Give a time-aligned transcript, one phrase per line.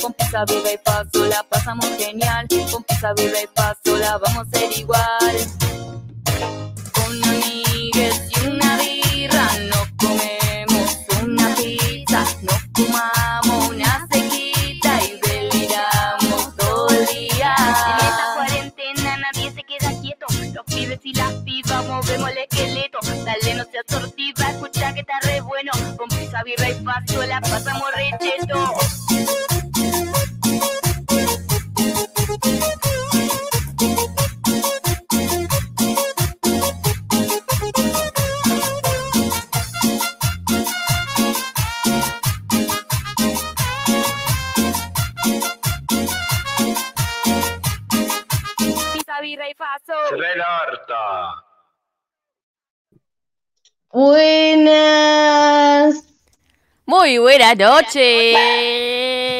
[0.00, 2.46] Con pizza viva y paso la pasamos genial.
[2.70, 5.36] Con pizza viva y paso la vamos a ser igual.
[6.92, 16.56] Con amigues y una birra nos comemos una pizza, nos fumamos una sequita y deliramos
[16.56, 17.54] todo el día.
[17.58, 20.26] En esta cuarentena nadie se queda quieto.
[20.54, 22.98] Los pibes y las pibas movemos el esqueleto.
[23.02, 25.72] Dale, no seas tortiva, escucha que está re bueno.
[25.98, 28.10] Con pizza, birra y paso la pasamos re
[50.12, 51.44] Re la harta.
[53.92, 56.04] Buenas.
[56.86, 58.36] Muy buenas noches.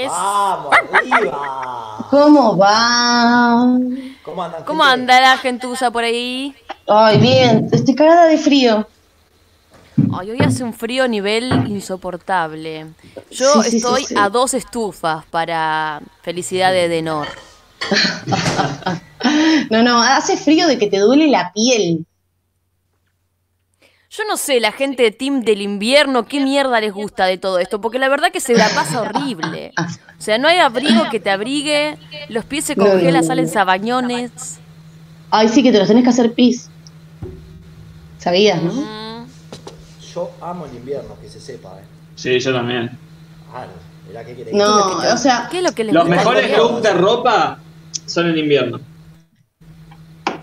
[0.08, 2.06] ¡Vamos, arriba!
[2.10, 3.78] ¿Cómo va?
[4.22, 4.64] ¿Cómo andan?
[4.64, 6.54] ¿Cómo anda la gentuza por ahí?
[6.86, 7.68] Ay, bien.
[7.72, 8.86] Estoy cagada de frío.
[10.18, 12.86] Ay, hoy hace un frío a nivel insoportable.
[13.30, 14.14] Yo Sí, sí, sí, estoy sí.
[14.16, 17.26] a dos estufas para felicidad de Denor.
[19.70, 22.04] No, no, hace frío de que te duele la piel.
[24.10, 27.58] Yo no sé, la gente de Team del invierno, qué mierda les gusta de todo
[27.58, 29.72] esto, porque la verdad que se la pasa horrible.
[29.76, 31.98] O sea, no hay abrigo que te abrigue,
[32.28, 34.60] los pies se No, no, congelan, no, salen sabañones.
[35.30, 36.70] Ay, sí, que te los tenés que hacer pis.
[38.18, 38.72] ¿Sabías, no?
[38.72, 39.26] Mm,
[40.14, 41.84] Yo amo el invierno, que se sepa, ¿eh?
[42.14, 42.96] Sí, yo también.
[43.50, 43.72] Claro,
[44.06, 44.54] mirá qué querés.
[44.54, 47.58] No, o sea, ¿Qué es lo que les Los mejores looks de ropa
[48.06, 48.80] son en invierno.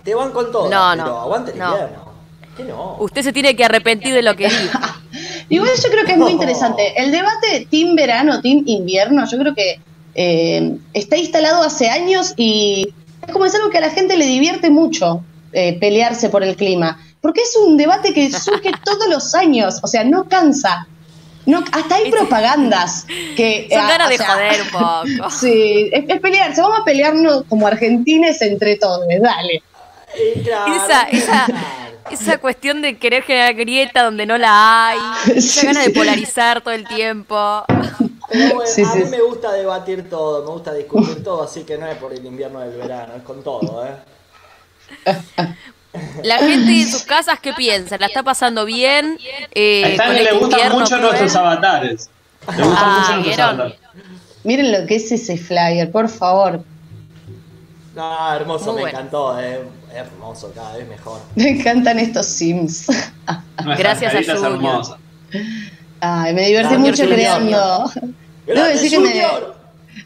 [0.03, 0.69] Te van con todo.
[0.69, 1.71] No, no, Pero aguante el no.
[1.71, 2.11] invierno.
[2.57, 2.97] ¿Qué no?
[2.99, 4.79] Usted se tiene que arrepentir de lo que dijo.
[5.49, 6.93] igual yo creo que es muy interesante.
[7.01, 9.79] El debate team verano, team invierno, yo creo que
[10.15, 12.93] eh, está instalado hace años y
[13.25, 15.23] es como es algo que a la gente le divierte mucho
[15.53, 16.99] eh, pelearse por el clima.
[17.21, 20.87] Porque es un debate que surge todos los años, o sea, no cansa.
[21.45, 23.67] No, hasta hay propagandas que...
[23.71, 25.29] Son ah, ganas de sea, joder un poco.
[25.31, 29.63] Sí, es, es pelearse, vamos a pelearnos como argentines entre todos, dale.
[30.43, 31.53] Claro, Esa, esa,
[32.09, 36.61] esa cuestión de querer generar grieta donde no la hay, esa Sí, gana de polarizar
[36.61, 37.65] todo el tiempo.
[38.27, 41.65] Pero bueno, Sí, a sí, mí me gusta debatir todo, me gusta discutir todo, así
[41.65, 44.03] que no es por el invierno del verano, es con todo, ¿eh?
[46.21, 47.97] La gente en sus casas, ¿qué piensa?
[47.97, 49.19] ¿La está pasando bien?
[49.51, 50.99] Eh, A le este gustan mucho cruel?
[50.99, 52.11] nuestros avatares.
[52.53, 53.79] Le gustan Ah, mucho nuestros avatares.
[54.43, 56.65] Miren lo que es ese flyer, por favor.
[57.93, 58.99] No, hermoso, Muy me bueno.
[58.99, 59.80] encantó, eh.
[59.93, 61.19] Hermoso, cada vez mejor.
[61.35, 62.87] Me encantan estos Sims.
[63.77, 64.97] Gracias a Junior.
[66.01, 67.91] Ay, me divertí mucho creando.
[67.93, 68.13] Debo
[68.47, 68.99] ¡Grande decir que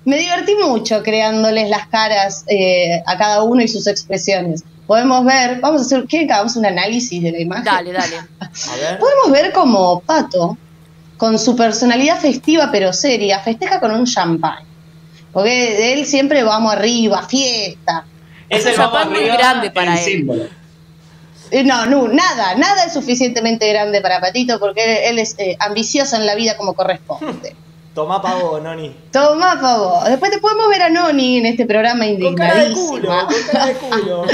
[0.04, 4.64] me, divertí mucho creándoles las caras eh, a cada uno y sus expresiones.
[4.88, 7.64] Podemos ver, vamos a hacer, ¿quieren que hagamos un análisis de la imagen?
[7.64, 8.18] Dale, dale.
[8.40, 9.00] A ver.
[9.00, 10.58] Podemos ver como Pato,
[11.18, 14.64] con su personalidad festiva pero seria, festeja con un champán.
[15.32, 18.06] Porque de él siempre vamos arriba, fiesta.
[18.50, 20.04] Ese vamos zapán muy grande para él.
[20.04, 20.44] símbolo.
[21.52, 25.56] Eh, No, no, nada, nada es suficientemente grande para Patito porque él, él es eh,
[25.60, 27.56] ambicioso en la vida como corresponde.
[27.96, 28.94] Tomá pavo, Noni.
[29.10, 30.04] Toma, favor.
[30.10, 33.44] Después te podemos ver a Noni en este programa Con cara de culo, indignadísima, con
[33.54, 34.26] cara de culo.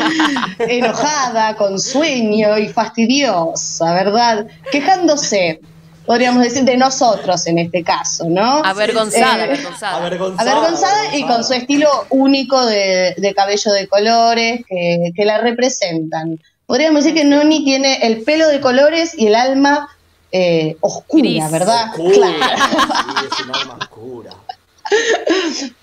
[0.67, 4.47] enojada, con sueño y fastidiosa, ¿verdad?
[4.71, 5.61] Quejándose,
[6.05, 8.61] podríamos decir, de nosotros en este caso, ¿no?
[8.63, 9.97] Avergonzada, Eh, avergonzada.
[9.97, 10.51] Avergonzada.
[10.51, 16.39] Avergonzada y con su estilo único de, de cabello de colores que, que la representan.
[16.65, 19.89] Podríamos decir que Noni tiene el pelo de colores y el alma
[20.31, 21.51] eh, oscura, Gris.
[21.51, 21.89] ¿verdad?
[21.91, 22.27] Oscura.
[22.37, 22.55] Claro.
[22.57, 24.31] Sí, es un alma oscura.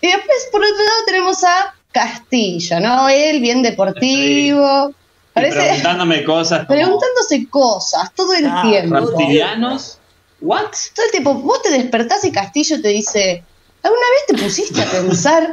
[0.01, 3.09] Y después, por otro lado, tenemos a Castillo, ¿no?
[3.09, 4.93] Él bien deportivo.
[5.33, 8.97] Parece preguntándome cosas como preguntándose cosas todo el Ah, tiempo.
[8.97, 9.98] reptilianos.
[10.41, 10.67] ¿What?
[10.95, 13.43] Todo el tiempo, vos te despertás y Castillo te dice,
[13.83, 15.53] ¿alguna vez te pusiste a pensar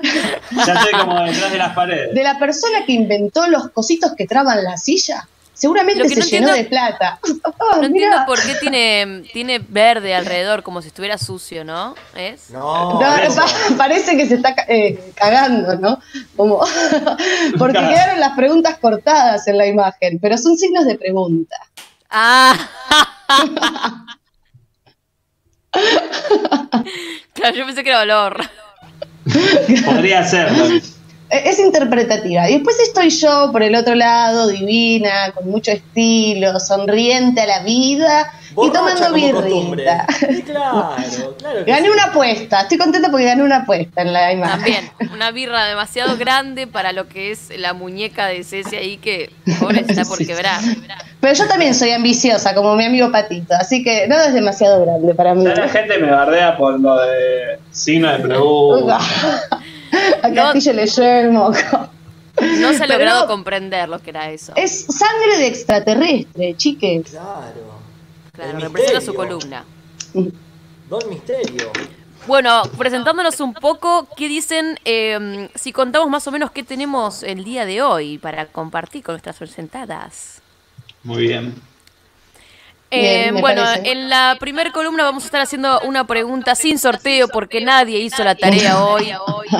[0.65, 2.13] Ya estoy como detrás de las paredes.
[2.13, 5.27] de la persona que inventó los cositos que traban la silla?
[5.53, 7.19] Seguramente Lo que se no llenó entiendo- de plata.
[7.57, 11.95] Ah, No entiendo por qué tiene, tiene verde alrededor, como si estuviera sucio, ¿no?
[12.15, 12.49] ¿Es?
[12.51, 13.35] No, No, eso.
[13.37, 13.47] pa-
[13.77, 15.99] parece que se está eh, cagando, ¿no?
[16.35, 16.59] Como
[17.57, 21.55] porque quedaron las preguntas cortadas en la imagen, pero son signos de pregunta.
[22.09, 22.53] Ah.
[27.33, 28.41] Claro, yo pensé que era olor.
[29.85, 30.49] Podría ser.
[31.29, 32.49] e- es interpretativa.
[32.49, 37.59] Y después estoy yo por el otro lado, divina, con mucho estilo, sonriente a la
[37.59, 40.07] vida y tomando birrita.
[40.19, 40.95] Sí, claro,
[41.37, 41.89] claro que Gané sí.
[41.89, 44.59] una apuesta, estoy contenta porque gané una apuesta en la imagen.
[44.59, 49.31] También, una birra demasiado grande para lo que es la muñeca de Ceci ahí que
[49.59, 50.25] pobre está por Sí.
[50.25, 50.61] quebrar.
[51.19, 55.13] Pero yo también soy ambiciosa, como mi amigo Patito, así que no es demasiado grande
[55.15, 55.43] para mí.
[55.45, 58.99] Ya la gente me bardea por lo de signo de pregunta.
[60.23, 61.89] A Castillo le llueve el moco.
[62.41, 64.51] No se ha logrado no, comprender lo que era eso.
[64.57, 67.11] Es sangre de extraterrestre, chiques.
[67.11, 67.74] Claro.
[68.35, 69.63] Claro, representa su columna.
[70.13, 71.71] Don Misterio.
[72.27, 77.43] Bueno, presentándonos un poco, ¿qué dicen eh, si contamos más o menos qué tenemos el
[77.43, 80.41] día de hoy para compartir con nuestras presentadas?
[81.03, 81.53] Muy bien.
[82.91, 83.91] Eh, Bien, me bueno, parece.
[83.91, 88.23] en la primera columna vamos a estar haciendo una pregunta sin sorteo porque nadie hizo
[88.23, 89.11] la tarea hoy.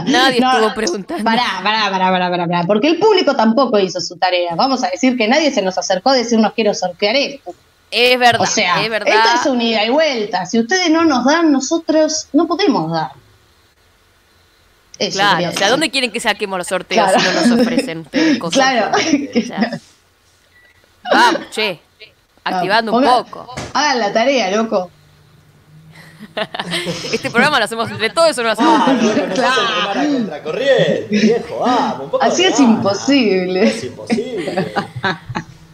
[0.06, 1.24] Nadie No, estuvo preguntando.
[1.24, 4.56] Pará, pará, pará, pará, pará, pará, porque el público tampoco hizo su tarea.
[4.56, 7.54] Vamos a decir que nadie se nos acercó a decirnos quiero sortear esto.
[7.92, 9.14] Es verdad, O sea, es verdad.
[9.14, 10.46] esto es un ida y vuelta.
[10.46, 13.12] Si ustedes no nos dan, nosotros no podemos dar.
[15.00, 15.70] Eso Claro, o sea.
[15.70, 17.20] ¿dónde quieren que saquemos los sorteos Claro.
[17.20, 18.04] si no nos ofrecen
[18.40, 18.54] cosas?
[18.54, 18.92] Claro.
[18.98, 19.80] O sea,
[21.12, 21.80] vamos, che,
[22.44, 23.56] activando un Ponga- poco.
[23.74, 24.90] Hagan la tarea, loco.
[27.14, 31.08] Este programa lo hacemos entre todos, eso no lo hacemos Ah, entre no, a contracorriente,
[31.10, 33.68] viejo, vamos, un poco Así es imposible.
[33.68, 34.74] Es imposible.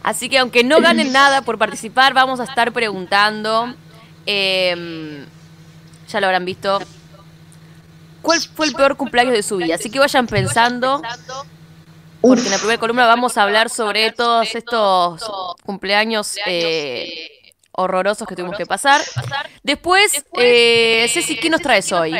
[0.02, 3.74] Así que aunque no ganen nada por participar, vamos a estar preguntando.
[4.26, 5.24] eh,
[6.08, 6.80] ya lo habrán visto.
[8.20, 9.74] ¿Cuál fue el peor cumpleaños de su vida?
[9.74, 11.02] Así que vayan pensando.
[12.20, 15.22] Porque en la primera columna vamos a hablar sobre todos estos
[15.64, 17.28] cumpleaños eh,
[17.72, 19.00] horrorosos que tuvimos que pasar.
[19.64, 22.14] Después, eh, Ceci, ¿qué nos traes hoy?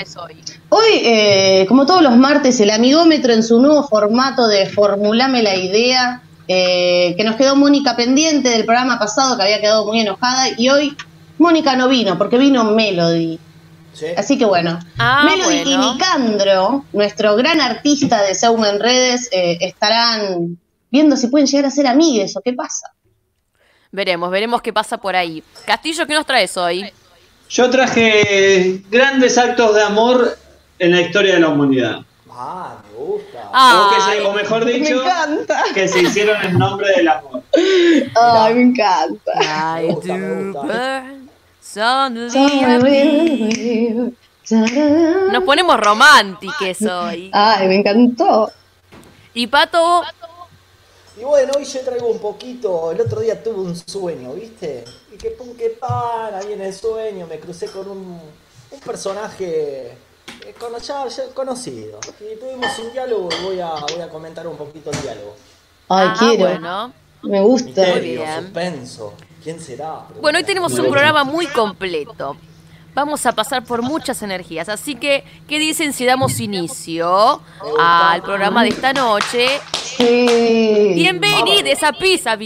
[0.70, 5.54] Hoy, eh, como todos los martes, el amigómetro en su nuevo formato de Formulame la
[5.54, 6.22] idea,
[6.54, 10.68] eh, que nos quedó Mónica pendiente del programa pasado, que había quedado muy enojada, y
[10.68, 10.94] hoy
[11.38, 13.38] Mónica no vino, porque vino Melody.
[13.94, 14.06] Sí.
[14.16, 15.70] Así que bueno, Ah, Melody bueno.
[15.70, 20.58] y Nicandro, nuestro gran artista de Seuma en redes, eh, estarán
[20.90, 22.86] viendo si pueden llegar a ser amigues o qué pasa.
[23.90, 25.42] Veremos, veremos qué pasa por ahí.
[25.66, 26.90] Castillo, ¿qué nos traes hoy?
[27.50, 30.38] Yo traje grandes actos de amor
[30.78, 31.98] en la historia de la humanidad.
[32.34, 33.50] Ah, me gusta.
[33.52, 35.64] Ah, o, que se- o mejor Me dicho, encanta.
[35.74, 37.42] que se hicieron en nombre del amor.
[38.14, 39.32] Ay, me encanta.
[39.80, 41.02] I Me gusta, me do gusta.
[41.02, 41.28] burn.
[45.32, 47.30] Nos ponemos románticos hoy.
[47.32, 48.50] Ay, me encantó.
[49.34, 50.02] Y Pato,
[51.20, 52.90] Y bueno, hoy yo traigo un poquito.
[52.92, 54.84] El otro día tuve un sueño, ¿viste?
[55.12, 58.20] Y que pum, que pan, ahí en el sueño me crucé con un,
[58.70, 59.96] un personaje
[60.58, 61.98] cono- ya- ya conocido.
[62.20, 65.36] Y tuvimos un diálogo y voy a, voy a comentar un poquito el diálogo.
[65.88, 66.48] Ay, ah, quiero.
[66.48, 66.92] bueno.
[67.22, 67.66] Me gusta.
[67.82, 68.42] Misterio, bien.
[68.42, 69.14] suspenso.
[69.42, 70.00] ¿Quién será?
[70.20, 72.36] Bueno, hoy tenemos un programa muy completo.
[72.94, 74.68] Vamos a pasar por muchas energías.
[74.68, 77.40] Así que, ¿qué dicen si damos inicio
[77.80, 79.60] al programa de esta noche?
[79.96, 80.92] Sí.
[80.94, 82.36] Bienvenidos a Pisa,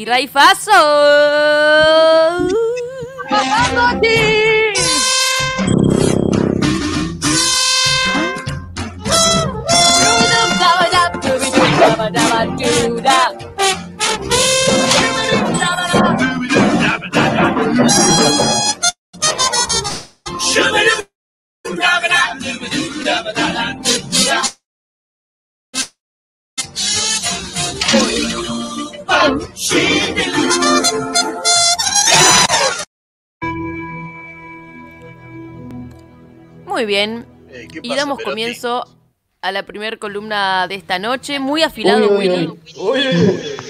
[36.67, 37.27] Muy bien.
[37.49, 38.96] Eh, ¿qué Y damos comienzo
[39.43, 41.39] a la primera columna de esta noche.
[41.39, 42.47] Muy afilado, Uy, uy, Willy.
[42.47, 42.59] uy.
[42.77, 43.17] Uy, uy,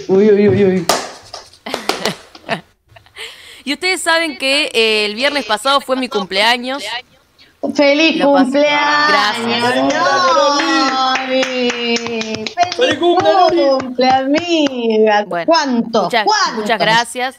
[0.09, 0.31] uy.
[0.31, 0.87] Uy, uy, uy, uy.
[3.65, 6.85] Y ustedes saben que eh, el viernes pasado fue mi cumpleaños.
[7.75, 9.09] ¡Feliz cumpleaños!
[9.09, 9.65] Gracias.
[11.27, 13.63] ¡Feliz ¡Feliz cumple, Nori!
[13.81, 15.25] cumple, amiga!
[15.27, 16.05] Bueno, ¿Cuánto?
[16.05, 16.61] Muchas, ¿Cuánto?
[16.61, 17.37] muchas gracias.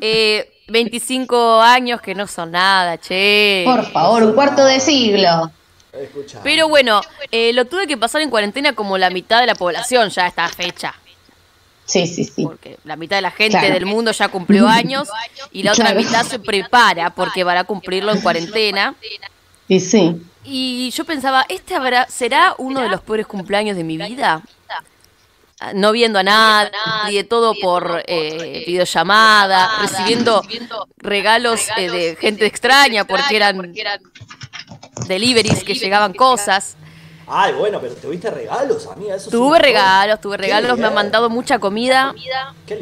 [0.00, 3.62] Eh, 25 años que no son nada, che.
[3.66, 5.50] Por favor, un cuarto de siglo.
[6.42, 7.00] Pero bueno,
[7.30, 10.28] eh, lo tuve que pasar en cuarentena como la mitad de la población ya a
[10.28, 10.94] esta fecha.
[11.84, 12.42] Sí, sí, sí.
[12.42, 13.74] Porque la mitad de la gente Claro.
[13.74, 15.08] del mundo ya cumplió años
[15.52, 16.00] y la otra Claro.
[16.00, 18.94] mitad se prepara porque van a cumplirlo en cuarentena.
[19.68, 20.20] Y sí.
[20.44, 24.42] Y yo pensaba, ¿este habrá, será uno de los peores cumpleaños de mi vida?
[25.58, 30.42] Ah, No viendo a nadie, todo por eh, videollamada, recibiendo
[30.98, 33.72] regalos eh, de gente extraña porque eran
[35.06, 36.76] deliveries que llegaban cosas.
[37.28, 39.16] Ay, bueno, pero tuviste regalos, amiga.
[39.16, 42.14] Eso Tuve regalos, tuve regalos, me han mandado mucha comida.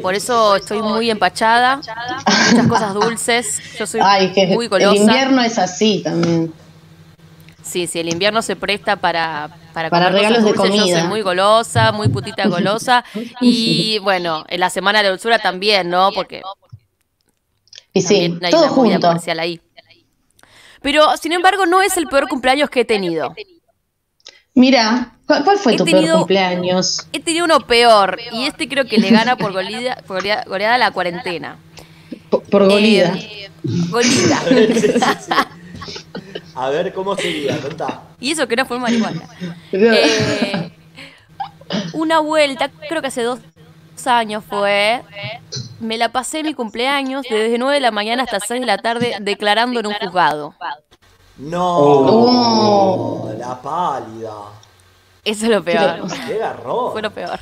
[0.03, 1.77] Por eso estoy muy empachada.
[1.77, 3.59] Muchas cosas dulces.
[3.77, 4.95] Yo soy Ay, que muy el golosa.
[5.01, 6.53] invierno es así también.
[7.63, 10.51] Sí, sí, el invierno se presta para, para, Para comer regalos de.
[10.51, 10.99] Yo comida.
[10.99, 13.03] soy muy golosa, muy putita golosa.
[13.41, 16.11] Y bueno, en la semana de dulzura también, ¿no?
[16.11, 16.43] Porque
[17.93, 19.09] Y sí, todo junto.
[19.39, 19.59] ahí.
[20.85, 23.33] Pero, sin embargo, no es el peor cumpleaños que he tenido.
[24.53, 27.07] Mira, ¿cuál, cuál fue He tu tenido- peor cumpleaños?
[27.11, 30.77] He tenido uno peor, y este creo que le gana por golida- por golea- goleada
[30.77, 31.57] la cuarentena.
[32.29, 33.15] Por, por golida.
[33.17, 33.49] Eh,
[33.89, 34.39] golida.
[34.47, 36.41] Sí, sí, sí.
[36.53, 37.59] A ver, ¿cómo sería?
[37.59, 38.03] Contá.
[38.19, 39.27] Y eso que no fue marihuana.
[39.73, 40.71] Eh,
[41.93, 43.39] una vuelta, creo que hace dos
[44.07, 45.03] años fue,
[45.79, 49.15] me la pasé mi cumpleaños desde 9 de la mañana hasta 6 de la tarde
[49.21, 50.53] declarando en un juzgado.
[51.37, 53.31] No, Oh.
[53.37, 54.31] la pálida.
[55.23, 56.01] Eso es lo peor.
[56.27, 56.91] Qué garrón.
[56.91, 57.39] Fue lo peor.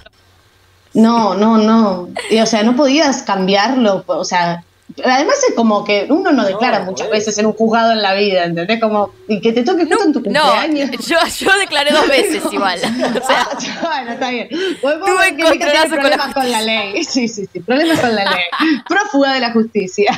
[0.94, 2.10] No, no, no.
[2.30, 4.04] Y, o sea, no podías cambiarlo.
[4.08, 4.64] O sea,
[5.04, 7.20] además es como que uno no declara No, muchas pues.
[7.20, 8.80] veces en un juzgado en la vida, ¿entendés?
[8.80, 10.92] Como, y que te toque justo en tu No, cumpleaños.
[11.08, 12.80] yo, yo declaré dos veces igual.
[13.24, 13.48] O sea,
[13.82, 14.50] bueno, está bien.
[14.82, 17.04] Podemos Tuve que encontronazos con la problemas con la ley.
[17.04, 18.44] Sí, sí, sí, problemas con la ley.
[18.88, 20.12] Prófuga de la justicia.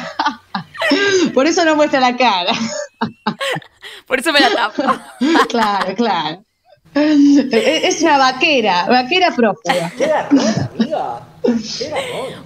[1.34, 2.54] Por eso no muestra la cara.
[4.08, 4.84] por eso me la tapo.
[5.50, 6.44] Claro, claro.
[6.94, 9.92] Es una vaquera, vaquera prófuga.
[9.98, 10.40] Qué garrón,
[10.80, 11.20] amiga.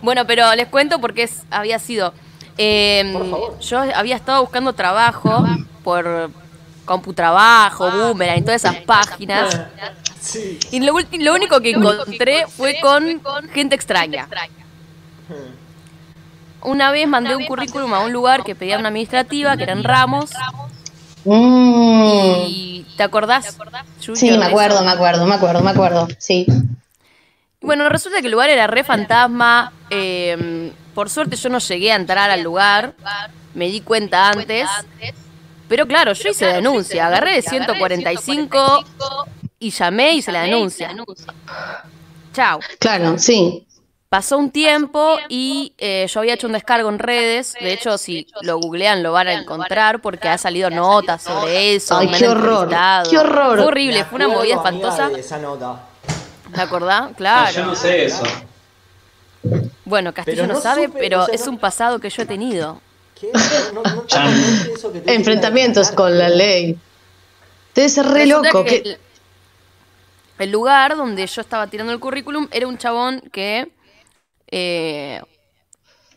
[0.01, 2.13] Bueno, pero les cuento porque es, había sido.
[2.57, 3.59] eh, Por favor.
[3.59, 5.45] yo había estado buscando trabajo
[5.83, 6.31] por
[6.85, 9.59] CompuTrabajo, Boomerang y todas esas páginas.
[10.19, 10.59] Sí.
[10.71, 10.93] Y lo,
[11.33, 13.21] único que encontré fue con
[13.53, 14.27] gente extraña.
[16.61, 20.31] Una vez mandé un currículum a un lugar que pedía una administrativa, que eran Ramos.
[21.25, 22.03] Mm.
[22.47, 23.57] Y ¿te acordás?
[24.13, 26.07] Sí, me acuerdo, me acuerdo, me acuerdo, me acuerdo.
[26.17, 26.45] Sí.
[27.61, 29.71] Bueno, resulta que el lugar era re fantasma.
[29.89, 32.93] eh, por suerte yo no llegué a entrar al lugar.
[33.53, 34.67] Me di cuenta antes.
[35.67, 37.07] Pero claro, yo hice denuncia.
[37.07, 38.83] Agarré de 145
[39.59, 40.93] y llamé y hice la denuncia.
[42.33, 42.59] Chao.
[42.79, 43.65] Claro, sí.
[44.09, 47.53] Pasó un tiempo y eh, yo había hecho un descargo en redes.
[47.61, 51.97] De hecho, si lo googlean lo van a encontrar porque ha salido notas sobre eso.
[51.97, 52.69] Ay, qué horror,
[53.09, 53.57] qué horror.
[53.57, 55.09] Fue horrible, fue una movida espantosa.
[55.09, 55.88] de esa nota.
[56.53, 57.01] ¿Te acordás?
[57.11, 57.51] Ah, Claro.
[57.51, 58.23] yo no sé eso.
[59.85, 62.21] Bueno, Castillo no, no sabe, supe, pero o sea, es no- un pasado que yo
[62.21, 62.81] he tenido.
[63.19, 63.31] ¿Qué?
[63.73, 66.77] No, no, no te conté eso que te Enfrentamientos con la ley.
[67.75, 68.63] Debe ser re Resulta loco.
[68.65, 68.99] que que- el,
[70.39, 73.71] el lugar donde yo estaba tirando el currículum era un chabón que,
[74.51, 75.21] eh,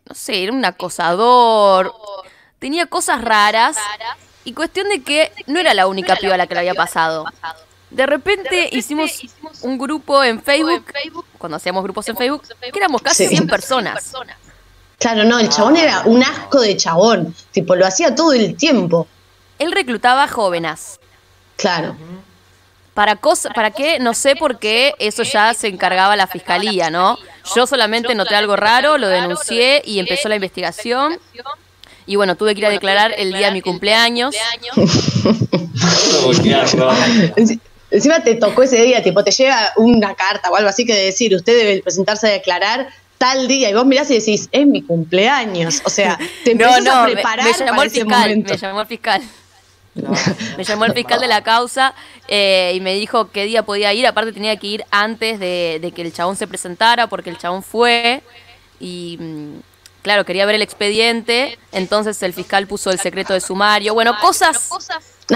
[0.08, 1.92] no sé, era un acosador,
[2.58, 3.76] tenía cosas raras
[4.44, 7.24] y cuestión de que no era la única piba a la que le había pasado.
[7.92, 9.20] De repente hicimos
[9.62, 10.84] un grupo en Facebook,
[11.38, 13.36] cuando hacíamos grupos en Facebook, que éramos casi Sí.
[13.36, 14.12] 100 personas.
[14.98, 17.34] Claro, no, el chabón era un asco de chabón.
[17.50, 19.06] Tipo, lo hacía todo el tiempo.
[19.58, 20.98] Él reclutaba jóvenes.
[21.56, 21.96] Claro.
[22.94, 23.98] ¿Para, cosa, ¿Para qué?
[23.98, 27.18] No sé por qué eso ya se encargaba la fiscalía, ¿no?
[27.54, 31.18] Yo solamente noté algo raro, lo denuncié y empezó la investigación.
[32.06, 34.34] Y bueno, tuve que ir a declarar el día de mi cumpleaños.
[37.92, 41.34] Encima te tocó ese día, tipo, te llega una carta o algo así que decir,
[41.34, 45.82] usted debe presentarse a declarar tal día, y vos mirás y decís, es mi cumpleaños.
[45.84, 48.50] O sea, te No, no, a me, preparar me llamó para el ese fiscal, momento.
[48.52, 49.22] me llamó el fiscal.
[50.56, 51.94] Me llamó el fiscal de la causa
[52.26, 54.06] eh, y me dijo qué día podía ir.
[54.06, 57.62] Aparte tenía que ir antes de, de que el chabón se presentara porque el chabón
[57.62, 58.22] fue
[58.80, 59.56] y mm,
[60.00, 61.58] claro, quería ver el expediente.
[61.72, 63.92] Entonces el fiscal puso el secreto de sumario.
[63.92, 64.70] Bueno, cosas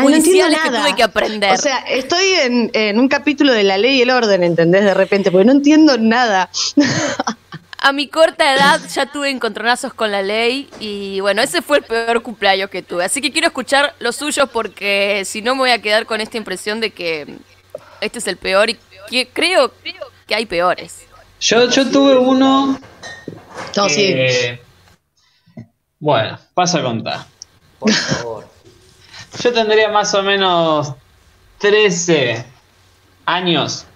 [0.02, 0.82] No que nada.
[0.82, 1.52] tuve que aprender.
[1.52, 4.84] O sea, estoy en, en un capítulo de la ley y el orden, ¿entendés?
[4.84, 6.50] De repente, porque no entiendo nada.
[7.78, 11.84] A mi corta edad ya tuve encontronazos con la ley y bueno, ese fue el
[11.84, 13.04] peor cumpleaños que tuve.
[13.04, 16.36] Así que quiero escuchar los suyos porque si no me voy a quedar con esta
[16.36, 17.38] impresión de que
[18.00, 19.72] este es el peor y que creo
[20.26, 21.06] que hay peores.
[21.40, 22.80] Yo, yo tuve uno.
[23.76, 24.16] No, sí.
[25.98, 27.26] Bueno, paso a contar.
[27.78, 28.55] Por favor.
[29.42, 30.92] Yo tendría más o menos
[31.58, 32.44] 13
[33.26, 33.86] años.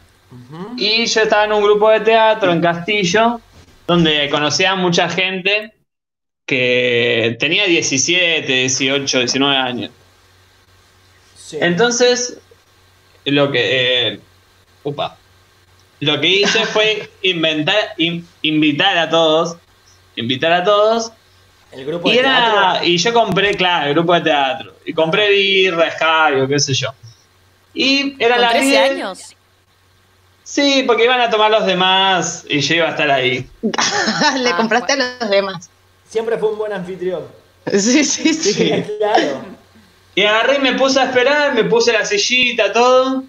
[0.76, 3.40] Y yo estaba en un grupo de teatro en Castillo,
[3.86, 5.74] donde conocía a mucha gente
[6.46, 9.90] que tenía 17, 18, 19 años.
[11.36, 11.58] Sí.
[11.60, 12.38] Entonces,
[13.24, 14.08] lo que.
[14.14, 14.20] eh,
[14.84, 15.16] upa.
[16.00, 19.56] Lo que hice fue inventar, in- invitar a todos.
[20.16, 21.12] Invitar a todos.
[21.72, 22.84] El grupo Y, de era, teatro.
[22.88, 24.74] y yo compré, claro, el grupo de teatro.
[24.84, 26.88] Y compré birra, escabio, qué sé yo.
[27.74, 28.90] Y era ¿Con las 13 10.
[28.90, 29.36] años?
[30.42, 33.48] Sí, porque iban a tomar los demás y yo iba a estar ahí.
[33.62, 35.70] Le Ah, compraste a los demás.
[36.08, 37.22] Siempre fue un buen anfitrión.
[37.72, 38.52] Sí, sí, sí.
[38.52, 38.84] Sí.
[38.98, 39.44] Claro.
[40.16, 43.22] Y agarré y me puse a esperar, me puse la sillita, todo.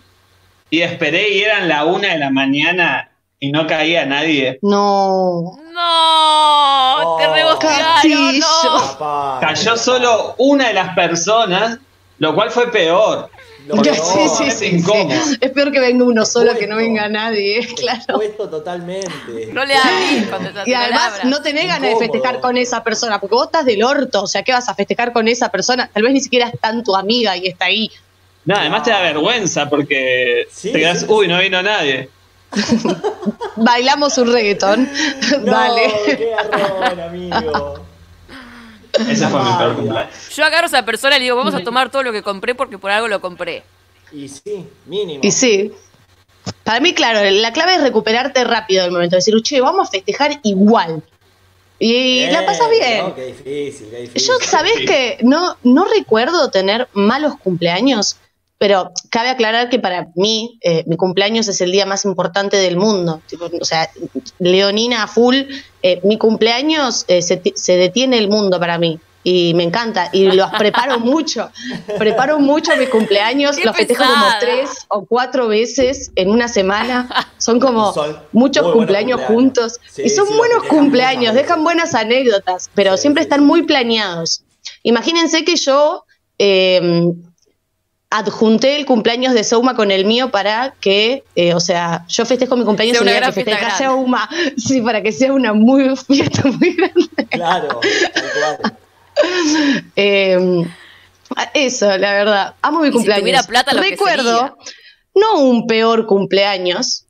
[0.72, 3.11] Y esperé y eran la una de la mañana
[3.44, 4.60] y no caía nadie.
[4.62, 5.58] No.
[5.74, 7.34] No, te Oh.
[7.34, 8.46] rebostearon, Castillo.
[9.00, 9.38] no.
[9.42, 11.80] Cayó solo una de las personas,
[12.20, 13.30] lo cual fue peor.
[13.68, 13.86] Peor.
[13.96, 14.84] sí, sí, es sí.
[15.40, 18.00] Es peor que venga uno solo que no venga nadie, claro.
[18.22, 19.50] Expuesto totalmente.
[19.52, 23.20] No le hablé cuando te Y además no tenés ganas de festejar con esa persona,
[23.20, 25.90] porque vos estás del orto, o sea, ¿qué vas a festejar con esa persona?
[25.92, 27.90] Tal vez ni siquiera es tan tu amiga y está ahí.
[28.46, 32.10] No, además te da vergüenza porque Sí, te quedas, sí, uy, no vino nadie.
[33.56, 34.90] Bailamos un reggaetón.
[35.42, 35.94] No, Dale.
[36.06, 37.80] qué garrón, amigo.
[39.10, 40.14] Ese fue mi peor cumpleaños.
[40.36, 42.54] Yo agarro a esa persona y le digo, vamos a tomar todo lo que compré
[42.56, 43.64] porque por algo lo compré.
[44.12, 45.22] Y sí, mínimo.
[45.24, 45.72] Y sí.
[46.64, 49.16] Para mí, claro, la clave es recuperarte rápido del momento.
[49.16, 51.02] Decir, che, vamos a festejar igual.
[51.80, 53.00] Y la pasas Eh, bien.
[53.08, 54.28] No, qué difícil, qué difícil.
[54.28, 54.86] Yo, ¿sabés Sí.
[54.86, 58.18] que no, no recuerdo tener malos cumpleaños?
[58.62, 62.78] Pero cabe aclarar que para mí, eh, mi cumpleaños es el día más importante del
[62.78, 63.20] mundo.
[63.28, 63.90] Tipo, o sea,
[64.38, 65.36] Leonina a full,
[65.82, 69.00] eh, mi cumpleaños eh, se, se detiene el mundo para mí.
[69.24, 70.10] Y me encanta.
[70.14, 71.50] Y los preparo mucho.
[71.98, 73.56] Preparo mucho mis cumpleaños.
[73.58, 77.10] Qué los festejo como tres o cuatro veces en una semana.
[77.40, 79.22] Son como Son muchos cumpleaños, cumpleaños.
[79.26, 79.80] juntos.
[79.90, 81.34] Sí, y son sí, buenos cumpleaños.
[81.34, 82.70] Dejan buenas anécdotas.
[82.76, 83.46] Pero Sí, siempre sí, están sí.
[83.46, 84.44] muy planeados.
[84.84, 86.06] Imagínense que yo
[86.38, 87.12] eh,
[88.12, 92.58] adjunté el cumpleaños de Souma con el mío para que, eh, o sea, yo festejo
[92.58, 93.78] mi cumpleaños Sea el una día gran que festeja.
[93.78, 94.30] Souma.
[94.58, 97.26] Sí, para que sea una muy fiesta muy grande.
[97.30, 98.78] Claro, cual.
[99.96, 100.66] Eh,
[101.54, 102.56] eso, la verdad.
[102.62, 103.22] Amo mi Y si cumpleaños.
[103.22, 104.56] tuviera plata, lo que recuerdo, sería.
[105.16, 107.06] no un peor cumpleaños,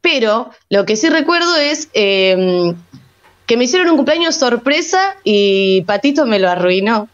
[0.00, 2.74] pero lo que sí recuerdo es eh,
[3.46, 7.08] que me hicieron un cumpleaños sorpresa y Patito me lo arruinó.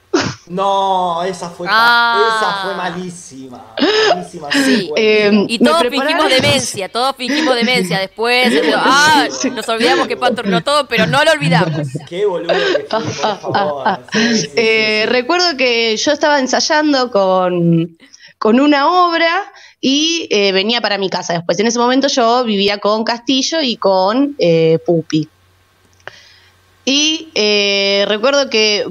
[0.46, 2.20] No, esa fue, Ah.
[2.36, 3.64] esa fue malísima.
[4.14, 4.48] Malísima.
[4.52, 4.90] Sí.
[4.96, 7.98] Eh, Y todos prepararon- fingimos demencia, todos fingimos demencia.
[8.06, 11.88] Después, ah, nos olvidamos que Pato arruinó todo, pero no lo olvidamos.
[12.08, 13.98] Qué boludo que fui, por favor.
[14.12, 15.10] Sí, sí, sí, Eh, sí.
[15.10, 17.96] Recuerdo que yo estaba ensayando con,
[18.38, 21.58] con una obra y eh, venía para mi casa después.
[21.58, 25.28] En ese momento yo vivía con Castillo y con eh, Pupi.
[26.84, 28.86] Y eh, recuerdo que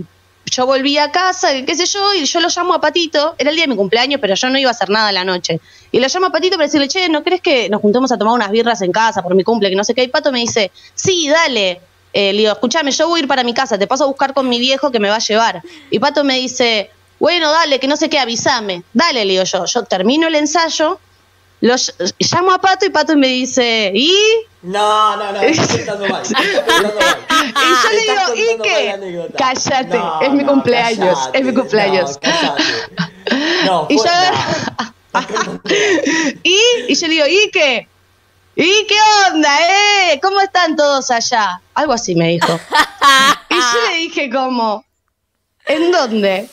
[0.51, 3.55] yo volví a casa, qué sé yo, y yo lo llamo a Patito, era el
[3.55, 5.61] día de mi cumpleaños, pero yo no iba a hacer nada la noche.
[5.91, 8.33] Y lo llamo a Patito para decirle, che, ¿no crees que nos juntemos a tomar
[8.33, 10.03] unas birras en casa por mi cumple, que no sé qué?
[10.03, 11.81] Y Pato me dice, sí, dale.
[12.13, 14.33] Eh, le digo, escúchame, yo voy a ir para mi casa, te paso a buscar
[14.33, 15.61] con mi viejo que me va a llevar.
[15.89, 18.83] Y Pato me dice, bueno, dale, que no sé qué, avísame.
[18.93, 19.65] Dale, le digo yo.
[19.65, 20.99] Yo termino el ensayo,
[21.61, 24.13] lo ll- llamo a Pato y Pato me dice, ¿y?
[24.63, 26.21] No, no, no, estás contando mal.
[26.23, 27.17] estás contando mal.
[27.39, 29.29] Y yo le digo, ¿y qué?
[29.37, 32.19] Cállate, No, es mi no, cumpleaños, es mi cumpleaños.
[33.65, 34.03] No, Y yo-.
[36.43, 36.57] ¿Y?
[36.87, 37.87] Y yo le digo, ¿y qué?
[38.55, 38.95] ¿Y qué
[39.31, 39.49] onda,
[40.13, 40.19] eh?
[40.21, 41.61] ¿Cómo están todos allá?
[41.73, 42.59] Algo así me dijo.
[43.49, 44.83] Y yo le dije como,
[45.65, 46.49] ¿en dónde?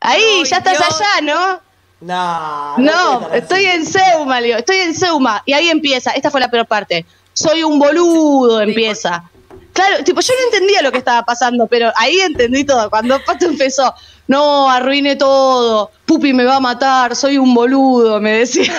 [0.00, 1.00] Ahí, ya estás Dios.
[1.00, 1.60] allá, ¿no?
[2.00, 3.76] No, No, estoy así.
[3.76, 5.42] en Seuma, le digo, estoy en Seuma.
[5.44, 7.04] Y ahí empieza, esta fue la peor parte.
[7.32, 9.24] Soy un boludo, empieza.
[9.72, 12.90] Claro, tipo, yo no entendía lo que estaba pasando, pero ahí entendí todo.
[12.90, 13.94] Cuando Pato empezó,
[14.26, 18.72] no, arruiné todo, Pupi me va a matar, soy un boludo, me decía.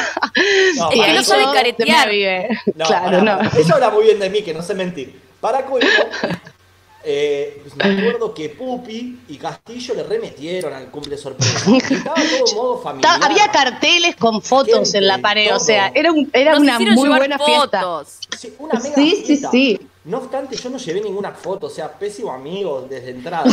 [0.76, 2.10] No, Es que para no eso- sabe yo caretear.
[2.76, 3.40] No, claro, no.
[3.58, 5.20] Eso habla muy bien de mí, que no sé mentir.
[5.40, 5.88] Para colmo,
[7.04, 11.72] eh, pues me acuerdo que Pupi y Castillo le remetieron al cumple sorpresa.
[11.78, 13.20] Estaba todo en modo familiar.
[13.24, 16.80] Había carteles con fotos Gente, en la pared, o sea, era, un- era Nos una
[16.80, 17.84] muy buena fiesta.
[18.38, 19.52] Sí, una mega Sí, sí, fiesta.
[19.52, 19.80] sí.
[20.04, 23.46] No obstante, yo no llevé ninguna foto, o sea, pésimo amigo desde entrada.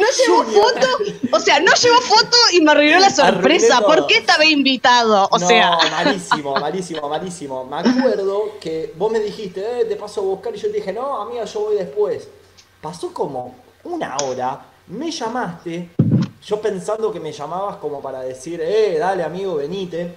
[0.00, 0.86] No llevó foto,
[1.32, 3.80] o sea, no llevó foto y me arruinó la sorpresa.
[3.80, 5.28] ¿Por qué estaba invitado?
[5.30, 7.64] O no, sea, malísimo, malísimo, malísimo.
[7.64, 10.92] Me acuerdo que vos me dijiste, eh, te paso a buscar, y yo te dije,
[10.92, 12.28] no, amiga, yo voy después.
[12.80, 15.90] Pasó como una hora, me llamaste,
[16.44, 20.14] yo pensando que me llamabas como para decir, eh, dale, amigo, venite.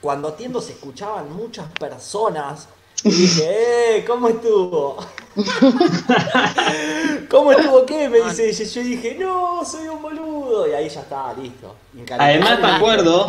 [0.00, 2.68] Cuando atiendo se escuchaban muchas personas.
[3.04, 3.44] Y dije,
[3.98, 4.96] eh, ¿cómo estuvo?
[7.30, 8.08] ¿Cómo estuvo qué?
[8.08, 8.64] Me dice ella.
[8.64, 10.68] Yo dije, no, soy un boludo.
[10.68, 11.76] Y ahí ya estaba, listo.
[12.18, 13.26] Además me acuerdo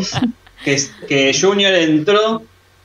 [0.63, 2.41] que, que Junior entró,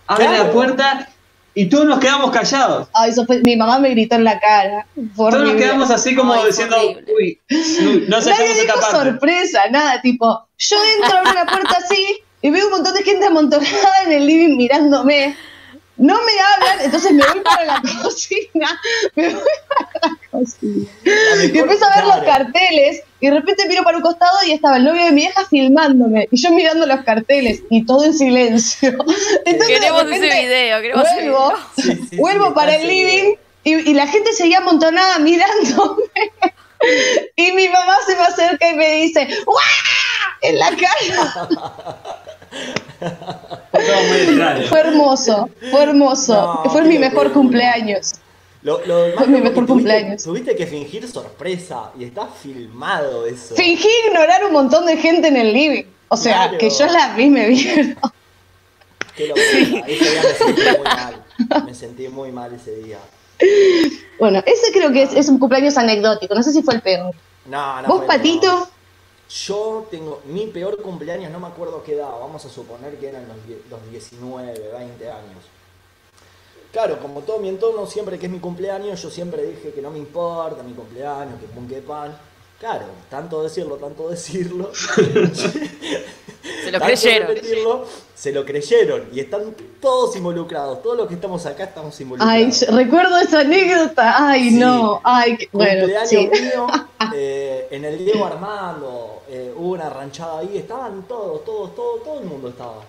[0.07, 0.45] abre Claro.
[0.45, 1.09] la puerta
[1.55, 2.89] y todos nos quedamos callados.
[2.95, 4.87] Ay, eso fue, mi mamá me gritó en la cara.
[5.17, 6.77] Todos nos quedamos así como Ay, diciendo,
[7.19, 7.39] uy,
[8.09, 8.97] no, no Nadie dijo esta parte.
[8.97, 13.27] sorpresa, nada, tipo, yo entro, abro la puerta así y veo un montón de gente
[13.27, 15.37] amontonada en el living mirándome.
[16.03, 18.81] No me hablan, entonces me voy para la cocina.
[19.15, 20.91] Me voy para la cocina.
[21.45, 24.79] Y empiezo a ver los carteles y de repente miro para un costado y estaba
[24.79, 28.89] el novio de mi hija filmándome y yo mirando los carteles y todo en silencio.
[29.45, 31.59] Entonces, de Queremos repente, ese video, queremos ese vuelvo, video.
[31.77, 36.03] Sí, sí, vuelvo sí, para el living y, y la gente seguía amontonada mirándome.
[37.37, 39.57] Y mi mamá se me acerca y me dice, ¡guau!
[40.41, 42.22] En la cara.
[44.69, 46.63] Fue hermoso, fue hermoso.
[46.65, 48.13] No, fue mi mejor cumpleaños.
[48.63, 50.23] Lo, lo más Fue mi mejor tuviste- cumpleaños.
[50.23, 53.55] Tuviste que fingir sorpresa y está filmado eso.
[53.57, 55.85] Fingí ignorar un montón de gente en el living.
[56.09, 56.59] O sea, Claro.
[56.59, 57.97] que yo la vi me vieron.
[59.17, 59.45] Qué locura.
[59.89, 61.65] Ese día me sentí muy mal.
[61.67, 62.99] Me sentí muy mal ese día.
[64.21, 66.35] Bueno, ese creo que es, es un cumpleaños anecdótico.
[66.35, 67.13] No sé si fue el peor.
[67.47, 68.69] No, no ¿Vos, fue Patito?
[69.33, 73.27] Yo tengo mi peor cumpleaños, no me acuerdo qué edad, vamos a suponer que eran
[73.29, 73.37] los,
[73.71, 75.45] los 19, 20 años.
[76.71, 79.91] Claro, como todo mi entorno, siempre que es mi cumpleaños, yo siempre dije que no
[79.91, 82.17] me importa mi cumpleaños, que pum que pan.
[82.61, 84.71] Claro, tanto decirlo, tanto decirlo.
[86.65, 87.29] Se lo creyeron.
[87.29, 89.09] repetirlo, se lo creyeron.
[89.13, 90.81] Y están todos involucrados.
[90.83, 92.63] Todos los que estamos acá estamos involucrados.
[92.69, 94.29] Ay, recuerdo esa anécdota.
[94.29, 94.57] Ay, Sí.
[94.59, 95.01] no.
[95.03, 96.31] Ay, qué- bueno, cumpleaños sí.
[96.33, 96.67] mío,
[97.15, 97.42] eh,
[97.73, 102.27] en el Diego Armando, eh, hubo una ranchada ahí, estaban todos, todos, todos, todo el
[102.27, 102.83] mundo estaba.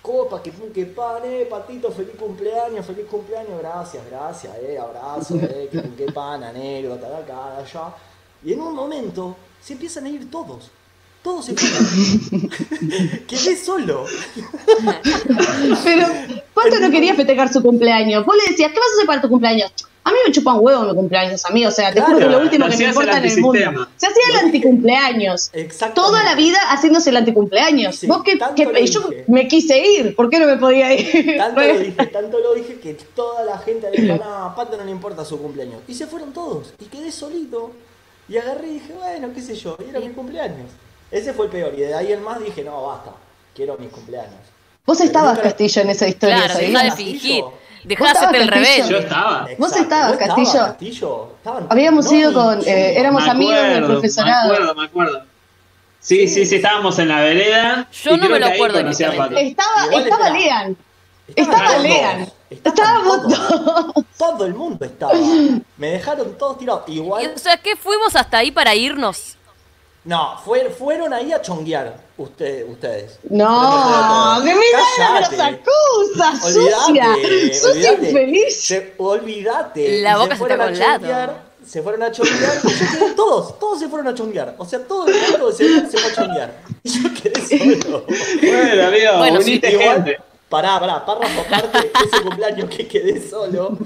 [0.00, 5.68] Copa, que pum, pan, eh, patito, feliz cumpleaños, feliz cumpleaños, gracias, gracias, eh, abrazo, eh,
[5.72, 7.94] que pum, pan, anécdota, de acá, de allá.
[8.44, 10.70] Y en un momento se empiezan a ir todos.
[11.20, 12.48] Todos se fueron.
[13.26, 14.04] Quedé solo.
[15.82, 16.06] Pero,
[16.54, 18.24] ¿cuánto no quería festejar su cumpleaños?
[18.24, 19.72] Vos le decías, ¿qué vas a hacer para tu cumpleaños?
[20.08, 22.18] A mí me chupa un huevo mi cumpleaños, a mí, o sea, te Claro, juro
[22.26, 23.86] que lo último que me importa en el mundo.
[23.96, 25.50] Se hacía el anticumpleaños.
[25.52, 26.00] Exactamente.
[26.00, 27.96] Toda la vida haciéndose el anticumpleaños.
[27.96, 29.24] Sí, Vos que, que- yo dije.
[29.28, 31.36] me quise ir, ¿por qué no me podía ir?
[31.36, 34.84] Tanto lo dije, tanto lo dije que toda la gente dijo, no, a Pato no
[34.84, 35.82] le importa su cumpleaños.
[35.88, 36.72] Y se fueron todos.
[36.80, 37.72] Y quedé solito.
[38.28, 40.70] Y agarré y dije, bueno, qué sé yo, y era mi cumpleaños.
[41.10, 41.72] Ese fue el peor.
[41.76, 43.12] Y de ahí en más dije, no, basta,
[43.54, 44.34] quiero mis cumpleaños.
[44.84, 46.44] Vos estabas, Castillo, en esa historia.
[46.44, 47.10] Claro, deja de Castillo.
[47.20, 47.44] fingir.
[47.88, 48.74] ¿Vos Dejá de estabas, hacerte el Castillo?
[48.74, 48.92] rebelde.
[48.92, 49.40] Yo estaba.
[49.40, 50.64] Vos Exacto, estabas, ¿vos Castillo.
[50.66, 51.32] Castillo?
[51.38, 54.48] Estaban- Habíamos no, ido con, eh, éramos Me amigos del profesorado.
[54.48, 55.22] Me acuerdo, me acuerdo.
[56.00, 57.88] Sí, sí, sí, estábamos en la vereda.
[58.04, 58.78] Yo no me lo acuerdo.
[58.78, 60.30] Estaba, Igual, estaba.
[60.30, 60.76] Lean.
[61.34, 62.28] Estaba Lean.
[62.50, 64.04] Estábamos todos.
[64.16, 65.12] Todo el mundo estaba.
[65.76, 66.82] Me dejaron todos tirados.
[66.86, 67.32] Y, Igual.
[67.34, 69.36] o sea, ¿qué fuimos hasta ahí para irnos?
[70.08, 73.18] No, fue- fueron ahí a chonguear usted- ustedes.
[73.28, 75.36] No, que mira Cállate.
[75.36, 78.06] los acusa, sucia, olvídate.
[78.08, 78.60] infeliz.
[78.64, 80.00] Se- olvídate.
[80.00, 81.34] La boca se fueron está con lado.
[81.66, 82.54] Se fueron a chonguear.
[82.98, 84.54] yo todos, todos se fueron a chonguear.
[84.56, 86.54] O sea, todo el mundo se, se fue a chonguear.
[86.82, 88.04] Y yo quedé solo.
[88.40, 90.18] Bueno, amigo, Bueno, sí, uniste Igual, gente.
[90.48, 93.76] pará, pará, párrafo aparte, ese cumpleaños que quedé solo,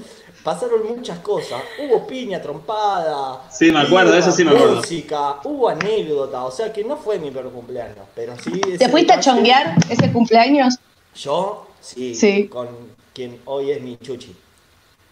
[0.43, 1.61] pasaron muchas cosas.
[1.79, 3.41] Hubo piña, trompada.
[3.51, 4.75] Sí, me acuerdo, eso sí me acuerdo.
[4.77, 8.51] Música, hubo anécdota, o sea que no fue mi peor cumpleaños, pero sí.
[8.77, 10.75] ¿Te fuiste a chonguear ese cumpleaños?
[11.15, 12.47] Yo, sí, Sí.
[12.47, 12.67] con
[13.13, 14.35] quien hoy es mi chuchi.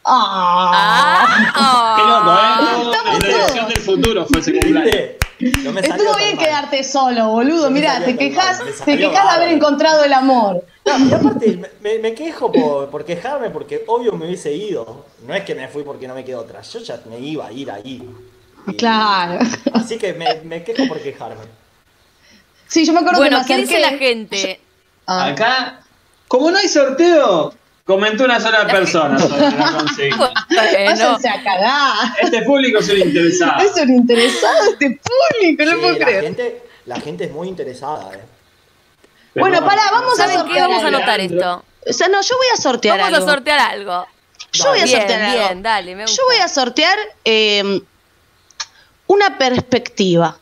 [0.04, 1.28] Ah.
[1.38, 2.92] Qué Ah, loco, ¿eh?
[2.92, 4.96] Estamos La dirección del futuro fue ese cumpleaños.
[5.64, 6.46] No me Estuvo bien mal.
[6.46, 7.70] quedarte solo, boludo.
[7.70, 10.64] No salió te quejas, te de haber encontrado el amor.
[10.86, 15.06] No, y aparte, me, quejo por, por quejarme porque obvio me hubiese ido.
[15.26, 16.62] No es que me fui porque no me quedó otra.
[16.62, 18.08] Yo ya me iba a ir ahí.
[18.68, 19.40] Y- Claro.
[19.74, 21.42] Así que me, me quejo por quejarme.
[22.68, 24.60] Sí, yo me acuerdo Bueno, que me ¿qué dice la gente?
[25.08, 25.26] Ah.
[25.28, 25.82] Acá,
[26.28, 27.54] como no hay sorteo,
[27.92, 30.18] comentó una sola persona sobre la consigna.
[30.18, 31.96] Bueno, Váyanse a cagar.
[32.22, 33.62] Este público es un interesado.
[33.64, 36.24] Es un interesado este público, no Sí, puedo la, creer.
[36.24, 38.22] gente, la gente es muy interesada, ¿eh?
[39.36, 40.42] Bueno, pará, vamos a ¿saben qué?
[40.44, 40.98] sortear Vamos a algo.
[40.98, 41.66] anotar esto.
[41.90, 43.30] O sea, no, yo voy a sortear Vamos a algo.
[43.30, 44.08] sortear algo.
[44.52, 45.40] Yo voy a Bien, sortear algo.
[45.48, 46.18] bien, dale, me gusta.
[46.18, 47.82] Yo voy a sortear eh,
[49.08, 50.38] una perspectiva.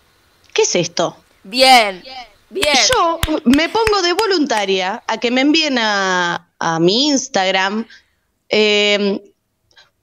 [0.53, 1.17] ¿Qué es esto?
[1.43, 2.03] Bien,
[2.49, 2.75] bien.
[2.93, 7.87] Yo me pongo de voluntaria a que me envíen a, a mi Instagram
[8.49, 9.21] eh,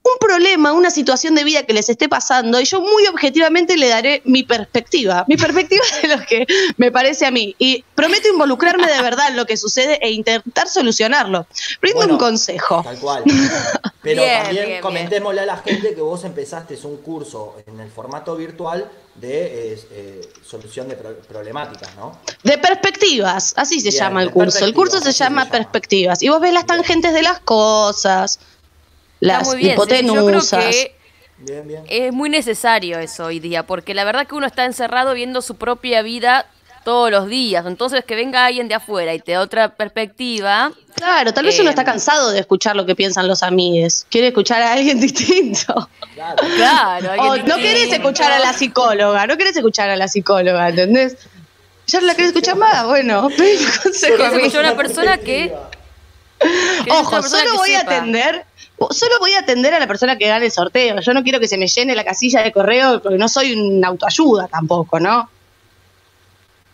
[0.06, 3.88] un problema, una situación de vida que les esté pasando y yo muy objetivamente le
[3.88, 7.56] daré mi perspectiva, mi perspectiva de lo que me parece a mí.
[7.58, 11.46] Y prometo involucrarme de verdad en lo que sucede e intentar solucionarlo.
[11.80, 12.82] Brindo Bueno, un consejo.
[12.82, 13.24] Tal cual.
[14.02, 17.90] Pero Bien, también bien, comentémosle a la gente que vos empezaste un curso en el
[17.90, 18.88] formato virtual
[19.20, 22.18] de eh, eh, solución de pro- problemáticas, ¿no?
[22.42, 24.64] De perspectivas, así se Bien, llama el curso.
[24.64, 25.50] El curso se llama llama.
[25.52, 26.22] perspectivas.
[26.22, 28.38] Y vos ves las tangentes de las cosas,
[29.20, 29.70] Está las muy bien.
[29.70, 30.64] sí, Yo creo hipotenusas.
[30.66, 30.94] que
[31.38, 31.84] Bien, bien.
[31.88, 35.56] es muy necesario eso hoy día, porque la verdad que uno está encerrado viendo su
[35.56, 36.46] propia vida
[36.86, 37.66] todos los días.
[37.66, 40.70] Entonces, que venga alguien de afuera y te da otra perspectiva.
[40.94, 44.06] Claro, tal vez Eh, uno está cansado de escuchar lo que piensan los amigues.
[44.08, 45.90] Quiere escuchar a alguien distinto.
[46.14, 46.36] Claro.
[46.54, 50.68] Claro, alguien O no querés escuchar a la psicóloga, no querés escuchar a la psicóloga,
[50.68, 51.16] ¿entendés?
[51.88, 52.86] ¿Ya no la querés escuchar más?
[52.86, 55.52] Bueno, pedí un consejo escuchar a una persona que.
[56.88, 58.44] Ojo, persona solo que voy a atender,
[58.92, 61.00] solo voy a atender a la persona que gane el sorteo.
[61.00, 63.88] Yo no quiero que se me llene la casilla de correo porque no soy una
[63.88, 65.28] autoayuda tampoco, ¿no?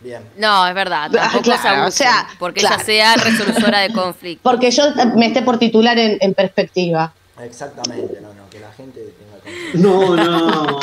[0.03, 0.21] Bien.
[0.37, 1.09] No, es verdad.
[1.11, 2.75] Tampoco Claro, se abusen, o sea, porque claro.
[2.75, 4.43] ella sea resolutora de conflictos.
[4.51, 4.83] Porque yo
[5.15, 7.13] me esté por titular en, en perspectiva.
[7.41, 9.81] Exactamente, no, no, que la gente tenga conciencia.
[9.81, 10.79] No, no.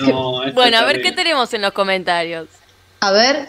[0.00, 1.10] no Bueno, a ver bien.
[1.10, 2.46] qué tenemos en los comentarios.
[3.00, 3.48] A ver,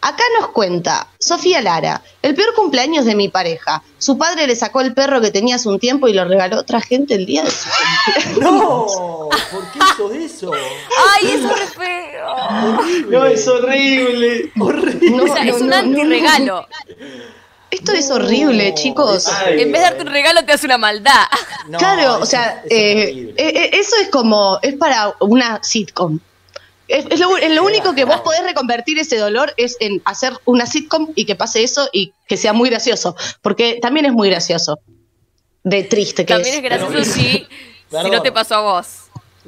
[0.00, 3.82] acá nos cuenta Sofía Lara, el peor cumpleaños de mi pareja.
[3.98, 6.60] Su padre le sacó el perro que tenía hace un tiempo y lo regaló a
[6.60, 7.68] otra gente el día de su
[8.36, 8.40] cumpleaños.
[8.40, 8.86] ¡No!
[9.50, 10.52] ¿Por qué hizo eso?
[10.52, 13.10] ¡Ay, eso es feo!
[13.10, 14.52] No, es horrible.
[14.58, 15.10] Horrible.
[15.10, 16.66] No, O sea, es no, un no, antirregalo.
[17.70, 19.26] Esto es horrible, chicos.
[19.28, 19.60] Ay.
[19.62, 21.24] En vez de darte un regalo, te hace una maldad.
[21.68, 25.58] No, claro, eso- o sea, es eh, eh, eh, eso es como, es para una
[25.62, 26.18] sitcom.
[26.88, 30.32] Es, es lo, es lo único que vos podés reconvertir ese dolor es en hacer
[30.44, 33.16] una sitcom y que pase eso y que sea muy gracioso.
[33.42, 34.78] Porque también es muy gracioso.
[35.64, 37.46] De triste que También es gracioso Pero- si,
[38.04, 38.86] si no te pasó a vos.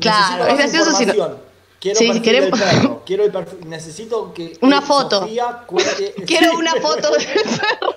[0.00, 1.48] Claro, Necesito es más gracioso si no-.
[1.80, 3.02] Quiero Sí, perfil queremos- del perro.
[3.06, 5.20] Quiero el perfil- Necesito que Una foto.
[5.20, 7.94] Sofía cuente- Quiero una foto del perro.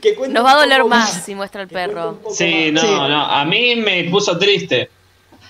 [0.00, 2.18] Que Nos va a doler poco más si muestra el perro.
[2.34, 2.82] Sí, más.
[2.82, 2.94] no, Sí.
[3.10, 3.24] no.
[3.26, 4.90] A mí me puso triste.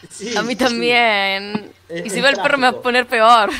[0.08, 0.56] Sí, A mí sí.
[0.56, 1.72] también.
[1.88, 3.50] Es- Y si ve el perro me va a poner peor.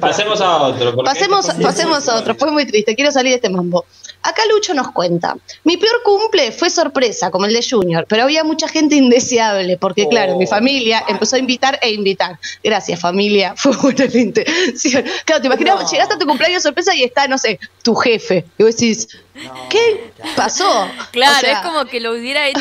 [0.00, 0.96] Pasemos a otro.
[1.04, 3.84] Pasemos, esto- pasemos a otro, fue muy triste, quiero salir de este mambo.
[4.22, 8.42] Acá Lucho nos cuenta, mi peor cumple fue sorpresa, como el de Junior, pero había
[8.42, 12.36] mucha gente indeseable, porque Oh, claro, mi familia empezó a invitar e invitar.
[12.64, 15.04] Gracias familia, fue buena la intención.
[15.24, 15.88] Claro, te imaginas, No.
[15.88, 18.44] llegaste a tu cumpleaños sorpresa y está, no sé, tu jefe.
[18.58, 20.32] Y vos decís, No, ¿qué claro.
[20.34, 20.88] pasó?
[21.12, 22.60] Claro, O sea, es como que lo hubiera hecho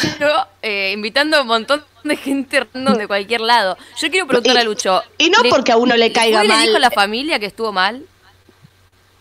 [0.62, 3.78] eh, invitando a un montón de gente random de cualquier lado.
[4.00, 5.02] Yo quiero preguntarle Y- a Lucho.
[5.18, 6.48] y no porque a uno le caiga mal.
[6.60, 8.04] le dijo a la familia que estuvo mal?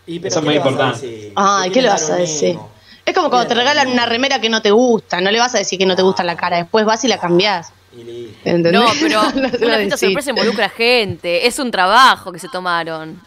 [0.07, 1.31] Y, pero Eso es ¿qué muy importante.
[1.35, 2.57] Ay, ¿qué le vas a decir?
[3.05, 5.57] Es como cuando te regalan una remera que no te gusta, no le vas a
[5.59, 7.71] decir que no te gusta la cara, después vas y la cambiás.
[7.95, 8.37] Y listo.
[8.43, 8.73] ¿Entendés?
[8.73, 11.47] No, pero una fiesta sorpresa involucra gente.
[11.47, 13.19] Es un trabajo que se tomaron.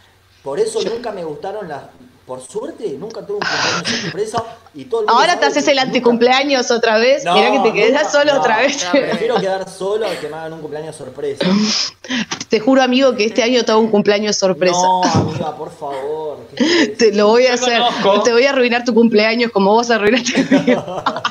[0.43, 1.83] Por eso nunca me gustaron las.
[2.29, 4.43] Por suerte, nunca tuve un cumpleaños sorpresa
[4.75, 7.25] y todo el mundo Ahora te haces el nunca- anticumpleaños otra vez.
[7.25, 8.85] No, Mirá que te quedas nunca- solo no, otra vez.
[8.85, 11.43] no, Prefiero quedar solo a que me hagan un cumpleaños sorpresa.
[12.49, 14.77] Te juro, amigo, que este año te hago un cumpleaños sorpresa.
[14.79, 16.37] No, amiga, por favor.
[16.55, 17.79] ¿qué es Te lo voy a hacer.
[17.79, 18.21] conozco.
[18.23, 20.83] Te voy a arruinar tu cumpleaños como vos arruinaste el mío.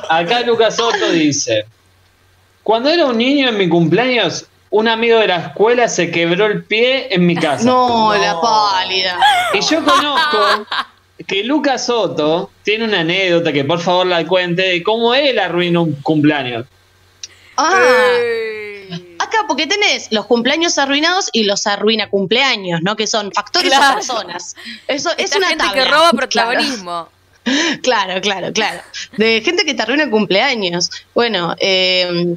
[0.08, 1.64] Acá Lucas Soto dice:
[2.64, 6.64] Cuando era un niño en mi cumpleaños, un amigo de la escuela se quebró el
[6.64, 7.64] pie en mi casa.
[7.64, 8.20] No, No.
[8.20, 9.18] la pálida.
[9.54, 10.66] Y yo conozco
[11.26, 15.83] que Lucas Soto tiene una anécdota que por favor la cuente de cómo él arruinó
[15.83, 16.66] un cumpleaños.
[17.57, 17.74] Ah,
[19.18, 22.94] acá porque tenés los cumpleaños arruinados y los arruina cumpleaños, ¿no?
[22.96, 23.92] Que son factores Claro.
[23.92, 24.54] o personas.
[24.87, 25.85] Eso es una gente tabla.
[25.85, 26.16] que roba Claro.
[26.16, 27.09] protagonismo.
[27.83, 28.81] Claro, claro, claro.
[29.16, 30.90] De gente que te arruina cumpleaños.
[31.14, 32.37] Bueno, eh,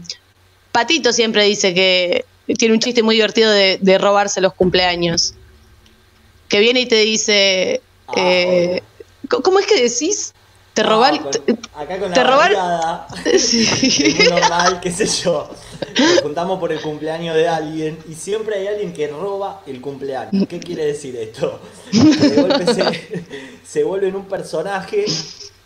[0.71, 2.25] Patito siempre dice que
[2.57, 5.33] tiene un chiste muy divertido de, de robarse los cumpleaños.
[6.49, 8.81] Que viene y te dice, Ah, eh,
[9.29, 10.33] ¿cómo- ¿cómo es que decís?
[10.73, 11.19] Te robar...
[11.21, 11.31] Con-
[11.75, 13.05] acá con te la robar-
[13.39, 14.17] Sí.
[14.29, 15.49] normal, qué sé yo.
[15.97, 20.45] Nos juntamos por el cumpleaños de alguien y siempre hay alguien que roba el cumpleaños.
[20.47, 21.59] ¿Qué quiere decir esto?
[21.91, 23.23] Que de golpe se,
[23.67, 25.05] se vuelve en un personaje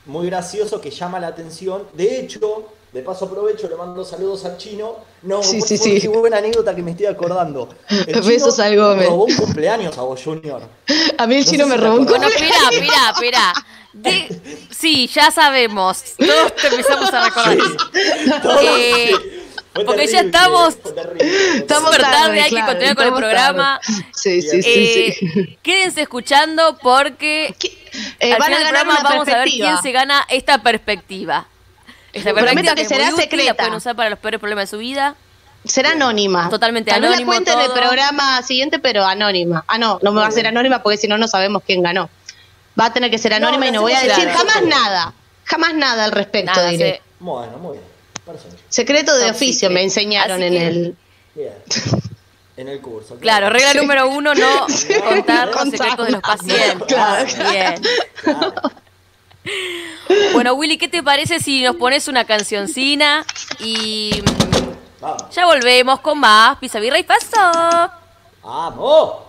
[0.08, 1.84] muy gracioso que llama la atención.
[1.94, 4.96] De hecho, de paso aprovecho, le mando saludos al chino.
[5.24, 6.00] No, Sí, por- sí, por- sí.
[6.02, 7.68] qué buena anécdota que me estoy acordando.
[8.08, 9.08] El Besos al Gómez.
[9.10, 10.62] robó un cumpleaños a vos, Junior.
[11.18, 12.32] A mí el No chino me robó un cumpleaños.
[12.42, 13.54] espera, espera, espera.
[13.94, 16.04] De- Sí, ya sabemos.
[16.18, 17.58] Todos te empezamos a recordar.
[18.42, 19.12] Todo- Eh,
[19.74, 21.58] porque ya terrible, estamos- terrible.
[21.58, 23.82] Estamos Súper tarde, tarde, hay que claro, continuar con el estamos programa.
[24.14, 24.70] Sí, sí, sí.
[24.74, 25.58] Eh, sí.
[25.62, 27.54] Quédense escuchando porque
[28.20, 30.26] Eh, al van final a del ganar programa una vamos a ver quién se gana
[30.30, 31.48] esta perspectiva.
[32.16, 33.46] Esta Prometo que es será útil, secreta.
[33.46, 35.16] La pueden usar para los peores problemas de su vida.
[35.66, 36.50] Será anónima.
[36.50, 39.64] Totalmente Tal vez anónimo la cuenten en el programa siguiente, pero anónima.
[39.68, 42.10] Ah, no, no me va a ser anónima porque si no, no sabemos quién ganó.
[42.80, 44.38] Va a tener que ser No, anónima y no no voy a decir nada.
[44.38, 45.14] jamás nada.
[45.46, 46.96] Jamás nada al respecto, Nada, diré.
[46.96, 47.84] se- Bueno, muy bien.
[48.26, 48.58] Perfecto.
[48.70, 49.74] Secreto de Top oficio secret.
[49.74, 50.96] me enseñaron Así en que- el.
[51.36, 51.54] Bien.
[52.58, 53.16] En el curso.
[53.20, 54.66] Claro, regla número uno, no
[55.10, 56.88] contar los secretos de los pacientes.
[56.88, 57.26] Claro.
[57.52, 57.82] Bien.
[58.24, 58.54] Claro.
[60.34, 63.26] Bueno, Willy, ¿qué te parece si nos pones una cancioncina
[63.60, 64.12] y
[65.02, 65.24] Vamos.
[65.36, 67.92] ya volvemos con más Pizza Birra y Paso?
[68.44, 69.26] ¡Vamos!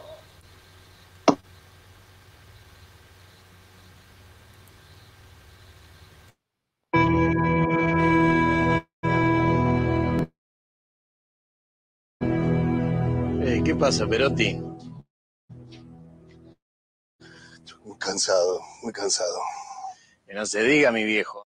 [13.43, 14.61] Eh, ¿Qué pasa, Perotti?
[17.65, 19.39] Estoy muy cansado, muy cansado.
[20.37, 21.46] No se diga, mi viejo.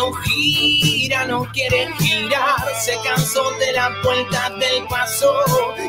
[0.00, 2.74] No gira, no quiere girar.
[2.84, 5.34] Se cansó de la vuelta del paso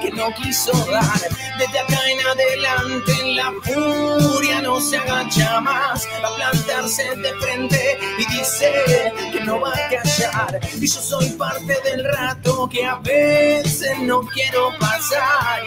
[0.02, 1.22] que no quiso dar.
[1.58, 6.08] Desde acá en adelante la furia no se agacha más.
[6.24, 10.60] Va a plantarse de frente y dice que no va a callar.
[10.80, 15.64] Y yo soy parte del rato que a veces no quiero pasar.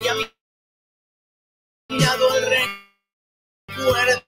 [0.00, 0.24] Y a mi
[1.98, 2.66] lado el
[3.76, 4.27] recuerdo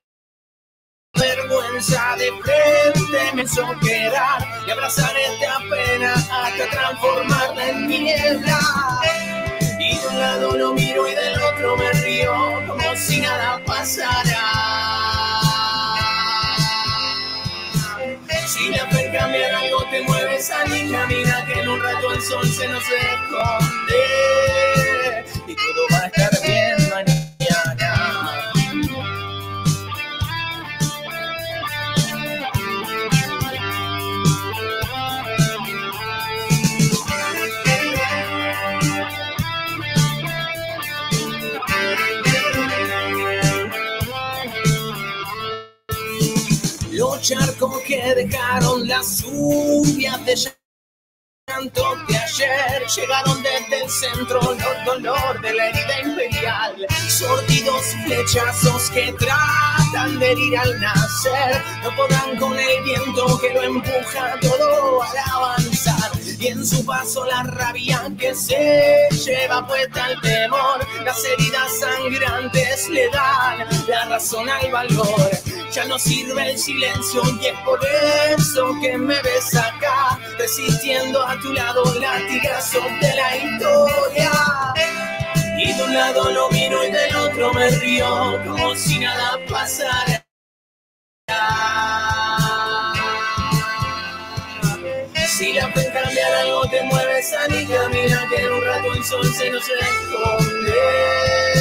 [1.50, 8.58] vergüenza de frente me hizo quedar y abrazar esta pena hasta transformarla en niebla.
[9.78, 12.32] Y de un lado lo miro y del otro me río
[12.68, 14.46] como si nada pasara.
[18.46, 22.46] Si la fe cambiar algo te mueves, salí, camina que en un rato el sol
[22.46, 24.04] se nos esconde
[25.46, 26.29] y todo va a estar
[47.60, 49.02] Charcos que dejaron de
[49.98, 50.36] llanto de
[52.96, 56.87] llegaron desde el centro los dolor de la herida imperial.
[57.09, 63.62] Sortidos flechazos que tratan de herir al nacer, no podrán con el viento que lo
[63.62, 66.11] empuja todo al avanzar.
[66.38, 72.88] Y en su paso la rabia que se lleva puesta el temor, las heridas sangrantes
[72.88, 75.31] le dan la razón al valor.
[75.70, 77.79] Ya no sirve el silencio y es por
[78.37, 81.85] eso que me ves acá, resistiendo a tu lado
[82.30, 84.30] latigazo de la historia.
[85.58, 90.24] Y de un lado lo miro y del otro me río, como si nada pasara.
[95.26, 99.34] Si la fe cambiar algo te mueve, salí, camina que en un rato el sol
[99.34, 101.59] se nos esconde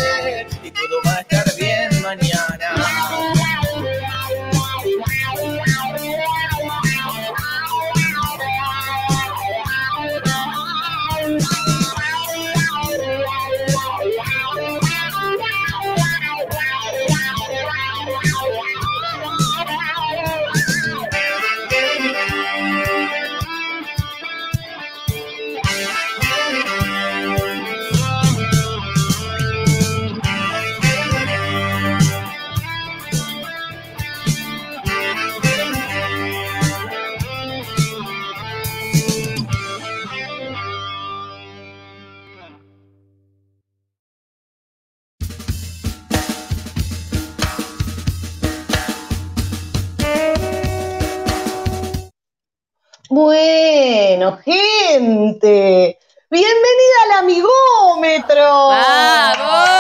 [53.12, 55.98] Bueno, gente,
[56.30, 58.68] bienvenida al amigómetro.
[58.68, 59.80] ¡Vamos!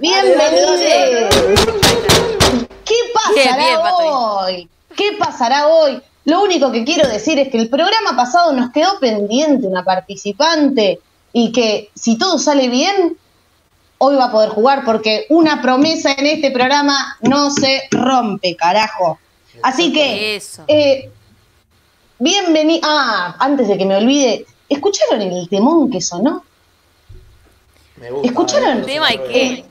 [0.00, 0.80] Bienvenidos.
[2.82, 4.70] ¿Qué pasará bien, hoy?
[4.96, 6.00] ¿Qué pasará hoy?
[6.24, 10.98] Lo único que quiero decir es que el programa pasado nos quedó pendiente una participante
[11.34, 13.18] y que si todo sale bien,
[13.98, 19.18] hoy va a poder jugar porque una promesa en este programa no se rompe, carajo.
[19.62, 20.64] Así que, Eso.
[20.68, 21.10] eh,
[22.18, 22.80] bienvenido.
[22.84, 26.44] Ah, antes de que me olvide, ¿escucharon el temón que sonó?
[27.96, 28.28] Me gusta.
[28.28, 28.78] ¿Escucharon?
[28.80, 29.48] eh, ¿Tema y me qué?
[29.50, 29.68] gusta.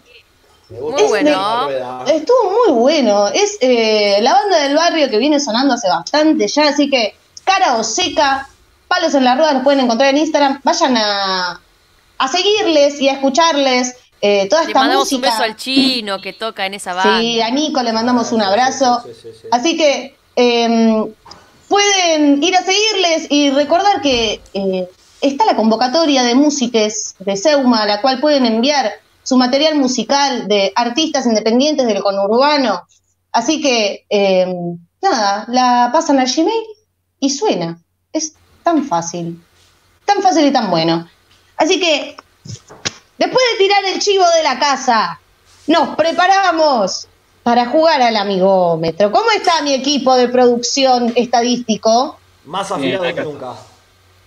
[0.69, 1.69] Muy Es bueno.
[2.07, 3.27] Estuvo muy bueno.
[3.29, 7.15] Es eh, la banda del barrio que viene sonando hace bastante ya, así que
[7.45, 8.49] cara o seca,
[8.89, 10.59] palos en la rueda nos pueden encontrar en Instagram.
[10.65, 11.61] Vayan a,
[12.17, 16.33] a seguirles y a escucharles eh, toda Le esta mandamos un beso al chino que
[16.33, 17.19] toca en esa banda.
[17.19, 19.03] Sí, a Nico le mandamos un abrazo.
[19.05, 19.47] Sí, sí, sí.
[19.51, 21.13] Así que eh,
[21.67, 24.89] pueden ir a seguirles y recordar que eh,
[25.21, 28.91] está la convocatoria de músiques de Seuma, a la cual pueden enviar
[29.23, 32.83] su material musical de artistas independientes del conurbano.
[33.31, 34.53] Así que eh,
[35.01, 36.63] nada, la pasan al Gmail
[37.19, 37.79] y suena.
[38.13, 39.41] Es tan fácil.
[40.05, 41.09] Tan fácil y tan bueno.
[41.57, 42.15] Así que,
[43.17, 45.19] después de tirar el chivo de la casa,
[45.67, 47.07] nos preparamos
[47.43, 49.11] para jugar al amigómetro.
[49.11, 52.19] ¿Cómo está mi equipo de producción estadístico?
[52.45, 53.53] Más afilado que nunca.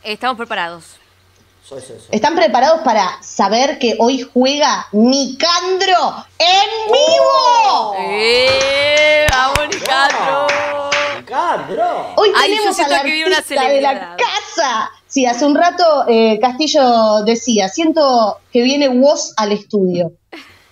[0.03, 0.84] Estamos preparados.
[1.62, 1.82] Soy.
[2.11, 7.95] ¿Están preparados para saber que hoy juega Nicandro en vivo?
[7.99, 9.26] ¡Eh!
[9.30, 10.99] ¡Vamos, Nicandro!
[11.31, 12.14] ¡Nicandro!
[12.16, 14.91] Hoy Ay, tenemos al siento que viene una artista de la casa.
[15.07, 20.11] Sí, hace un rato eh, Castillo decía, siento que viene Woz al estudio.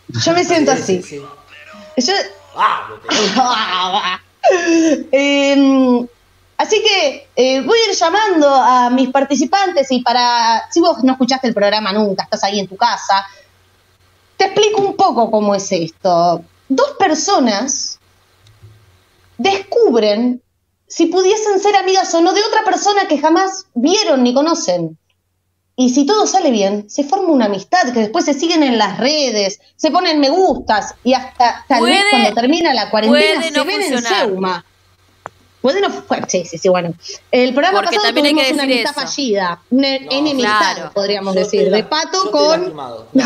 [0.09, 1.00] Yo me siento así.
[1.00, 1.20] Sí,
[1.96, 2.06] sí.
[2.06, 2.12] Yo-
[2.56, 3.12] Ah, lo tengo.
[5.12, 6.09] Em,
[6.56, 11.12] así que eh, voy a ir llamando a mis participantes y para, si vos no
[11.12, 13.24] escuchaste el programa nunca, estás ahí en tu casa,
[14.36, 16.42] te explico un poco cómo es esto.
[16.68, 18.00] Dos personas
[19.36, 20.42] descubren
[20.89, 24.99] si pudiesen ser amigas o no de otra persona que jamás vieron ni conocen.
[25.76, 28.99] Y si todo sale bien, se forma una amistad que después se siguen en las
[28.99, 33.64] redes, se ponen me gustas y hasta tal vez cuando termina la cuarentena se no
[33.64, 34.26] ven en funcionar.
[34.26, 34.64] Seuma.
[35.61, 35.89] Puede no
[36.28, 36.95] sí, sí, sí, bueno.
[37.32, 39.01] El programa Porque pasado tuvimos una amistad eso.
[39.01, 40.93] fallida, una enemistad, claro.
[40.95, 42.74] podríamos Yo decir, de Pato con.
[42.76, 43.24] No.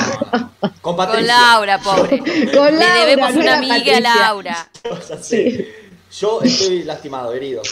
[0.81, 2.19] Con Laura, pobre.
[2.55, 4.01] con Le debemos no una amiga a.
[4.01, 4.71] Laura.
[5.23, 5.82] Sé.
[6.19, 7.63] Yo estoy lastimado, herido.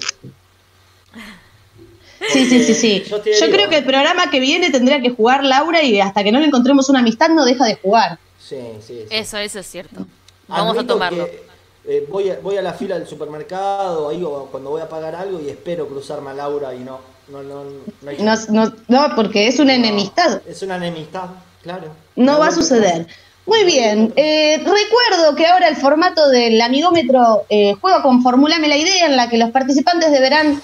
[2.32, 3.05] Sí, sí, sí, sí.
[3.09, 6.38] Yo creo que el programa que viene tendría que jugar Laura y hasta que no
[6.38, 8.18] le encontremos una amistad no deja de jugar.
[8.38, 8.86] Sí, sí.
[8.86, 9.05] sí.
[9.11, 10.07] Eso, eso es cierto.
[10.49, 11.26] Vamos a tomarlo.
[11.26, 11.51] que,
[11.86, 15.14] eh, voy, a, voy a la fila del supermercado, ahí o cuando voy a pagar
[15.14, 17.01] algo y espero cruzarme a Laura y no.
[17.28, 20.43] No, no, no, hay No, no, no, porque es una enemistad.
[20.47, 21.30] Es una enemistad,
[21.62, 21.88] claro.
[22.16, 23.07] No va a suceder.
[23.47, 28.76] Muy bien, eh, recuerdo que ahora el formato del amigómetro eh, juega con Formulame la
[28.76, 30.62] idea en la que los participantes deberán,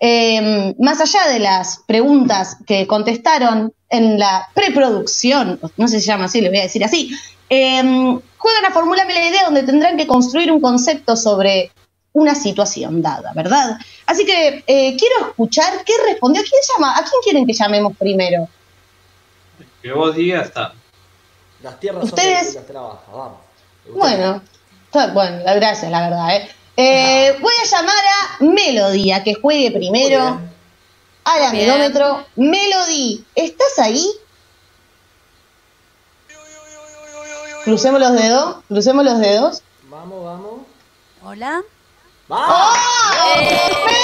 [0.00, 6.08] eh, más allá de las preguntas que contestaron en la preproducción, no sé si se
[6.08, 7.16] llama así, le voy a decir así,
[7.50, 7.82] eh,
[8.36, 11.70] juegan a Formulame la idea donde tendrán que construir un concepto sobre
[12.12, 13.78] una situación dada, ¿verdad?
[14.06, 16.42] Así que eh, quiero escuchar qué respondió.
[16.42, 16.96] ¿Quién llama?
[16.96, 18.48] ¿A quién quieren que llamemos primero?
[19.82, 20.74] Que vos digas, está.
[21.64, 23.38] Las tierras Ustedes- son de las trabajas, vamos.
[23.94, 24.42] Bueno,
[24.84, 26.36] está- bueno, gracias, la verdad.
[26.36, 26.50] ¿eh?
[26.76, 30.40] Eh, voy a llamar a Melody a que juegue primero
[31.24, 31.70] al Bien.
[31.70, 32.26] amigómetro.
[32.36, 34.06] Melody, ¿estás ahí?
[37.64, 39.62] Crucemos los dedos, crucemos los dedos.
[39.88, 40.60] Vamos, vamos.
[41.24, 41.62] Hola.
[42.28, 42.76] ¡Vamos!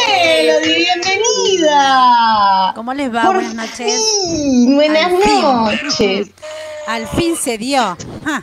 [0.08, 2.72] Melody, bienvenida.
[2.74, 3.22] ¿Cómo les va?
[3.24, 4.00] Por Buenas noches.
[4.22, 6.34] fin, buenas Al fin.
[6.86, 7.96] Al fin se dio.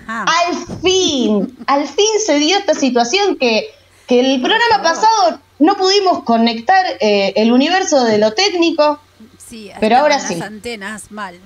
[0.08, 3.70] Al fin, al fin se dio esta situación que,
[4.08, 9.00] que el programa pasado no pudimos conectar eh, el universo de lo técnico.
[9.38, 10.36] Sí, Pero ahora sí.
[10.36, 11.40] Las antenas mal.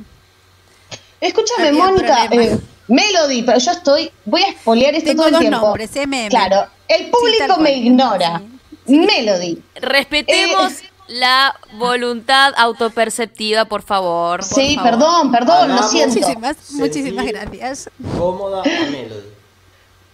[1.20, 5.34] Escúchame, Había Mónica, eh, Melody, pero yo estoy, voy a espolear esto Tengo todo el
[5.34, 5.60] dos tiempo.
[5.60, 6.30] nombres, MM.
[6.30, 8.42] Claro, el público me ignora.
[8.88, 10.89] Sí, Melody, Respetemos Eh.
[11.12, 14.39] La voluntad autoperceptiva, por favor.
[14.39, 14.91] por sí, favor.
[14.91, 16.16] perdón, perdón, lo siento.
[16.16, 17.89] Muchísimas, muchísimas gracias.
[18.18, 19.30] Cómoda a Melody.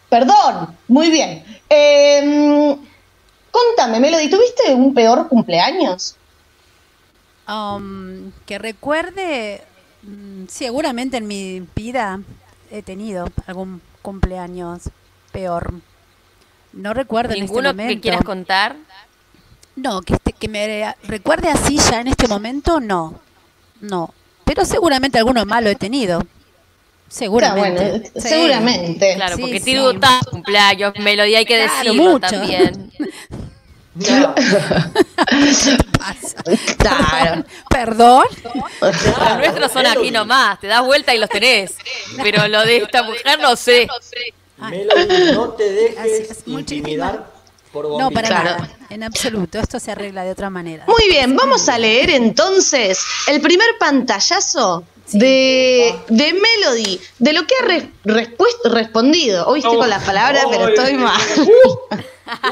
[0.10, 1.44] Perdón, muy bien.
[1.70, 2.78] Eh,
[3.52, 6.16] contame, Melody, ¿tuviste un peor cumpleaños?
[7.48, 9.64] Um, que recuerde,
[10.04, 12.20] mm, seguramente en mi vida
[12.72, 14.90] he tenido algún cumpleaños
[15.32, 15.74] peor.
[16.74, 17.94] No recuerdo en este ¿Ninguno momento.
[17.94, 18.76] que quieras contar?
[19.78, 23.20] No, que, que me recuerde así ya en este momento, no.
[23.82, 24.14] No.
[24.46, 26.26] Pero seguramente alguno malo he tenido.
[27.10, 27.82] Seguramente.
[27.84, 28.22] Ah, bueno, Sí.
[28.30, 29.16] seguramente.
[29.16, 29.66] Claro, Sí, porque sí.
[29.66, 32.28] tiene tantos cumpleaños, Melody, hay que Claro, decirlo mucho.
[32.30, 32.92] también.
[33.96, 34.36] Ya,
[35.98, 36.44] Pasa.
[36.78, 37.44] Claro.
[37.70, 38.26] Perdón.
[38.82, 41.76] Los nuestros son aquí nomás, te das vuelta y los tenés.
[42.22, 43.88] Pero lo de esta mujer no sé.
[44.58, 47.26] Melody, no te dejes intimidar
[47.72, 48.44] por No, para Claro.
[48.52, 48.70] nada.
[48.90, 49.60] En absoluto.
[49.60, 50.86] Esto se arregla de otra manera.
[50.88, 57.54] Muy bien, vamos a leer entonces el primer pantallazo de, de Melody, de lo que
[57.62, 57.90] ha re-
[58.66, 59.46] respondido.
[59.48, 61.20] Hoy estoy con las palabras, pero estoy mal.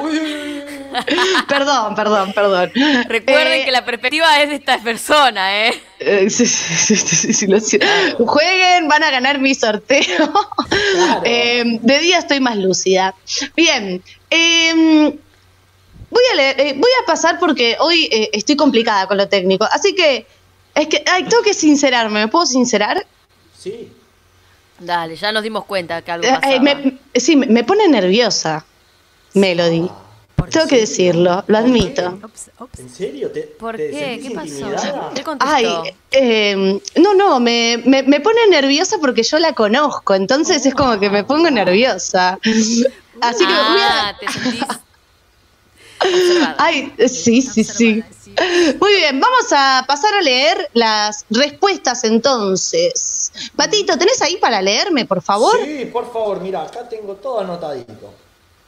[0.02, 0.64] Uy, uy.
[1.50, 2.72] perdón, perdón, perdón.
[3.10, 5.82] Recuerden Eh, que la perspectiva es de esta persona, ¿eh?
[6.00, 7.86] eh, sí, sí, sí, sí, sí, lo siento.
[8.26, 10.32] Jueguen, van a ganar mi sorteo.
[11.26, 13.14] Eh, de día estoy más lúcida.
[13.56, 15.18] Bien, eh,
[16.10, 19.66] voy a leer, eh, voy a pasar porque hoy eh, estoy complicada con lo técnico,
[19.72, 20.26] así que
[20.74, 22.20] es que ay, tengo que sincerarme.
[22.22, 23.06] ¿Me puedo sincerar?
[23.58, 23.92] Sí.
[24.80, 26.54] Dale, ya nos dimos cuenta que algo Eh, pasaba.
[26.54, 28.66] eh, me- sí, me, pone nerviosa,
[29.34, 29.90] Melody.
[30.36, 32.20] ¿Por Tengo que decirlo, lo admito.
[32.78, 33.32] ¿En serio?
[33.32, 34.20] ¿Te, ¿Por te qué?
[34.22, 34.68] ¿Qué pasó?
[35.16, 35.24] ¿Qué?
[35.40, 35.66] Ay,
[36.12, 41.00] eh, no, no, me, me, me pone nerviosa porque yo la conozco, entonces es como
[41.00, 42.38] que me pongo nerviosa.
[43.22, 44.10] Así que voy a...
[44.10, 44.62] ah, te sentís
[46.08, 46.56] observada.
[46.58, 48.04] Ay, sí, sí, sí.
[48.24, 48.36] Sí.
[48.80, 53.32] Muy bien, vamos a pasar a leer las respuestas entonces.
[53.56, 55.58] Patito, ¿tenés ahí para leerme, por favor?
[55.64, 58.14] Sí, por favor, mira, acá tengo todo anotadito.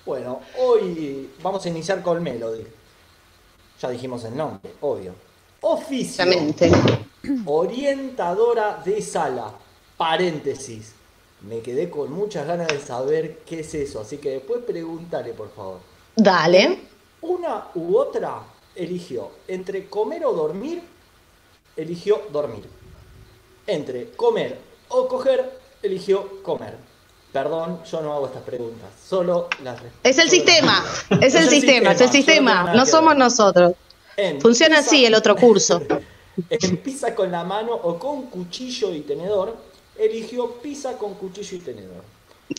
[0.05, 2.65] Bueno, hoy vamos a iniciar con Melody.
[3.81, 5.13] Ya dijimos el nombre, obvio.
[5.61, 6.23] Oficio.
[6.23, 6.71] Obviamente.
[7.45, 9.51] Orientadora de sala.
[9.97, 10.93] Paréntesis.
[11.41, 15.53] Me quedé con muchas ganas de saber qué es eso, así que después pregúntale, por
[15.53, 15.79] favor.
[16.15, 16.79] Dale.
[17.27, 18.41] Una u otra
[18.75, 20.81] eligió entre comer o dormir,
[21.75, 22.63] eligió dormir.
[23.65, 24.57] Entre comer
[24.89, 26.75] o coger, eligió comer.
[27.33, 30.85] Perdón, yo no hago estas preguntas, solo las Es el las- sistema,
[31.21, 33.73] es el sistema, es el no sistema, no somos nosotros.
[34.15, 35.81] En Funciona pizza- así el otro curso.
[36.49, 39.57] En pizza con la mano o con cuchillo y tenedor,
[39.97, 42.03] eligió pizza con cuchillo y tenedor.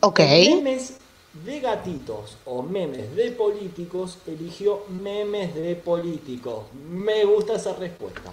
[0.03, 0.19] Ok.
[0.19, 0.95] En memes
[1.33, 6.65] de gatitos o memes de políticos, eligió memes de políticos.
[6.91, 8.33] Me gusta esa respuesta.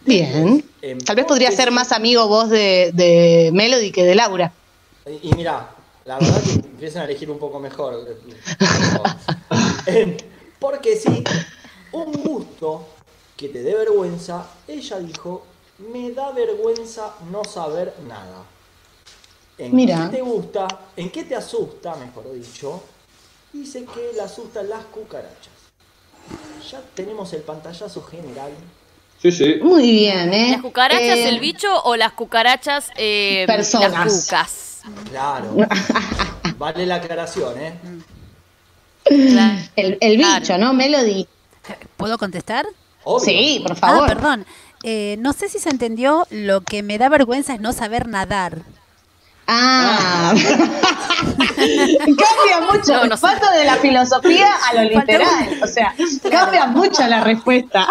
[0.00, 0.64] Bien.
[0.82, 4.52] En Tal vez podría ser más amigo vos de, de Melody que de Laura.
[5.06, 5.74] Y, y mirá,
[6.04, 8.18] la verdad que empiezan a elegir un poco mejor.
[10.58, 11.24] Porque sí,
[11.92, 12.86] un gusto
[13.36, 15.44] que te dé vergüenza, ella dijo,
[15.92, 18.44] me da vergüenza no saber nada.
[19.58, 20.08] ¿En Mira.
[20.10, 20.66] qué te gusta?
[20.96, 22.82] ¿En qué te asusta, mejor dicho?
[23.52, 25.52] Dice que le asustan las cucarachas.
[26.70, 28.50] Ya tenemos el pantallazo general.
[29.22, 29.56] Sí, sí.
[29.62, 30.50] Muy bien, ¿eh?
[30.52, 33.92] ¿Las cucarachas Eh, el bicho o las cucarachas eh, Personas.
[34.06, 34.80] las cucas?
[35.10, 35.56] Claro.
[36.58, 37.74] Vale la aclaración, ¿eh?
[39.04, 39.58] Claro.
[39.76, 40.40] El, el Claro.
[40.40, 41.26] bicho, ¿no, Melody?
[41.96, 42.66] ¿Puedo contestar?
[43.04, 43.24] Obvio.
[43.24, 44.04] Sí, por favor.
[44.04, 44.46] Ah, perdón.
[44.82, 48.62] Eh, no sé si se entendió, lo que me da vergüenza es no saber nadar.
[49.46, 50.34] Ah.
[51.56, 52.92] cambia mucho.
[52.92, 53.26] No, no sé.
[53.58, 55.60] De la filosofía a lo literal.
[55.62, 55.94] O sea,
[56.30, 57.86] cambia mucho la respuesta.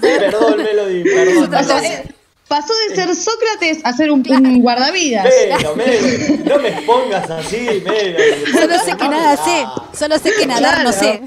[0.00, 1.54] Perdón, Melody, perdón.
[1.54, 2.14] O sea, perdón.
[2.48, 5.26] Pasó de ser Sócrates a ser un, un guardavidas.
[5.58, 8.52] Pero, Melody, no me pongas así, Melody.
[8.52, 9.66] Solo sé que nada sé,
[9.98, 11.22] solo sé que nadar no sé.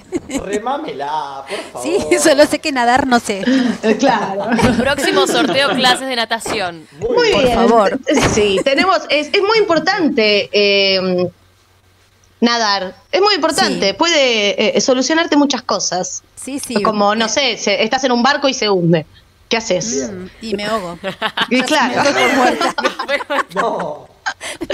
[0.45, 2.07] Remámela, por favor.
[2.09, 3.43] Sí, solo sé que nadar no sé.
[3.83, 4.45] Eh, Claro.
[4.77, 6.87] Próximo sorteo clases de natación.
[6.99, 7.55] Muy Por bien.
[7.55, 7.99] favor.
[8.33, 11.29] Sí, tenemos, es, es muy importante eh,
[12.39, 12.95] nadar.
[13.11, 13.87] Es muy importante.
[13.89, 13.93] Sí.
[13.93, 16.23] Puede eh, solucionarte muchas cosas.
[16.35, 16.81] Sí, sí.
[16.83, 19.05] Como, no sé, se- estás en un barco y se hunde.
[19.49, 20.09] ¿Qué haces?
[20.11, 20.99] Mm, y me ahogo.
[21.49, 22.03] Y claro.
[23.55, 24.09] No.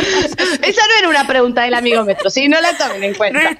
[0.63, 2.47] Esa no era una pregunta del amigómetro, ¿sí?
[2.47, 3.51] No la tomen en cuenta.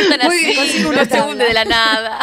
[0.00, 0.86] Están Muy así, bien.
[0.86, 2.20] uno se hunde de la nada.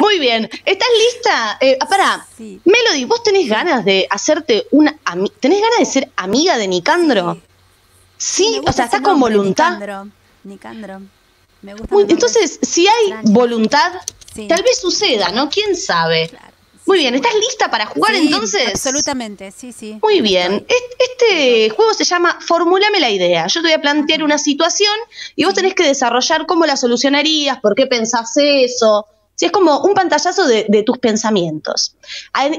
[0.00, 0.48] Muy bien.
[0.64, 1.58] ¿Estás lista?
[1.60, 2.26] Eh, pará.
[2.36, 2.60] Sí.
[2.64, 4.94] Melody, ¿vos tenés ganas de hacerte una...
[5.40, 7.40] ¿Tenés ganas de ser amiga de Nicandro?
[8.18, 9.72] Sí, o sea, ¿estás con voluntad?
[9.78, 10.08] Nicandro.
[10.44, 11.00] Nicandro.
[11.62, 11.94] Me gusta.
[11.94, 13.30] Muy- entonces, si hay Extraño.
[13.32, 13.92] voluntad,
[14.36, 14.48] Sí.
[14.48, 15.48] tal vez suceda, ¿no?
[15.50, 16.28] ¿Quién sabe?
[16.28, 18.68] Claro, sí, Muy bien, ¿estás lista para jugar Sí, entonces?
[18.68, 19.98] Absolutamente, sí, sí.
[20.02, 20.64] Muy bien.
[20.68, 23.46] Est- Este juego se llama Formulame la idea.
[23.48, 24.94] Yo te voy a plantear una situación
[25.34, 29.06] y vos tenés que desarrollar cómo la solucionarías, por qué pensás eso.
[29.34, 31.94] Si es como un pantallazo de, de tus pensamientos.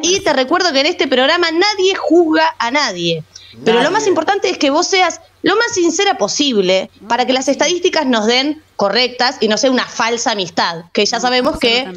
[0.04, 3.24] Y te recuerdo que en este programa nadie juzga a nadie.
[3.64, 7.48] Pero lo más importante es que vos seas lo más sincera posible para que las
[7.48, 11.88] estadísticas nos den correctas y no sea una falsa amistad, que ya sabemos que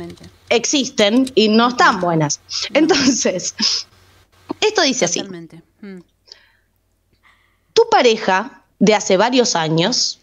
[0.49, 2.41] existen y no están buenas.
[2.73, 3.55] Entonces,
[4.61, 5.23] esto dice así.
[5.23, 6.01] Mm.
[7.73, 10.21] Tu pareja de hace varios años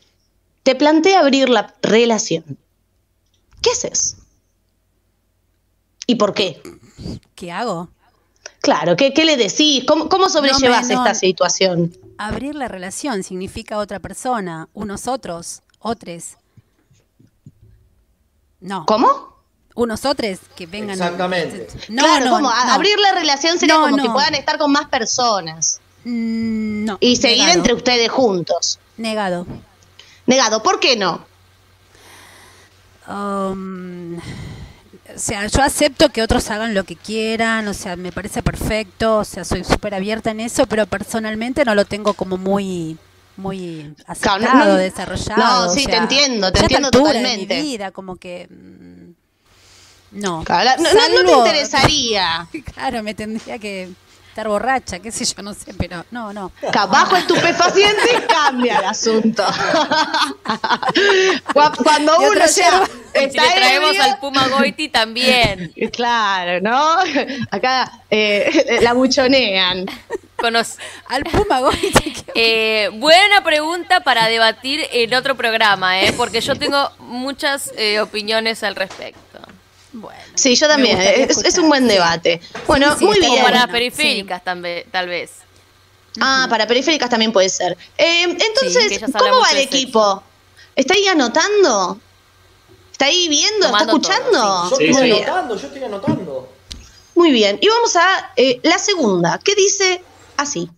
[0.64, 2.58] te plantea abrir la relación.
[3.62, 4.18] ¿Qué haces?
[6.06, 6.62] ¿Y por qué?
[7.36, 7.90] ¿Qué hago?
[8.68, 9.86] Claro, ¿qué, qué le decís?
[9.88, 11.06] ¿Cómo, cómo sobrellevas No, me- no.
[11.06, 11.96] esta situación?
[12.18, 16.36] Abrir la relación significa otra persona, unos otros, otros.
[18.60, 19.38] No, ¿Cómo?
[19.76, 20.98] unos otros que vengan.
[20.98, 21.68] Exactamente.
[21.88, 22.50] No, claro, no, no.
[22.52, 26.98] Abrir la relación sería No, como que puedan estar con más personas Mm, No.
[27.00, 28.80] y seguir negado, entre ustedes juntos.
[28.98, 29.48] Negado.
[30.26, 31.26] Negado, ¿por qué no?
[33.08, 34.18] Um,
[35.18, 39.18] o sea, yo acepto que otros hagan lo que quieran, o sea, me parece perfecto,
[39.18, 42.98] o sea, soy súper abierta en eso, pero personalmente no lo tengo como muy
[43.36, 45.66] muy aceptado, Claro, no- desarrollado.
[45.66, 47.56] no, o sí, sea, te entiendo, te entiendo de totalmente.
[47.56, 50.44] mi vida, como que mm, no.
[50.44, 51.00] Claro, no, no- no te
[51.32, 52.48] Salvo- interesaría.
[52.74, 53.90] Claro, me tendría que
[54.38, 56.52] estar borracha, qué sé yo, no sé, pero no, no.
[56.72, 59.44] Bajo estupefaciente cambia el asunto.
[61.54, 62.86] Cu- Cuando uno ya yerba.
[63.16, 65.74] Si está le traemos ebrio- al Puma Goiti también.
[65.92, 66.98] Claro, ¿no?
[67.50, 69.88] Acá eh, la buchonean.
[70.38, 70.78] Conoc-
[71.08, 71.60] Al Puma
[72.36, 76.14] Eh, buena pregunta para debatir en otro programa, ¿eh?
[76.16, 79.40] porque yo tengo muchas eh, opiniones al respecto.
[80.02, 81.00] Bueno, Sí, yo también.
[81.00, 81.94] Es, un buen sí.
[81.94, 82.42] debate.
[82.68, 83.44] Bueno, sí, muy bien.
[83.44, 85.32] Para periféricas tambe- tal vez.
[86.20, 87.78] Ah, para periféricas también puede ser.
[87.98, 90.24] Eh, entonces, ¿cómo va el equipo?
[90.76, 92.00] ¿Está ahí anotando?
[92.92, 93.68] ¿Está ahí viendo?
[93.68, 94.70] Tomando ¿Está escuchando?
[94.72, 95.18] Yo Sí, estoy sí.
[95.18, 96.54] anotando, yo estoy anotando.
[97.16, 97.58] Muy bien.
[97.62, 100.04] Y vamos a eh, la segunda, que dice
[100.38, 100.70] así.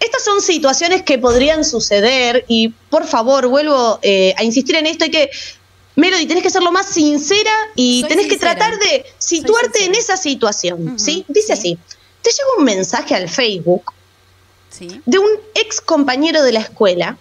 [0.00, 5.04] Estas son situaciones que podrían suceder y por favor vuelvo eh, a insistir en esto,
[5.04, 5.30] hay que...
[5.96, 9.94] Melody, tenés que ser lo más sincera y Soy tenés que tratar de situarte en
[9.94, 11.24] esa situación, ¿sí?
[11.28, 11.52] Dice sí.
[11.52, 11.78] así,
[12.22, 13.92] te llega un mensaje al Facebook
[14.70, 15.02] Sí.
[15.04, 17.18] de un ex compañero de la escuela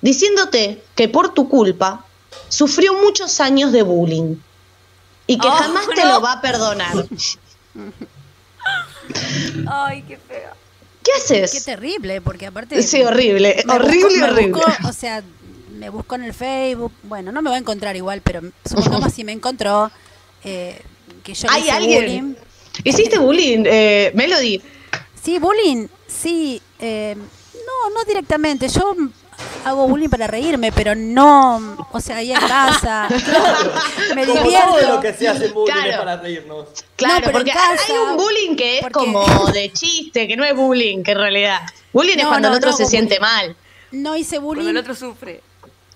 [0.00, 2.06] diciéndote que por tu culpa
[2.48, 4.36] sufrió muchos años de bullying
[5.26, 7.06] y que Oh, jamás te lo va a perdonar.
[9.66, 10.50] Ay, qué feo.
[11.02, 11.52] ¿Qué haces?
[11.52, 12.82] Qué terrible, porque aparte.
[12.82, 14.52] Sí, horrible, horrible, busco- horrible.
[14.52, 15.22] busco, o sea,
[15.74, 16.92] me busco en el Facebook.
[17.02, 19.90] Bueno, no me va a encontrar igual, pero supongamos si me encontró
[20.44, 20.80] eh,
[21.22, 22.02] que yo ¿Hay hice alguien?
[22.04, 22.34] bullying.
[22.84, 24.60] ¿Hiciste bullying, eh, Melody?
[25.22, 26.60] Sí, bullying, sí.
[26.80, 28.68] eh, no, no directamente.
[28.68, 28.94] Yo
[29.64, 33.08] hago bullying para reírme, pero no, o sea, ahí en casa.
[34.14, 34.70] me Como divierto.
[34.80, 35.98] todo lo que se hace bullying es Claro.
[36.04, 36.68] para reírnos.
[36.96, 40.36] Claro, pero en porque casa, hay un bullying que es porque- como de chiste, que
[40.36, 41.60] no es bullying, que en realidad.
[41.92, 43.32] Bullying es No, cuando no, el otro no se hago siente bullying.
[43.34, 43.56] mal.
[43.92, 44.68] No hice Cuando bullying.
[44.70, 45.40] el otro sufre.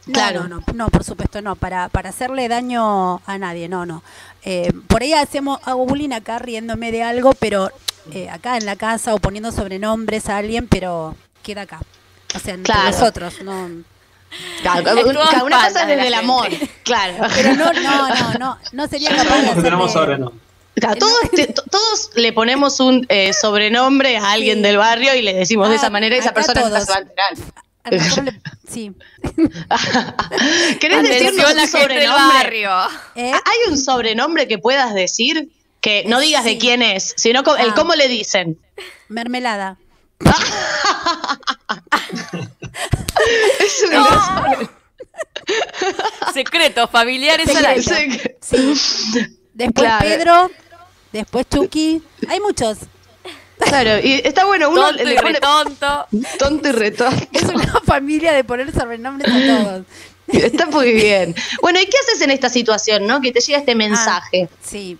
[0.08, 0.48] No, Claro.
[0.48, 4.02] no, no, no, por supuesto no, para, para hacerle daño a nadie, no, no.
[4.44, 7.70] Eh, por ahí hacemos, hago bullying acá riéndome de algo, pero
[8.12, 11.80] eh, acá en la casa o poniendo sobrenombres a alguien, pero queda acá.
[12.34, 12.90] O sea, entre Claro.
[12.90, 13.68] nosotros, no.
[14.62, 16.48] Claro, un- cada una cosa de desde el amor.
[16.84, 17.14] Claro.
[17.34, 19.92] Pero no, no, no, no, no sería capaz de tenemos.
[20.74, 24.62] Claro, todos, te- to- todos le ponemos un eh, sobrenombre a alguien Sí.
[24.62, 26.84] del barrio y le decimos de Ah, esa manera y esa persona nunca todos.
[26.86, 27.32] se va a enterar.
[27.88, 28.92] A lo mejor le- sí.
[30.80, 32.34] ¿Querés decirnos un sobrenombre?
[32.34, 32.70] barrio.
[33.16, 33.32] ¿Eh?
[33.34, 35.48] Ah, ¿Hay un sobrenombre que puedas decir?
[35.80, 36.58] Que no digas de Sí.
[36.58, 37.74] quién es, sino co- el Ah.
[37.76, 38.58] cómo le dicen.
[39.08, 39.76] Mermelada.
[43.60, 44.68] Es un
[46.34, 47.48] Secretos familiares.
[47.80, 48.34] Sí.
[48.40, 49.26] Sí.
[49.54, 50.04] Después Claro.
[50.04, 50.50] Pedro,
[51.12, 52.02] después Chucky.
[52.28, 52.78] Hay muchos.
[53.58, 56.06] Claro, y está bueno, uno Tonto y le pone retonto.
[56.38, 57.26] tonto y retonto.
[57.32, 59.86] Es una familia de poner sobrenombres a todos.
[60.28, 61.34] Está muy bien.
[61.62, 63.20] Bueno, ¿y qué haces en esta situación, no?
[63.20, 64.48] Que te llega este mensaje.
[64.50, 64.98] Ah, sí.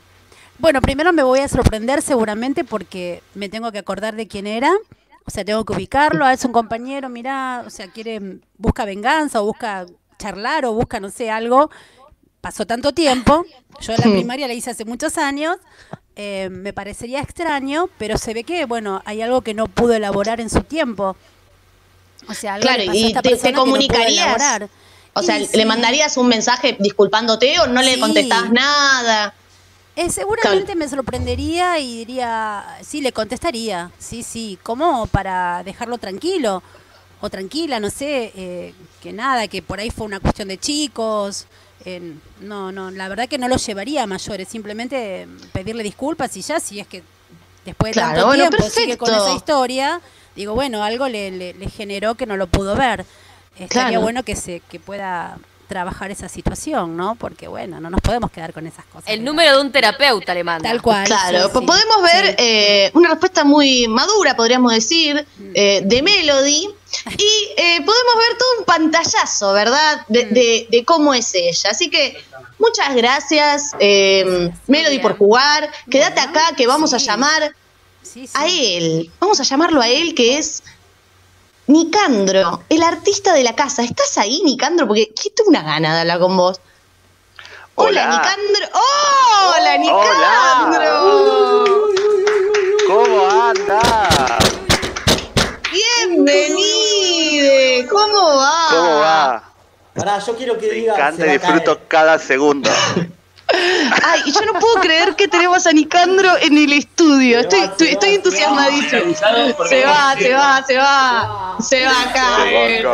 [0.59, 4.72] Bueno, primero me voy a sorprender seguramente porque me tengo que acordar de quién era.
[5.24, 6.24] O sea, tengo que ubicarlo.
[6.24, 9.86] Ah, es un compañero, mirá, o sea, quiere, busca venganza o busca
[10.18, 11.70] charlar o busca, no sé, algo.
[12.41, 13.45] Pasó tanto tiempo.
[13.80, 15.57] Yo la primaria la hice hace muchos años.
[16.16, 20.41] eh, me parecería extraño, pero se ve que, bueno, hay algo que no pudo elaborar
[20.41, 21.16] en su tiempo.
[22.28, 24.61] O sea, algo Claro, le pasó a y esta te- no comunicarías.
[25.14, 25.64] O sea, Y ¿le sí.
[25.64, 28.01] mandarías un mensaje disculpándote o no le Sí.
[28.01, 29.32] contestás nada?
[29.97, 36.62] Eh, seguramente me sorprendería y diría, sí, le contestaría, sí, sí, como para dejarlo tranquilo
[37.20, 41.47] o tranquila, no sé, eh, que nada, que por ahí fue una cuestión de chicos.
[41.97, 46.43] Eh, no, no, la verdad que no lo llevaría a mayores, simplemente pedirle disculpas y
[46.43, 47.03] ya, si es que
[47.64, 50.01] después de Claro, tanto bueno, tiempo sigue con esa historia,
[50.36, 53.05] digo, bueno, algo le, le- le generó que no lo pudo ver.
[53.59, 54.03] Estaría Claro.
[54.03, 57.14] bueno que se que pueda trabajar esa situación, ¿no?
[57.16, 59.08] Porque bueno, no nos podemos quedar con esas cosas.
[59.08, 60.68] El número de un terapeuta le manda.
[60.68, 61.04] Tal cual.
[61.04, 62.34] Claro, sí, sí, podemos ver sí.
[62.38, 65.50] eh, una respuesta muy madura, podríamos decir, Mm.
[65.54, 66.68] eh, de Melody.
[67.18, 70.04] Y eh, podemos ver todo un pantallazo, ¿verdad?
[70.08, 70.32] De, Mm.
[70.34, 71.70] de- de cómo es ella.
[71.70, 72.16] Así que
[72.58, 75.70] muchas gracias, eh, Melody, por jugar.
[75.90, 77.54] Quédate acá que vamos a llamar
[78.02, 78.32] Sí, sí.
[78.34, 79.10] a él.
[79.20, 80.62] Vamos a llamarlo a él, que es
[81.68, 83.82] Nicandro, el artista de la casa.
[83.82, 84.86] ¿Estás ahí, Nicandro?
[84.88, 86.60] Porque que tengo una gana de hablar con vos.
[87.74, 88.10] Hola, Hola.
[88.10, 88.68] Nicandro.
[89.54, 90.90] ¡Hola, Nicandro!
[92.86, 93.80] ¿Cómo anda?
[95.70, 97.88] Bienvenido.
[97.90, 98.66] ¿Cómo va?
[98.70, 99.42] ¿Cómo va?
[99.94, 100.94] Pará, yo quiero que Me diga.
[100.94, 101.40] encanta y caer.
[101.40, 102.70] disfruto cada segundo.
[104.05, 107.41] Ay, y yo no puedo creer que tenemos a Nicandro en el estudio.
[107.41, 109.14] Estoy, estoy, estoy entusiasmadísimo.
[109.68, 111.57] Se va, se va, se va.
[111.61, 112.36] Se va acá.
[112.36, 112.86] Se va a caer.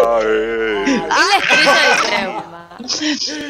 [0.85, 2.79] Es la estrella de Seuma.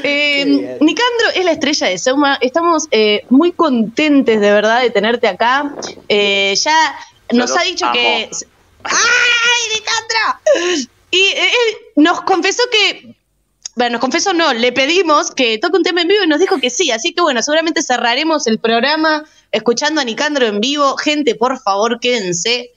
[0.03, 2.39] Eh, Nicandro es la estrella de Seuma.
[2.41, 5.75] Estamos eh, muy contentes de verdad de tenerte acá.
[6.09, 6.99] Eh, ya
[7.33, 7.95] nos ha dicho amo.
[7.95, 8.31] que.
[8.85, 10.89] ¡Ay, Nicandro!
[11.11, 13.15] Y eh, él nos confesó que.
[13.77, 16.59] Bueno, nos confesó no, le pedimos que toque un tema en vivo y nos dijo
[16.59, 16.91] que sí.
[16.91, 20.97] Así que bueno, seguramente cerraremos el programa escuchando a Nicandro en vivo.
[20.97, 22.71] Gente, por favor, quédense.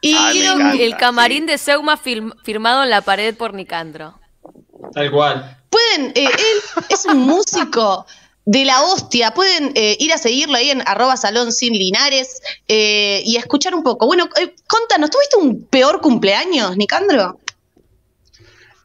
[0.00, 1.46] Y Ah, encanta, el camarín sí.
[1.46, 4.18] de Seuma firmado en la pared por Nicandro.
[4.94, 5.58] Tal cual.
[5.70, 8.06] Pueden, eh, él es un músico
[8.44, 13.22] de la hostia, pueden eh, ir a seguirlo ahí en arroba salón sin linares eh,
[13.24, 14.06] y escuchar un poco.
[14.06, 17.38] Bueno, eh, contanos, ¿tuviste un peor cumpleaños, Nicandro?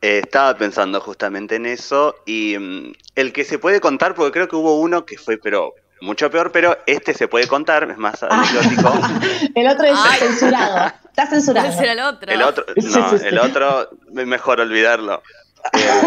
[0.01, 4.47] Eh, estaba pensando justamente en eso y mm, el que se puede contar, porque creo
[4.47, 8.21] que hubo uno que fue, pero mucho peor, pero este se puede contar, es más
[8.21, 8.93] anecdótico.
[9.55, 10.19] El otro es Ay.
[10.19, 10.93] censurado.
[11.05, 11.81] Está censurado.
[11.81, 12.31] El otro.
[12.31, 13.25] El otro, Sí, no, sí, sí.
[13.25, 15.23] el otro, mejor olvidarlo.
[15.73, 16.01] Eh,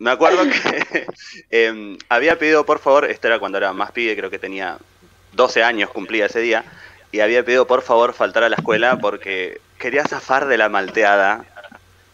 [0.00, 1.06] me acuerdo que
[1.50, 4.78] eh, había pedido, por favor, esto era cuando era más pibe, creo que tenía
[5.32, 6.64] 12 años, cumplía ese día,
[7.12, 11.44] y había pedido, por favor, faltar a la escuela porque quería zafar de la malteada.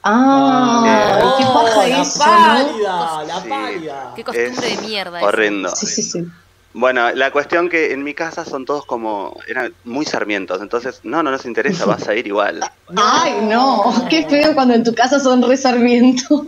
[0.03, 2.25] Ah, qué paja Oh, la eso, ¿no?
[2.25, 3.49] pálida, la Sí.
[3.49, 4.13] pálida.
[4.17, 5.23] Qué costumbre Es de mierda.
[5.23, 5.71] Horrendo.
[5.77, 6.25] Sí, sí, sí.
[6.73, 11.21] Bueno, la cuestión que en mi casa son todos como, eran muy sarmientos, entonces, no,
[11.23, 12.61] no nos interesa, vas a ir igual.
[12.97, 16.47] Ay, no, qué feo cuando en tu casa son re sarmientos.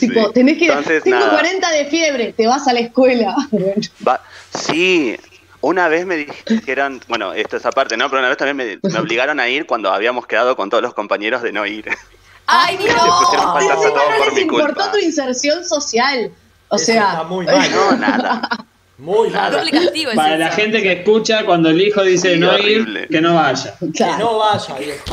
[0.00, 0.66] tipo, tenés que.
[0.66, 1.30] Entonces, tengo nada.
[1.32, 3.34] 40 de fiebre, te vas a la escuela.
[4.06, 4.20] Va-
[4.52, 5.16] sí,
[5.60, 8.08] una vez me dijeron, bueno, esto es aparte, ¿no?
[8.08, 10.94] Pero una vez también me, me obligaron a ir cuando habíamos quedado con todos los
[10.94, 11.86] compañeros de no ir.
[12.48, 12.94] ¡Ay, no!
[12.96, 16.30] todo por les mi importó tu inserción social.
[16.68, 17.70] O Eso sea, está muy mal.
[17.70, 18.48] No, nada.
[18.98, 19.30] Muy
[19.70, 20.38] castigo es Para eso.
[20.44, 23.02] la gente que escucha, cuando el hijo dice Sí, no horrible.
[23.02, 23.76] ir, que no vaya.
[23.94, 25.04] Que no vaya, viejo.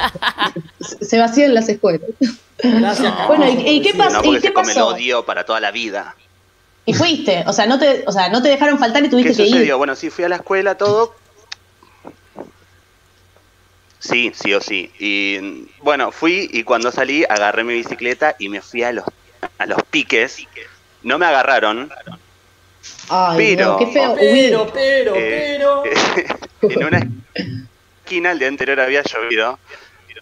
[1.02, 2.02] se vacían las escuelas.
[2.64, 3.16] Gracias, No.
[3.16, 4.10] Carlos, Bueno, ¿y- qué pasa?
[4.18, 4.88] No, porque ¿Y qué se come el pasó?
[4.88, 6.16] odio para toda la vida.
[6.88, 9.30] Y fuiste, o sea, no te, o sea, no te dejaron faltar y ¿Qué tuviste
[9.36, 9.74] que sucedió?
[9.74, 9.76] ir.
[9.76, 11.14] Bueno, sí, fui a la escuela, todo.
[14.08, 14.92] Sí, sí o sí.
[15.00, 19.06] Y bueno, fui y cuando salí agarré mi bicicleta y me fui a los,
[19.58, 20.46] a los piques.
[21.04, 21.92] No me agarraron,
[23.10, 24.16] Ay, pero- no, qué feo.
[24.16, 25.84] Pero, pero, Eh, pero.
[26.82, 27.00] en una
[28.04, 29.60] esquina el día anterior había llovido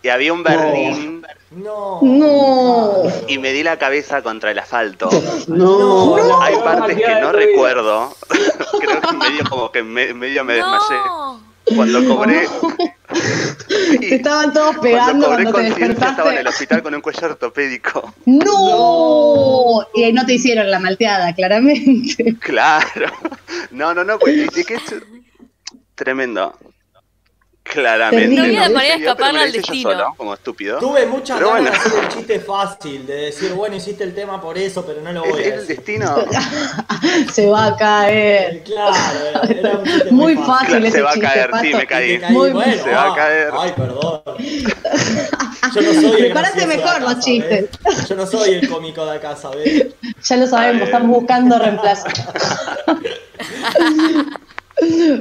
[0.01, 1.99] y había un berlín No.
[2.01, 3.03] No.
[3.27, 5.09] y me di la cabeza contra el asfalto.
[5.47, 8.15] No, No, Hay no, partes que no recuerdo.
[8.29, 10.97] Creo que medio como que me- medio me desmayé.
[11.65, 12.47] Cuando cobré,
[13.99, 16.49] Te estaban todos cuando pegando cobré cuando, te conciencia estaba en el despertaste.
[16.49, 18.13] hospital con un cuello ortopédico.
[18.25, 19.87] No.
[19.93, 22.35] Y ahí no te hicieron la malteada, claramente.
[22.39, 23.11] Claro.
[23.71, 24.81] No, no, no, pues ¿de qué es?
[25.95, 26.57] Tremendo.
[27.63, 28.35] Claramente.
[28.35, 29.91] No había manera de yo, pero escapar me lo al destino.
[29.91, 30.79] solo, como estúpido.
[30.79, 31.71] Tuve muchas Pero ganas bueno.
[31.71, 35.11] de hacer el chiste fácil, de decir, bueno, hiciste el tema por eso, pero no
[35.13, 35.75] lo Es, voy a es el decir.
[35.77, 36.15] destino.
[37.31, 38.63] Se va a caer.
[38.73, 38.95] Claro,
[39.29, 41.63] era, era un chiste Muy muy fácil Claro, ese se va a caer, Pato.
[41.63, 42.13] sí, me caí.
[42.13, 43.49] me caí, Muy bueno, Se va a ah, caer.
[43.57, 44.21] Ay, perdón.
[45.73, 47.69] Yo no soy el Prepárate mejor acá, los chistes.
[47.81, 48.09] ¿sabes?
[48.09, 49.87] Yo no soy el cómico de acá, ¿sabes?
[50.23, 52.07] Ya lo sabemos, estamos buscando reemplazo.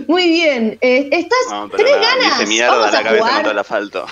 [0.09, 0.79] Muy bien.
[0.81, 2.39] eh, ¿Estás, No, pero ¿Tenés nada, me ganas?
[2.41, 3.35] hice mierda Vamos la a cabeza jugar.
[3.35, 4.07] contra el asfalto.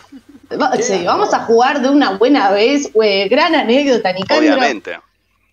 [0.60, 2.90] Va- sí, vamos a jugar de una buena vez.
[3.02, 4.52] eh, gran anécdota, Nicandro.
[4.54, 4.98] Obviamente.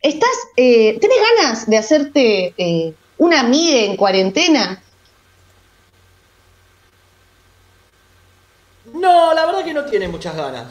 [0.01, 4.81] ¿Estás, eh, ¿Tenés ganas de hacerte eh, una amiga en cuarentena?
[8.93, 10.65] No, la verdad que no tiene muchas ganas.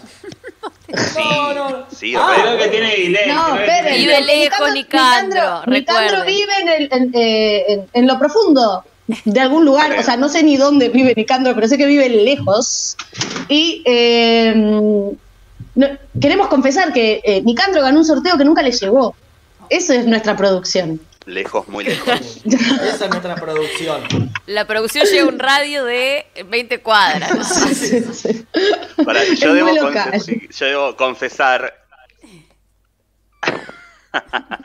[1.16, 1.86] No, no.
[1.94, 2.42] Sí, Ah, re.
[2.42, 3.28] Creo que tiene delay.
[3.32, 8.84] No, tiene- Vive lejos, Nicandro, Nicandro, vive en, el- en, eh, en- en lo profundo
[9.24, 9.96] de algún lugar.
[9.98, 12.96] O sea, no sé ni dónde vive Nicandro, pero sé que vive lejos.
[13.48, 19.14] Y eh, no- queremos confesar que eh, Nicandro ganó un sorteo que nunca le llegó.
[19.68, 21.00] Eso es nuestra producción.
[21.26, 22.40] Lejos, muy lejos.
[22.44, 24.30] Esa es nuestra producción.
[24.46, 27.32] La producción llega a un radio de 20 cuadras.
[27.34, 27.44] ¿no?
[27.74, 28.46] Sí, sí.
[29.04, 31.74] Para, yo, debo yo debo confesar.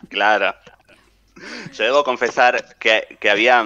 [0.10, 0.54] claro.
[1.74, 3.64] Yo debo confesar que, que había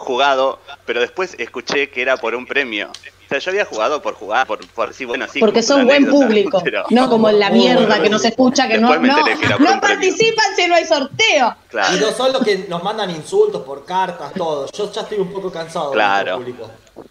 [0.00, 2.88] jugado, pero después escuché que era por un premio.
[2.90, 5.38] O sea, yo había jugado por jugar, por, por sí, bueno, sí.
[5.38, 8.78] Porque son buen anécdota, público, pero- no como la mierda que no se escucha, que
[8.78, 11.54] no, Después no, que no participan si no hay sorteo.
[11.68, 11.96] Claro.
[11.96, 14.66] Y no son los que nos mandan insultos por cartas, todo.
[14.72, 16.38] Yo ya estoy un poco cansado Claro.
[16.40, 17.10] de nuestro público.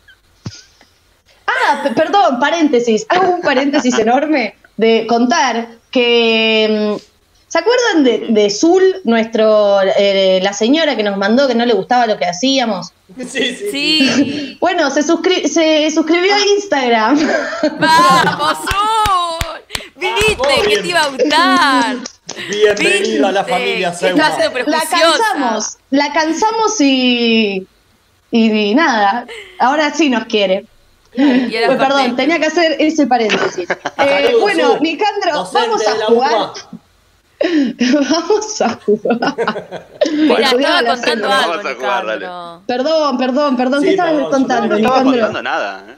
[1.47, 3.05] Ah, perdón, paréntesis.
[3.09, 7.08] Hago un paréntesis enorme de contar que mm,
[7.49, 11.73] ¿Se acuerdan de, de Zul, nuestro, eh, la señora que nos mandó que no le
[11.73, 12.91] gustaba lo que hacíamos?
[13.27, 13.69] Sí, sí.
[13.71, 14.57] Sí.
[14.61, 17.19] Bueno, se, suscri- se suscribió a Instagram.
[17.79, 19.61] ¡Vamos, Zul!
[19.95, 20.35] ¡Viniste!
[20.37, 20.81] Vamos, ¿Qué bien.
[20.83, 21.95] te iba a gustar?
[22.49, 24.29] Bienvenido a la familia que Seuma.
[24.67, 27.67] La cansamos, la cansamos y,
[28.31, 29.25] y, nada,
[29.59, 30.65] ahora sí nos quiere.
[31.15, 33.67] Pues, perdón, tenía que hacer ese paréntesis.
[33.97, 36.51] Eh, bueno, Nicandro, vamos a jugar.
[38.09, 39.35] Vamos a jugar.
[40.11, 42.27] Mira, estaba contando algo, Vamos a jugar, dale.
[42.67, 45.11] Perdón, perdón, perdón, Sí, ¿qué estabas contando, No estaba Nicandro?
[45.21, 45.85] contando nada.
[45.89, 45.95] ¿eh?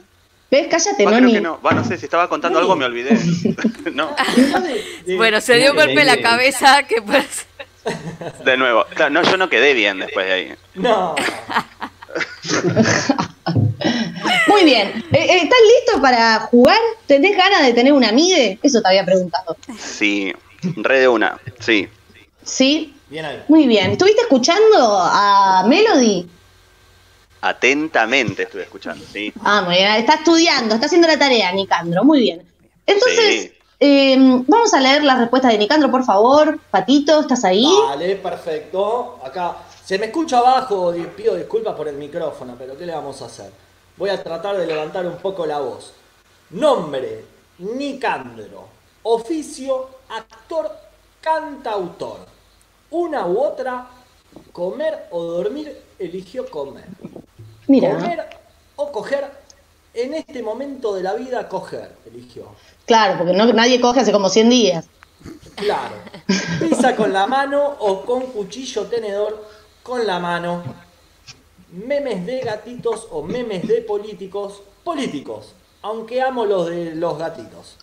[0.52, 0.66] ¿Ves?
[0.70, 1.34] Cállate, Va, no, creo ni.
[1.34, 1.60] que no.
[1.62, 3.18] Va, no sé si estaba contando algo, me olvidé.
[3.94, 4.14] no,
[5.16, 7.46] Bueno, se dio un golpe en la cabeza que pues...
[8.44, 8.84] de nuevo.
[8.94, 10.54] Claro, no, yo no quedé bien después de ahí.
[10.74, 11.16] No.
[14.46, 14.88] Muy bien.
[15.12, 16.78] Eh, eh, ¿Estás listo para jugar?
[17.06, 18.58] ¿Tenés ganas de tener una amiga?
[18.62, 19.56] Eso te había preguntado.
[19.78, 20.32] Sí,
[20.76, 21.38] re de una.
[21.60, 21.88] Sí.
[22.44, 22.94] ¿Sí?
[23.08, 23.42] Bien ahí.
[23.48, 23.92] Muy bien.
[23.92, 26.28] ¿Estuviste escuchando a Melody?
[27.40, 29.32] Atentamente estuve escuchando, sí.
[29.42, 29.90] Ah, muy bien.
[29.92, 32.04] Está estudiando, está haciendo la tarea, Nicandro.
[32.04, 32.42] Muy bien.
[32.86, 33.52] Entonces, Sí.
[33.80, 36.58] eh, vamos a leer las respuestas de Nicandro, por favor.
[36.70, 37.66] Patito, ¿estás ahí?
[37.88, 39.18] Vale, perfecto.
[39.24, 43.26] Acá se me escucha abajo, pido disculpas por el micrófono, pero ¿qué le vamos a
[43.26, 43.50] hacer?
[43.96, 45.92] Voy a tratar de levantar un poco la voz.
[46.50, 47.24] Nombre,
[47.58, 48.68] Nicandro.
[49.02, 50.70] Oficio, actor,
[51.20, 52.18] cantautor.
[52.90, 53.88] Una u otra,
[54.52, 56.84] comer o dormir, eligió comer.
[57.66, 58.26] Mira, Comer
[58.76, 59.30] o coger,
[59.94, 62.46] en este momento de la vida, coger, eligió.
[62.86, 64.86] claro, porque no, nadie coge hace como 100 días.
[65.54, 65.94] Claro.
[66.60, 69.46] Pisa con la mano o con cuchillo tenedor
[69.82, 70.62] con la mano.
[71.72, 74.62] Memes de gatitos o memes de políticos.
[74.82, 75.54] Políticos.
[75.82, 77.76] Aunque amo los de los gatitos.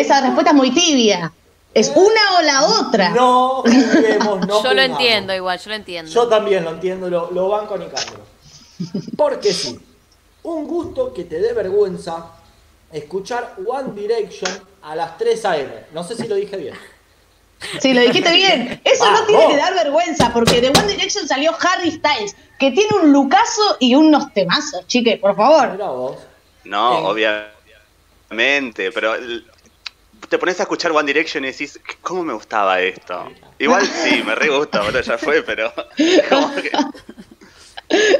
[0.00, 1.32] Esa respuesta es muy tibia.
[1.74, 3.10] ¿Es una o la otra?
[3.10, 6.10] No juguemos, no yo lo entiendo igual, yo lo entiendo.
[6.10, 8.20] Yo también lo entiendo, lo, lo banco Nicandro.
[9.16, 9.78] Porque sí,
[10.42, 12.26] un gusto que te dé vergüenza
[12.92, 14.50] escuchar One Direction
[14.82, 15.72] a las 3 a.m.
[15.94, 16.74] No sé si lo dije bien.
[17.80, 18.80] Sí, lo dijiste bien.
[18.84, 22.90] Eso no tiene que dar vergüenza, porque de One Direction salió Harry Styles, que tiene
[23.02, 25.70] un lucaso y unos temazos, chique, por favor.
[25.72, 26.16] Mira vos.
[26.64, 27.04] No, Sí.
[28.28, 29.14] obviamente, pero
[30.28, 33.30] te pones a escuchar One Direction y decís, ¿cómo me gustaba esto?
[33.58, 35.72] Igual sí, me re gusta, bueno, ya fue, pero
[36.28, 36.70] como que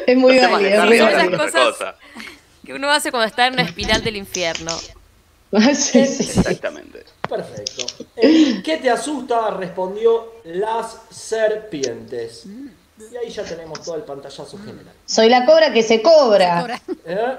[0.06, 1.96] Es muy los de esas cosas- cosa.
[2.64, 4.72] Que uno hace cuando está en una espiral del infierno.
[5.74, 5.98] Sí.
[5.98, 7.04] Exactamente.
[7.28, 7.84] Perfecto.
[8.16, 9.50] Eh, ¿Qué te asusta?
[9.50, 12.44] Respondió las serpientes.
[12.46, 14.94] Y ahí ya tenemos todo el pantallazo general.
[15.04, 16.60] Soy la cobra que se cobra.
[16.60, 17.36] Ahora, ¿Eh?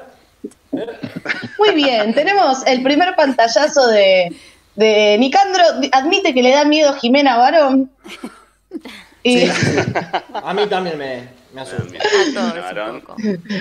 [1.57, 4.31] Muy bien, tenemos el primer pantallazo de,
[4.75, 5.63] de Nicandro.
[5.91, 7.91] Admite que le da miedo Jimena Barón.
[9.23, 9.45] Y
[10.33, 11.97] A mí también me, me asusta.
[11.97, 13.15] A todos un poco.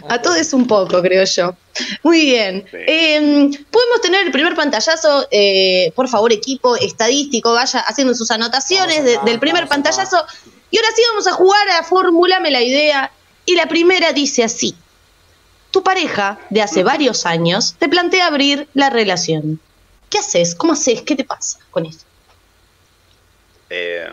[0.09, 1.55] a todos un poco, creo yo.
[2.03, 2.65] Muy bien.
[2.71, 2.77] Sí.
[2.87, 9.05] Eh, Podemos tener el primer pantallazo, eh, por favor, equipo estadístico, vaya haciendo sus anotaciones
[9.05, 10.25] de- del primer pantallazo.
[10.71, 13.13] Y ahora sí vamos a jugar a Formulame la idea.
[13.45, 14.75] Y la primera dice así.
[15.71, 19.61] Tu pareja de hace varios años te plantea abrir la relación.
[20.13, 20.55] ¿Qué haces?
[20.55, 21.01] ¿Cómo haces?
[21.01, 22.07] ¿Qué te pasa con eso?
[23.71, 24.07] Eh,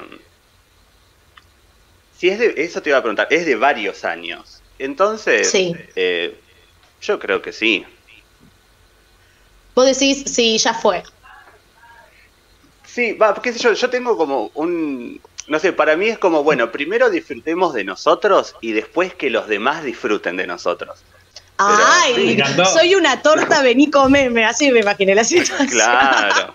[2.14, 4.64] si es de, eso te iba a preguntar, es de varios años.
[4.78, 5.76] Entonces, Sí.
[5.98, 6.42] eh,
[7.02, 7.86] yo creo que sí.
[9.76, 11.04] Vos decís, sí, ya fue.
[12.86, 16.44] Sí, va, qué sé yo, yo tengo como un, no sé, para mí es como,
[16.44, 21.06] bueno, primero disfrutemos de nosotros y después que los demás disfruten de nosotros.
[21.62, 22.42] Ay,
[22.74, 25.68] soy una torta, vení comeme, así me imaginé la situación.
[25.68, 26.54] Claro,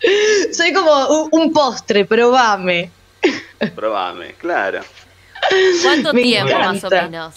[0.52, 2.90] Soy como un, un postre, probame.
[3.74, 4.80] probame, claro.
[5.82, 7.34] ¿Cuánto Me tiempo más o menos?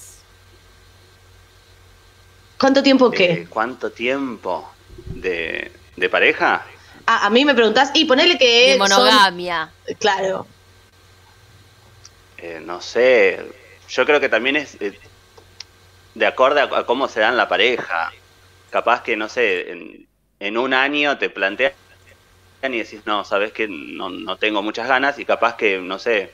[2.59, 3.31] ¿Cuánto tiempo qué?
[3.31, 4.69] Eh, ¿Cuánto tiempo
[5.07, 6.65] de, de pareja?
[7.05, 9.71] Ah, a mí me preguntás, y ponele que De son- monogamia.
[9.99, 10.45] Claro.
[12.37, 13.39] Eh, no sé,
[13.89, 14.97] yo creo que también es eh,
[16.19, 18.11] de acorde a, a cómo se dan la pareja.
[18.69, 20.07] Capaz que, no sé, en,
[20.39, 21.73] en un año te plantean
[22.61, 26.31] y decís, no, sabes que no, no tengo muchas ganas y capaz que, no sé,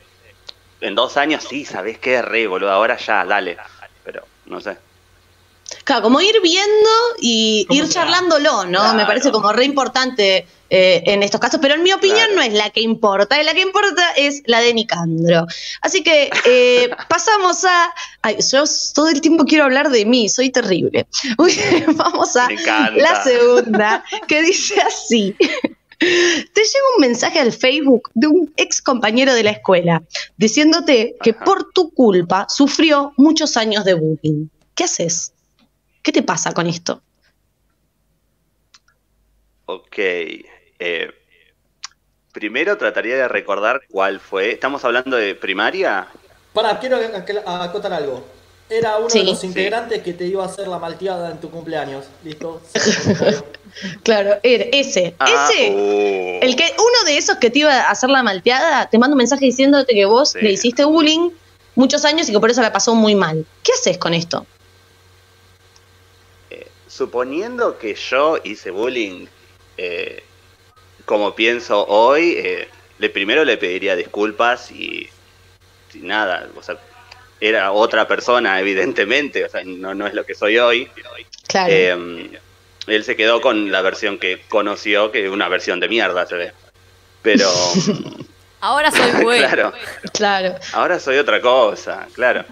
[0.82, 3.58] en dos años sí, sabes que re, boludo, ahora ya, dale.
[4.04, 4.78] Pero, no sé.
[5.84, 8.80] Claro, como ir viendo y ¿Cómo ir charlándolo, ¿no?
[8.80, 8.98] Claro.
[8.98, 12.36] Me parece como re importante eh, en estos casos, pero en mi opinión Claro.
[12.36, 15.46] no es la que importa, la que importa es la de Nicandro.
[15.82, 17.94] Así que eh, pasamos a...
[18.22, 18.64] Ay, yo
[18.94, 21.08] todo el tiempo quiero hablar de mí, soy terrible.
[21.38, 21.60] Uy,
[21.96, 22.48] Vamos a
[22.96, 25.36] la segunda, que dice así.
[25.98, 30.04] Te llega un mensaje al Facebook de un ex compañero de la escuela
[30.36, 34.48] diciéndote que por tu culpa sufrió muchos años de bullying.
[34.74, 35.32] ¿Qué haces?
[36.02, 37.02] ¿Qué te pasa con esto?
[39.68, 39.98] Ok.
[40.80, 41.12] Eh,
[42.32, 44.52] primero trataría de recordar cuál fue.
[44.52, 46.08] ¿Estamos hablando de primaria?
[46.54, 48.26] Pará, quiero ac- ac- acotar algo.
[48.70, 49.20] Era uno Sí.
[49.20, 49.48] de los Sí.
[49.48, 52.06] integrantes que te iba a hacer la malteada en tu cumpleaños.
[52.24, 52.62] ¿Listo?
[54.04, 56.40] Claro, er- ese, Ah, ese, oh.
[56.42, 59.18] el que, uno de esos que te iba a hacer la malteada, te manda un
[59.18, 60.40] mensaje diciéndote que vos Sí.
[60.42, 61.32] le hiciste bullying
[61.76, 63.46] muchos años y que por eso la pasó muy mal.
[63.64, 64.46] ¿Qué haces con esto?
[66.88, 69.26] Suponiendo que yo hice bullying
[69.78, 70.24] eh,
[71.06, 72.68] como pienso hoy, eh,
[73.00, 75.10] le primero le pediría disculpas y,
[75.94, 76.78] y nada, o sea,
[77.40, 80.90] era otra persona evidentemente, o sea, no, no es lo que soy hoy.
[81.48, 81.72] Claro.
[81.72, 82.40] Eh,
[82.88, 86.36] él se quedó con la versión que conoció, que es una versión de mierda, se
[86.36, 86.52] ve.
[87.22, 87.50] Pero,
[88.62, 89.48] Ahora soy bueno.
[89.48, 89.74] claro,
[90.14, 90.56] Claro.
[90.74, 92.46] ahora soy otra cosa, claro.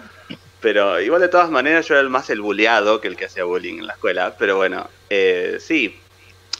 [0.60, 3.44] Pero igual de todas maneras yo era el más el bulleado que el que hacía
[3.44, 4.34] bullying en la escuela.
[4.38, 5.98] Pero bueno, eh, sí,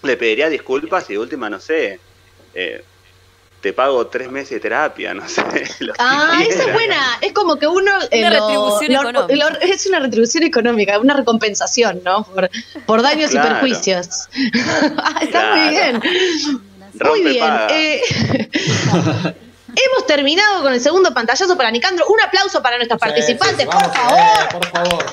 [0.05, 1.98] le pediría disculpas y de última, no sé,
[2.55, 2.84] eh,
[3.61, 5.42] te pago tres meses de terapia, no sé.
[5.98, 7.18] Ah, esa es buena.
[7.22, 7.90] Es como que uno.
[8.11, 9.50] eh, Una lo- retribución lo- económica.
[9.50, 12.24] lo- es una retribución económica, una recompensación, ¿no?
[12.24, 12.50] Por,
[12.86, 13.48] por daños Claro.
[13.48, 14.09] y perjuicios.
[14.98, 15.57] Ah, Está Claro.
[15.57, 16.02] muy bien.
[17.02, 17.44] Muy bien.
[17.70, 18.02] eh,
[19.74, 22.07] hemos terminado con el segundo pantallazo para Nicandro.
[22.09, 24.18] Un aplauso para nuestros participantes, Sí, sí, por favor.
[24.18, 25.05] eh, por favor.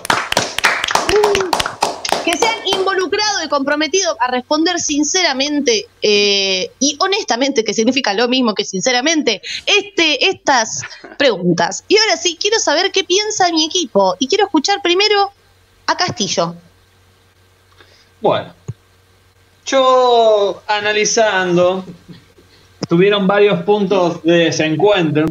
[2.24, 8.28] Que se han involucrado y comprometido a responder sinceramente eh, y honestamente, que significa lo
[8.28, 10.84] mismo que sinceramente, este, estas
[11.18, 11.84] preguntas.
[11.88, 15.32] Y ahora sí, quiero saber qué piensa mi equipo y quiero escuchar primero
[15.88, 16.56] a Castillo.
[18.22, 18.54] Bueno,
[19.66, 21.84] yo analizando,
[22.88, 25.26] tuvieron varios puntos de desencuentro,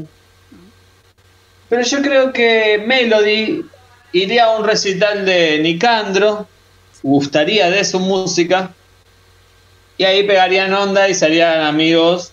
[1.69, 3.65] pero yo creo que Melody
[4.13, 6.49] iría a un recital de Nicandro,
[7.03, 8.73] gustaría de su música,
[9.97, 12.33] y ahí pegarían onda y serían amigos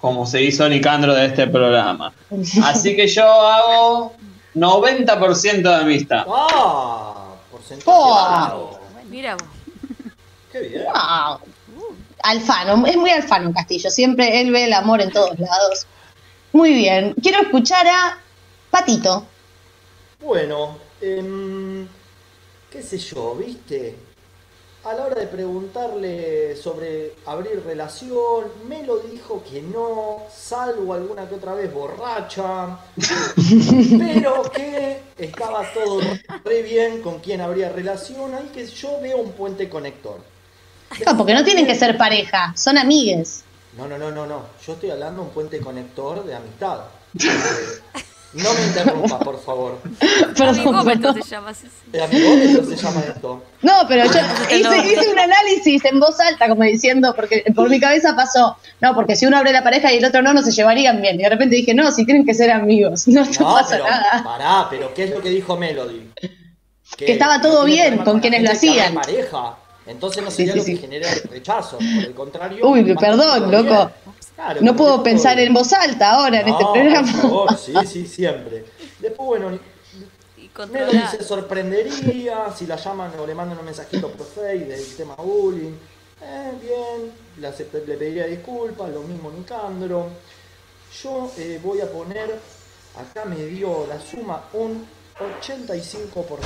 [0.00, 2.12] como se hizo Nicandro de este programa.
[2.64, 4.14] Así que yo hago
[4.54, 6.24] 90% de amistad.
[6.28, 7.34] ¡Ah!
[7.50, 8.14] Porcentaje Oh.
[8.14, 8.80] bajo.
[9.08, 9.44] Mira vos.
[10.50, 10.84] ¡Qué bien!
[10.84, 11.38] Wow.
[12.24, 15.86] Alfano, es muy alfano Castillo, siempre él ve el amor en todos lados.
[16.52, 18.18] Muy bien, quiero escuchar a
[18.70, 19.26] Patito.
[20.20, 21.86] Bueno, em,
[22.72, 23.94] qué sé yo, ¿viste?
[24.84, 31.28] A la hora de preguntarle sobre abrir relación, me lo dijo que no, salvo alguna
[31.28, 32.78] que otra vez borracha,
[33.98, 36.00] pero que estaba todo
[36.44, 40.18] re bien con quien habría relación, ahí que yo veo un puente conector.
[41.06, 43.44] Ah, porque no tienen que ser pareja, son amigues.
[43.76, 44.46] No, no, no, no, no.
[44.66, 46.80] Yo estoy hablando de un puente conector de amistad.
[48.34, 49.78] No me interrumpa, por favor.
[50.36, 51.22] Perdón, perdón.
[51.22, 51.66] se llama así.
[51.92, 53.42] El amigómetro se llama esto.
[53.60, 57.78] No, pero yo te hice, un análisis en voz alta, como diciendo, porque por mi
[57.78, 60.50] cabeza pasó, no, porque si uno abre la pareja y el otro no, no se
[60.50, 61.20] llevarían bien.
[61.20, 64.24] Y de repente dije, no, si tienen que ser amigos, no, pasa pero nada.
[64.24, 66.10] pará, pero ¿qué es lo que dijo Melody?
[66.96, 68.94] Que estaba todo bien con quienes lo hacían.
[68.94, 69.56] pareja.
[69.86, 70.78] Entonces no sería sí, lo que sí.
[70.78, 71.76] genera rechazo.
[71.78, 72.66] Por el contrario.
[72.66, 73.64] Uy, perdón, loco.
[73.64, 74.21] bien.
[74.42, 77.12] Claro, No puedo pensar en voz alta ahora en este No, programa.
[77.12, 78.64] Por favor, sí, sí, siempre.
[78.98, 79.58] Después, bueno,
[80.36, 84.96] Y Melody se sorprendería si la llaman o le mandan un mensajito por Facebook del
[84.96, 85.72] tema bullying.
[86.24, 87.50] Eh, bien, le,
[87.96, 90.08] pediría disculpas, lo mismo Nicandro.
[91.02, 92.38] Yo eh, voy a poner,
[92.98, 94.84] acá me dio la suma un
[95.40, 96.38] 85%.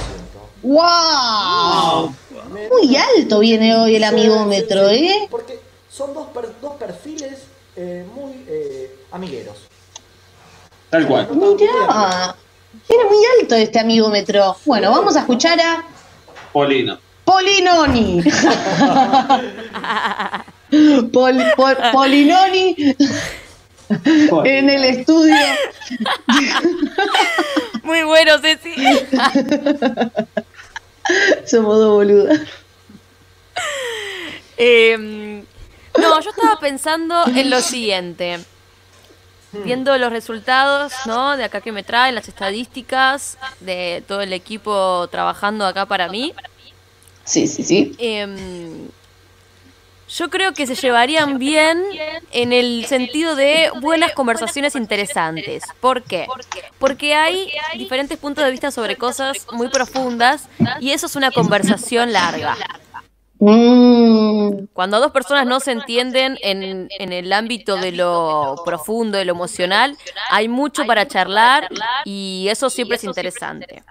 [0.62, 2.14] ¡Wow!
[2.52, 5.28] Me- Muy alto viene hoy el Sí, amigómetro, sí, sí, ¿eh?
[5.30, 5.58] Porque
[5.90, 7.38] son dos, per- dos perfiles
[7.76, 9.56] eh, muy eh, amigueros.
[10.90, 11.28] Tal cual.
[11.30, 12.34] Mirá,
[12.88, 14.56] viene muy alto este amigómetro.
[14.64, 15.84] Bueno, vamos a escuchar a
[16.52, 16.98] Polino.
[17.24, 18.22] Polinoni.
[21.12, 22.74] Pol- pol- Polinoni
[24.44, 25.34] en el estudio.
[27.84, 28.74] Muy bueno, Ceci.
[31.46, 32.40] Somos dos boludas.
[34.56, 35.44] Eh,
[35.98, 38.40] no, yo estaba pensando en lo siguiente.
[39.52, 41.36] Viendo los resultados, ¿no?
[41.36, 46.34] De acá que me traen, las estadísticas de todo el equipo trabajando acá para mí.
[47.24, 47.94] Sí, sí, sí.
[47.98, 48.88] Em,
[50.08, 51.82] yo creo que se llevarían bien
[52.30, 55.64] en el sentido de buenas conversaciones interesantes.
[55.80, 56.26] ¿Por qué?
[56.78, 60.48] Porque hay diferentes puntos de vista sobre cosas muy profundas
[60.80, 62.56] y eso es una conversación larga.
[63.38, 69.24] Mm, Cuando dos personas no se entienden en, en el ámbito de lo profundo, de
[69.24, 69.96] lo emocional,
[70.30, 71.68] hay mucho para charlar
[72.04, 73.82] y eso siempre es interesante.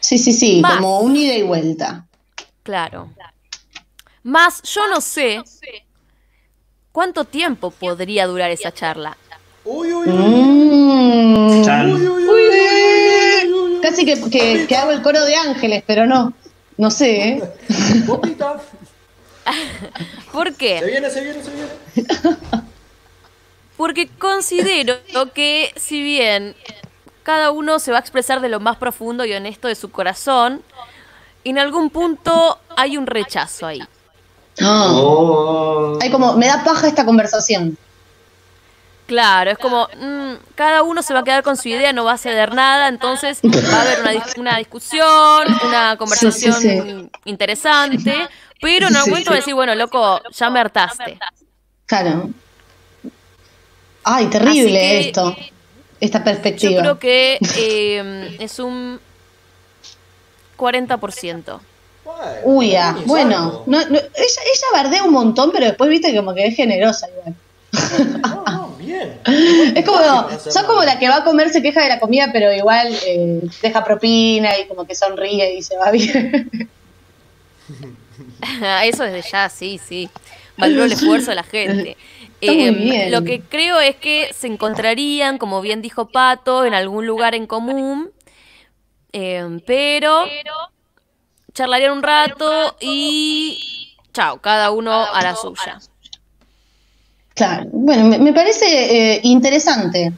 [0.00, 0.76] sí, sí, sí, Más.
[0.76, 2.06] como un ida y vuelta.
[2.62, 3.10] Claro.
[4.22, 5.42] Más, yo no sé
[6.92, 9.16] cuánto tiempo podría durar esa charla.
[9.64, 10.14] Uy, uy, uy.
[10.14, 11.64] Mm.
[11.64, 11.92] Chan.
[11.92, 13.80] Uy, uy, uy, Uy, uy, uy, uy, uy.
[13.80, 16.32] Casi que, que- que hago el coro de ángeles, pero no.
[16.76, 17.42] No sé, ¿eh?
[20.32, 20.84] ¿Por Se qué?
[20.84, 21.70] viene, se viene, se viene.
[23.76, 24.96] Porque considero
[25.34, 26.54] que si bien
[27.22, 30.62] cada uno se va a expresar de lo más profundo y honesto de su corazón,
[31.44, 33.80] en algún punto hay un rechazo ahí.
[34.60, 34.92] Ah.
[34.94, 35.98] Oh.
[36.00, 37.76] Hay como, me da paja esta conversación.
[39.06, 42.12] Claro, es como, mm, cada uno se va a quedar con su idea, no va
[42.14, 47.10] a ceder nada, entonces va a haber una, dis- una discusión, una conversación Sí, sí,
[47.26, 48.28] interesante,
[48.62, 51.18] pero en algún momento va a decir, bueno, loco, ya me hartaste.
[51.84, 52.30] Claro.
[54.04, 55.36] Ay, terrible que- esto.
[56.00, 56.80] Esta Yo perspectiva.
[56.82, 59.00] creo que eh, es un
[60.56, 61.60] 40%.
[62.04, 63.62] Bueno, Uy, ah, coño, bueno.
[63.66, 67.06] No, no, ella, ella bardea un montón, pero después viste que como que es generosa
[67.10, 67.34] igual.
[69.26, 69.76] Bien.
[69.76, 70.66] Es como, mal.
[70.66, 73.84] como la que va a comer, se queja de la comida, pero igual eh, deja
[73.84, 76.68] propina y como que sonríe y se va bien.
[78.82, 80.08] Eso desde ya, sí, sí.
[80.56, 81.96] Valoro el esfuerzo de la gente.
[82.40, 83.10] Em.
[83.10, 87.46] Lo que creo es que se encontrarían, como bien dijo Pato, en algún lugar en
[87.46, 88.10] común,
[89.12, 90.24] em, pero
[91.54, 95.80] charlarían un rato y chao, cada uno a la suya.
[97.34, 100.12] Claro, bueno, me, me parece eh, interesante.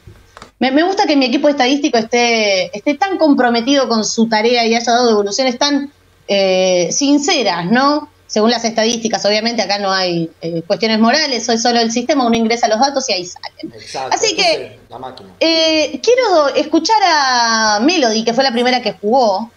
[0.59, 4.73] Me, me gusta que mi equipo estadístico esté, esté tan comprometido con su tarea y
[4.75, 5.91] haya dado devoluciones tan
[6.27, 8.09] eh, sinceras, ¿no?
[8.27, 12.35] Según las estadísticas, obviamente acá no hay eh, cuestiones morales, es solo el sistema, uno
[12.35, 13.71] ingresa los datos y ahí salen.
[13.73, 14.15] Exacto.
[14.15, 15.29] Así que- La máquina.
[15.39, 19.49] Eh, quiero escuchar a Melody, que fue la primera que jugó,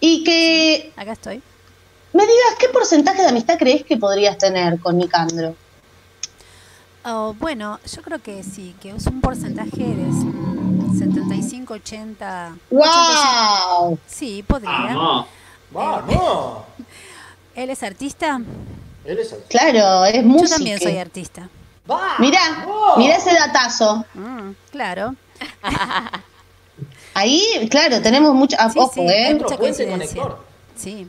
[0.00, 1.42] y que Acá estoy.
[2.12, 5.54] me digas qué porcentaje de amistad crees que podrías tener con Nicandro.
[7.04, 12.56] Oh, bueno, yo creo que sí, que es un porcentaje de mm, 75, 80.
[12.70, 12.70] 85.
[12.70, 13.98] ¡Wow!
[14.06, 14.70] Sí, podría.
[14.70, 15.26] Vamos.
[15.70, 16.58] ¡Vamos!
[17.54, 18.40] ¿Él es artista?
[19.04, 19.42] Él es el...
[19.44, 20.56] Claro, es Yo música.
[20.56, 21.48] también soy artista.
[21.90, 22.16] ¡Va!
[22.18, 22.98] Mirá, ¡Vamos!
[22.98, 24.04] mirá ese datazo.
[24.14, 25.14] Mm, claro.
[27.14, 28.56] Ahí, claro, tenemos mucho.
[28.58, 29.26] ah, Sí, ojo, sí, ¿eh?
[29.28, 30.22] hay mucha coincidencia.
[30.76, 31.08] Sí.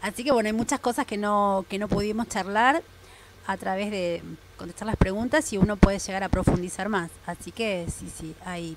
[0.00, 2.82] Así que bueno, hay muchas cosas que no, que no pudimos charlar
[3.46, 4.22] a través de
[4.56, 7.10] contestar las preguntas y uno puede llegar a profundizar más.
[7.26, 8.76] Así que sí, sí, hay.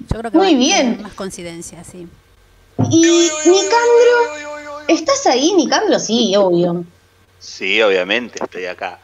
[0.00, 0.86] Yo creo que Muy va a bien.
[0.92, 2.08] tener más coincidencias, sí.
[2.90, 5.98] Y Nicandro, ¿estás ahí, Nicandro?
[5.98, 6.84] Sí, obvio.
[7.38, 9.00] Sí, obviamente, estoy acá.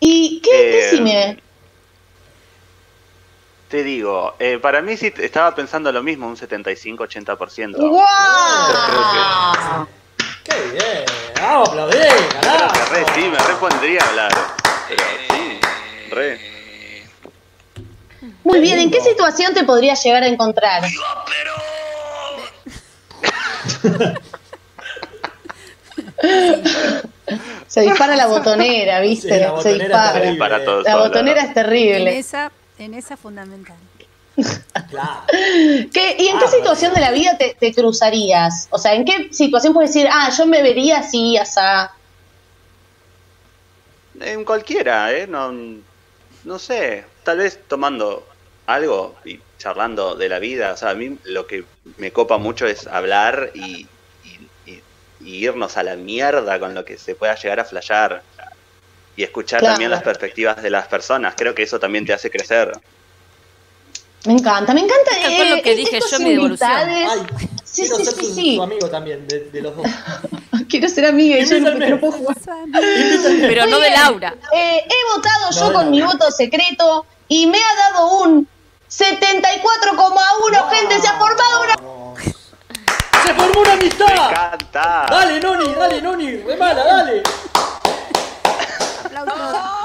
[0.00, 0.50] ¿Y qué?
[0.50, 1.42] Eh, Decime.
[3.68, 7.88] Te digo, eh, para mí sí estaba pensando lo mismo, un 75-80%.
[7.88, 9.88] ¡Guau!
[10.46, 11.04] ¡Qué bien!
[11.42, 12.06] ¡Vamos, aplaudir,
[12.40, 12.72] carajo!
[12.72, 14.32] que re, sí, me repondría a hablar.
[14.88, 15.60] Pero sí,
[16.10, 16.40] re.
[18.44, 20.82] Muy bien, ¿en qué situación te podrías llegar a encontrar?
[27.66, 29.28] Se dispara la botonera, ¿viste?
[29.34, 30.38] Sí, la Se botonera dispara.
[30.38, 30.84] Para todos.
[30.84, 32.18] La botonera es En terrible.
[32.18, 33.76] esa, en esa fundamental.
[34.90, 35.22] Claro.
[35.30, 38.68] ¿Qué- ¿Y en qué Ah, situación de la vida te, te cruzarías?
[38.70, 41.92] O sea, ¿en qué situación puedes decir, ah, yo me vería así, asá?
[44.20, 45.26] En cualquiera, ¿eh?
[45.26, 45.52] No,
[46.44, 48.26] no sé, tal vez tomando
[48.66, 50.72] algo y charlando de la vida.
[50.72, 51.64] O sea, a mí lo que
[51.98, 53.86] me copa mucho es hablar y,
[54.24, 54.82] y- y-
[55.20, 58.22] y irnos a la mierda con lo que se pueda llegar a flashear.
[59.16, 59.74] Y escuchar Claro.
[59.74, 61.34] también las perspectivas de las personas.
[61.38, 62.72] Creo que eso también te hace crecer.
[64.26, 65.10] Me encanta, me encanta.
[65.22, 66.70] Tal cual lo que eh, dije estos yo mi devolución.
[66.70, 67.26] Ay,
[67.64, 69.86] Sí, quiero sí, ser sí, su amigo también, de, de los dos.
[70.68, 72.36] Quiero ser amiga y yo no, puedo jugar.
[72.72, 73.90] Pero no de.
[73.90, 74.34] Laura.
[74.54, 75.90] Eh, he votado yo con no.
[75.90, 78.48] mi voto secreto y me ha dado un
[78.90, 80.70] 74,1.
[80.70, 81.74] Gente, se ha formado una.
[83.26, 84.06] ¡Se formó una ¡Me amistad!
[84.12, 85.06] encanta!
[85.10, 86.36] ¡Dale, Noni, dale, Noni!
[86.36, 87.22] ¡Re mala, dale!
[89.04, 89.75] Aplausos.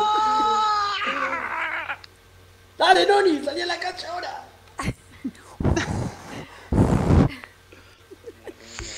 [2.81, 3.43] ¡Dale, Noni!
[3.45, 4.43] ¡Salí a la cancha ahora!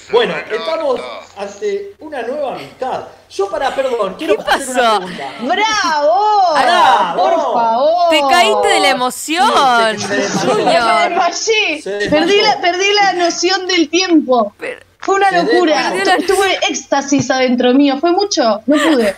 [0.10, 1.02] Bueno, estamos
[1.36, 3.04] ante una nueva amistad.
[3.30, 5.00] Yo para, perdón, quiero ¿Qué hacer una pasó?
[5.00, 5.32] pregunta.
[5.42, 6.54] ¡Bravo!
[6.62, 7.22] ¡Bravo!
[7.24, 8.10] ¡Por favor!
[8.12, 9.52] Te caíste de la emoción,
[9.98, 11.10] Sí, se- se Junior.
[11.10, 11.82] desmayé.
[11.82, 12.10] Se desmayó.
[12.26, 14.54] Perdí la, perdí la noción del tiempo.
[14.60, 15.92] Pero, Fue una locura.
[16.26, 17.98] Tuve éxtasis adentro mío.
[18.00, 18.62] Fue mucho.
[18.66, 19.16] No pude.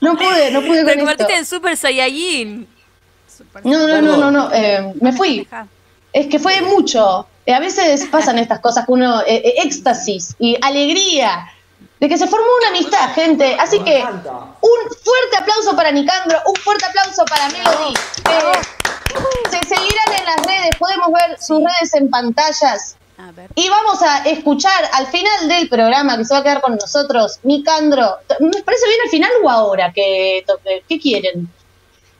[0.00, 0.98] No pude, no pude Te con esto.
[0.98, 2.68] convertiste en Super Saiyajin.
[3.64, 4.50] No, no, no, no, no.
[4.52, 5.46] eh, me fui.
[6.12, 7.26] Es que fue mucho.
[7.44, 9.20] Eh, a veces pasan estas cosas que uno.
[9.22, 11.46] eh, eh, éxtasis y alegría.
[12.00, 13.56] De que se formó una amistad, gente.
[13.58, 17.94] Así Me que un fuerte aplauso para Nicandro, un fuerte aplauso para Melody.
[17.94, 18.52] Eh,
[19.50, 22.96] se seguirán en las redes, podemos ver sus redes en pantallas.
[23.16, 23.48] A ver.
[23.54, 27.38] Y vamos a escuchar al final del programa que se va a quedar con nosotros,
[27.44, 28.18] Nicandro.
[28.40, 30.84] ¿Les parece bien al final o ahora que toque?
[30.86, 31.50] ¿Qué quieren?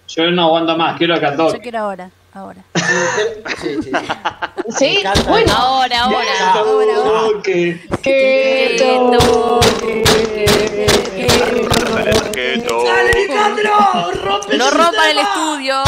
[0.08, 1.60] Yo no aguanto más, quiero que Yo toque.
[1.60, 2.62] quiero ahora, ahora.
[3.60, 3.90] Sí, sí,
[4.78, 5.02] sí, sí.
[5.28, 5.52] Bueno.
[5.52, 6.52] Ahora, ahora.
[6.54, 7.20] Ahora, ahora.
[7.32, 7.80] Toque.
[8.02, 10.04] que toque.
[12.32, 12.84] Que to-
[14.56, 15.82] No rompan el estudio.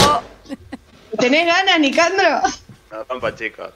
[1.18, 2.40] ¿Tenés ganas, Nicandro?
[2.90, 3.70] No rompa, chicos.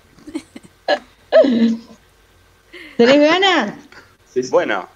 [2.96, 3.74] ¿Tenés ganas?
[4.32, 4.50] Sí, sí.
[4.50, 4.88] Bueno,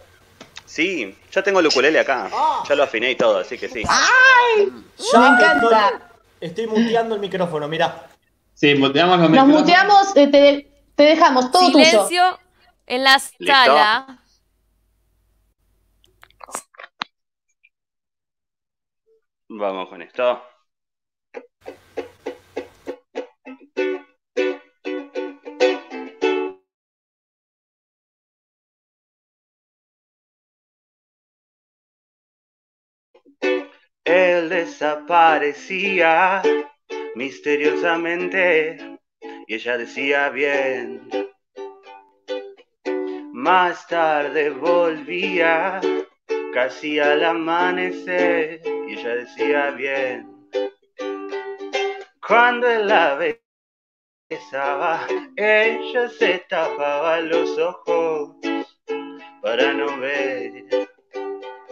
[0.65, 2.31] sí, ya tengo el ukulele acá.
[2.67, 3.83] Ya lo afiné y todo, así que sí.
[3.87, 4.73] ¡Ay!
[5.13, 5.89] Ya Me encanta.
[6.41, 8.09] Estoy, estoy muteando el micrófono, mirá.
[8.55, 11.85] Sí, muteamos los Nos muteamos, eh, te, te dejamos todo tuyo.
[11.85, 12.39] Silencio
[12.87, 14.23] en la sala.
[19.49, 20.43] Vamos con esto.
[34.07, 36.41] Él desaparecía
[37.17, 38.79] misteriosamente
[39.49, 41.11] y ella decía bien.
[43.33, 45.81] Más tarde volvía
[46.55, 50.49] casi al amanecer y ella decía bien.
[52.25, 53.19] Cuando él la
[54.31, 55.05] besaba,
[55.35, 58.37] ella se tapaba los ojos
[59.43, 60.65] para no ver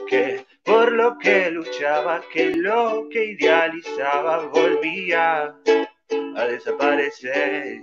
[0.08, 5.54] que por lo que luchaba, que lo que idealizaba volvía
[6.36, 7.82] a desaparecer.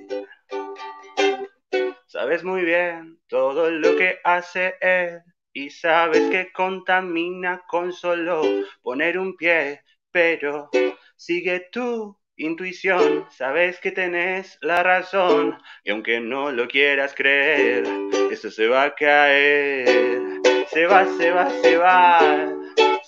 [2.08, 5.22] Sabes muy bien todo lo que hace él
[5.54, 8.42] y sabes que contamina con solo
[8.82, 9.82] poner un pie,
[10.12, 10.70] pero
[11.16, 17.84] sigue tu intuición, sabes que tenés la razón y aunque no lo quieras creer,
[18.32, 20.22] esto se va a caer.
[20.70, 22.61] Se va, se va, se va,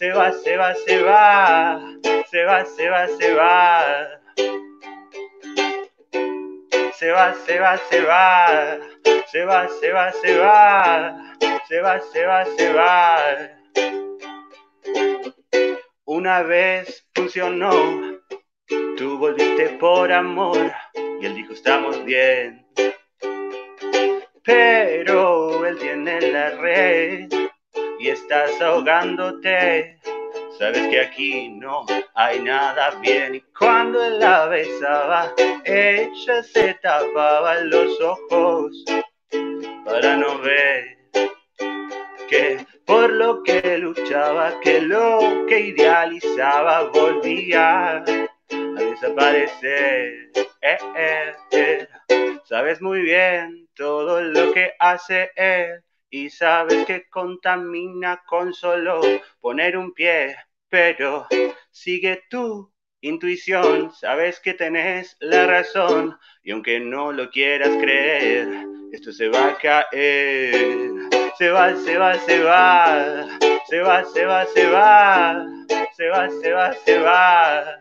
[0.04, 1.80] se va, se va, se va,
[2.30, 4.20] se va, se va, se va.
[7.00, 8.80] Se va, se va, se va,
[9.32, 11.16] se va, se va, se va,
[11.70, 13.18] se va, se va, se va.
[16.04, 17.72] Una vez funcionó,
[18.98, 20.70] tú volviste por amor
[21.22, 22.68] y él dijo estamos bien.
[24.44, 27.30] Pero él tiene la red
[28.00, 29.93] y estás ahogándote.
[30.64, 31.86] Sabes que aquí no
[32.16, 35.34] hay nada bien y cuando él la besaba,
[35.66, 38.72] ella se tapaba los ojos
[39.84, 40.98] para no ver
[42.30, 48.04] que por lo que luchaba, que lo que idealizaba volvía a
[48.78, 50.32] desaparecer.
[50.62, 51.88] Eh, eh, eh.
[52.46, 59.02] Sabes muy bien todo lo que hace él y sabes que contamina con solo
[59.42, 60.38] poner un pie,
[60.74, 61.28] pero
[61.70, 68.48] sigue tu intuición, sabes que tenés la razón y aunque no lo quieras creer,
[68.92, 70.90] esto se va a caer.
[71.38, 73.28] Se va, se va, se va,
[73.70, 77.80] se va, se va, se va, se va, se va, se va,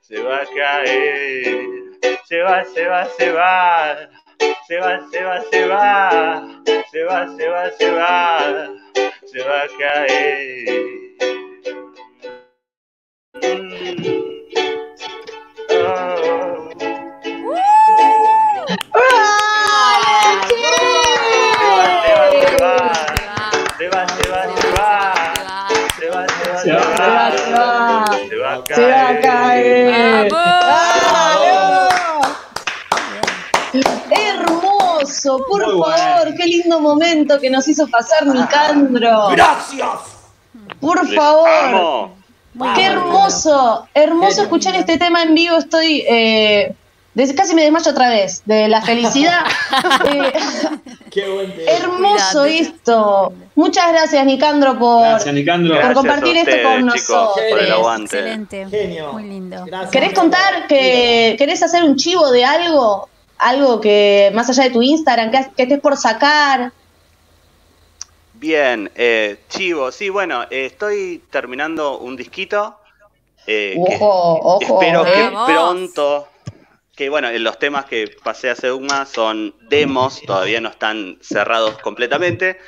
[0.00, 1.68] se va a caer.
[2.26, 4.08] Se va, se va, se va,
[4.66, 6.42] se va, se va, se va,
[6.90, 8.68] se va, se va, se va,
[9.30, 11.01] se va a caer.
[28.60, 30.32] Va, se va a Se va a caer.
[30.32, 31.92] ¡Vamos!
[34.10, 36.36] Hermoso, por Muy favor, bueno.
[36.36, 39.28] qué lindo momento que nos hizo pasar Nicandro.
[39.30, 39.88] ¡Gracias!
[40.80, 41.48] Por Les favor.
[41.48, 42.16] amo.
[42.74, 45.56] Qué hermoso, hermoso escuchar este tema en vivo.
[45.56, 46.74] Estoy eh,
[47.36, 49.44] casi me desmayo otra vez de la felicidad.
[50.12, 50.32] Eh,
[51.10, 53.32] ¡Qué buen hermoso esto.
[53.54, 55.02] Muchas gracias, Nicandro, por.
[55.02, 55.74] Gracias, Nicandro.
[55.74, 57.44] Por Gracias compartir a esto con chicos, nosotros.
[57.50, 58.16] por el aguante.
[58.18, 58.66] Excelente.
[58.70, 59.12] Genio.
[59.12, 59.64] Muy lindo.
[59.66, 59.90] Gracias.
[59.90, 63.08] ¿Querés contar que querés hacer un chivo de algo?
[63.38, 66.72] Algo que más allá de tu Instagram, que, que estés por sacar.
[68.34, 72.76] Bien, eh, Chivo, sí, bueno, eh, estoy terminando un disquito.
[73.46, 74.80] eh, que Ojo, ojo.
[74.80, 76.28] espero que pronto.
[76.94, 82.58] Que bueno, los temas que pasé a Seuma son demos, todavía no están cerrados completamente.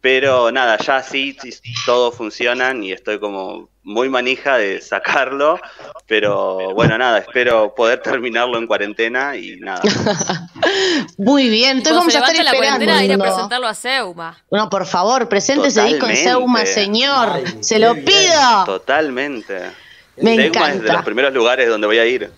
[0.00, 1.50] Pero nada, ya sí, sí,
[1.84, 5.58] todo funcionan y estoy como muy manija de sacarlo.
[6.06, 9.82] Pero bueno, nada, espero poder terminarlo en cuarentena y nada.
[11.18, 13.24] Muy bien, Y entonces cuando vamos a se estar la cuarentena, ir a esperando.
[13.24, 14.38] presentarlo a Seuma.
[14.50, 16.16] No, por favor, presente ese disco en.
[16.16, 17.28] Seuma, señor.
[17.32, 18.04] Ay, Se lo bien.
[18.06, 18.64] pido.
[18.64, 19.72] Totalmente.
[20.18, 22.30] Me Seuma es de los primeros lugares donde voy a ir.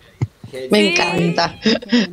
[0.69, 1.59] Me encanta.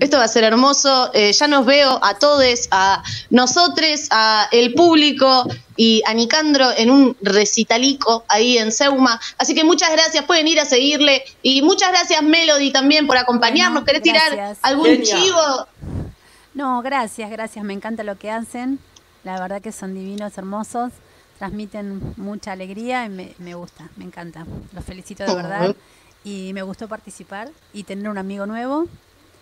[0.01, 1.11] Esto va a ser hermoso.
[1.15, 5.47] Eh, ya nos veo a todos, a nosotros, a el público
[5.77, 9.21] y a Nicandro en un recitalico ahí en Seuma.
[9.39, 11.23] Así que muchas gracias, pueden ir a seguirle.
[11.43, 13.85] Y muchas gracias, Melody, también por acompañarnos.
[13.85, 15.67] Bueno, ¿Querés tirar algún chivo?
[16.55, 17.65] No, gracias, gracias.
[17.65, 18.79] Me encanta lo que hacen.
[19.25, 20.93] La verdad que son divinos, hermosos.
[21.39, 24.47] Transmiten mucha alegría y me, me gusta, me encanta.
[24.73, 25.77] Los felicito de verdad.
[26.27, 28.89] Y me gustó participar y tener un amigo nuevo.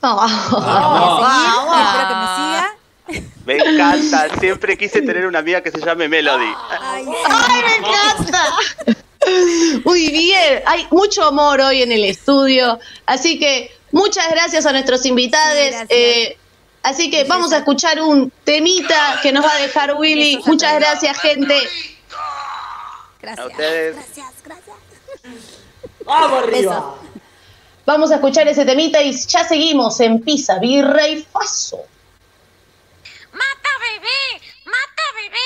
[0.02, 0.26] Oh.
[0.26, 2.76] Y espero que me siga.
[3.46, 4.38] Me encanta.
[4.38, 6.52] Siempre quise tener una amiga que se llame Melody.
[6.78, 8.48] Ay, ¡Ay, me encanta!
[9.86, 15.06] Muy bien, hay mucho amor hoy en el estudio, así que muchas gracias a nuestros
[15.06, 15.56] invitados.
[15.56, 16.36] Sí, eh,
[16.82, 20.42] así que vamos a escuchar un temita que nos va a dejar Willy.
[20.44, 21.56] Muchas gracias, gente.
[23.22, 23.46] gracias.
[23.46, 23.96] A ustedes.
[23.96, 24.63] Gracias, gracias.
[26.04, 26.96] ¡Vamos arriba!
[27.86, 31.78] Vamos a escuchar ese temita y ya seguimos en Pisa, Virrey Faso.
[33.32, 34.40] ¡Mata bebé!
[34.64, 35.38] ¡Mata bebé!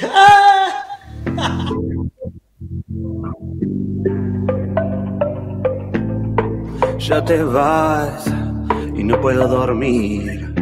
[7.10, 8.24] Ya te vas
[8.94, 10.54] y no puedo dormir.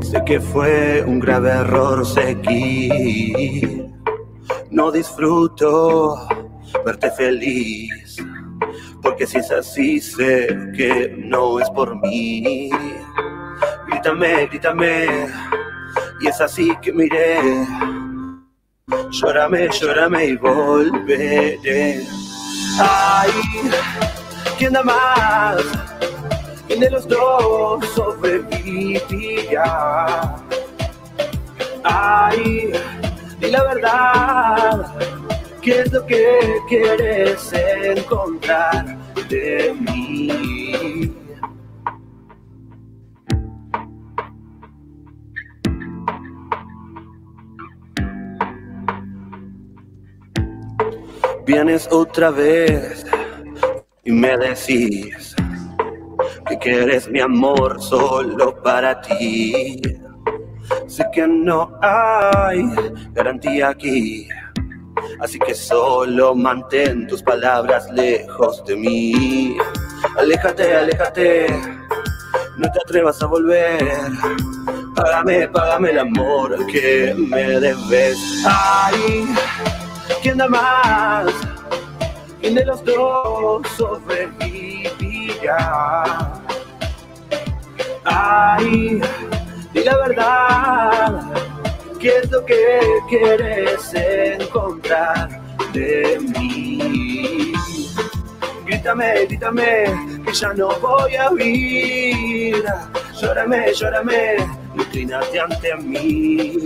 [0.00, 3.91] Sé que fue un grave error seguir.
[4.72, 6.26] No disfruto
[6.82, 8.16] verte feliz.
[9.02, 12.70] Porque si es así, sé que no es por mí.
[13.88, 15.28] Grítame, grítame.
[16.20, 17.66] Y es así que miré.
[19.10, 22.06] Llórame, llórame y volveré.
[22.80, 23.30] Ay,
[24.56, 25.62] ¿quién da más?
[26.66, 29.26] ¿Quién de los dos sobrevivirá?
[31.84, 32.72] Ay,
[33.42, 34.94] di la verdad,
[35.60, 36.38] ¿qué es lo que
[36.68, 38.96] quieres encontrar
[39.28, 41.12] de mí?
[51.44, 53.04] Vienes otra vez
[54.04, 55.34] y me decís
[56.48, 59.82] que quieres mi amor solo para ti.
[60.86, 62.64] Sé que no hay
[63.12, 64.28] garantía aquí,
[65.20, 69.56] así que solo mantén tus palabras lejos de mí.
[70.16, 71.46] Aléjate, aléjate,
[72.58, 73.82] no te atrevas a volver.
[74.94, 78.18] Págame, págame el amor que me debes.
[78.46, 79.26] Ay,
[80.22, 81.32] ¿quién da más?
[82.40, 84.82] ¿Quién de los dos sobrevivirá?
[88.04, 89.00] Ay,
[89.84, 91.22] la verdad,
[91.98, 95.40] ¿qué es lo que quieres encontrar
[95.72, 97.52] de mí?
[98.66, 102.64] Grítame, grítame, que ya no voy a huir.
[103.20, 104.36] Llórame, llórame,
[104.74, 106.56] inclínate ante mí.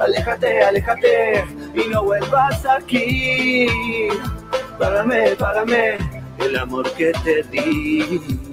[0.00, 3.66] Aléjate, aléjate y no vuelvas aquí.
[4.78, 5.98] Págame, págame
[6.38, 8.43] el amor que te di.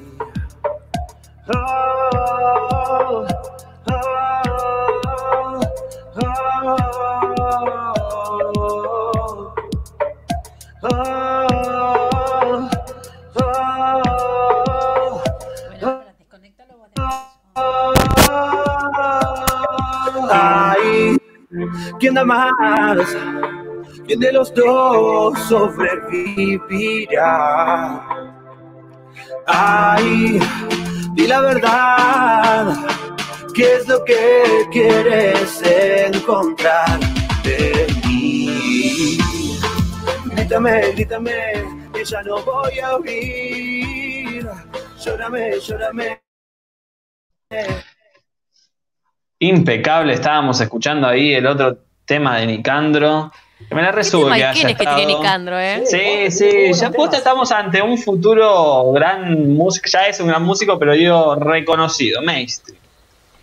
[22.02, 23.16] ¿Quién da más?
[24.08, 26.58] ¿Quién de los dos sobrevivirá?
[29.46, 30.40] Ay,
[31.14, 32.74] di la verdad,
[33.54, 37.00] ¿qué es lo que quieres encontrar
[37.44, 39.20] de mí?
[40.26, 41.64] Grítame, grítame,
[41.94, 44.50] que ya no voy a oír.
[45.06, 46.20] Llórame, llórame.
[49.40, 53.32] Impecable, estábamos escuchando ahí el otro tema de Nicandro.
[53.70, 55.06] Que me la ¿Qué resubo que haya que tiene.
[55.06, 55.84] Nicandro, eh?
[55.86, 60.78] Sí, sí, ya posta estamos ante un futuro gran músico, ya es un gran músico,
[60.78, 62.78] pero digo reconocido, mainstream.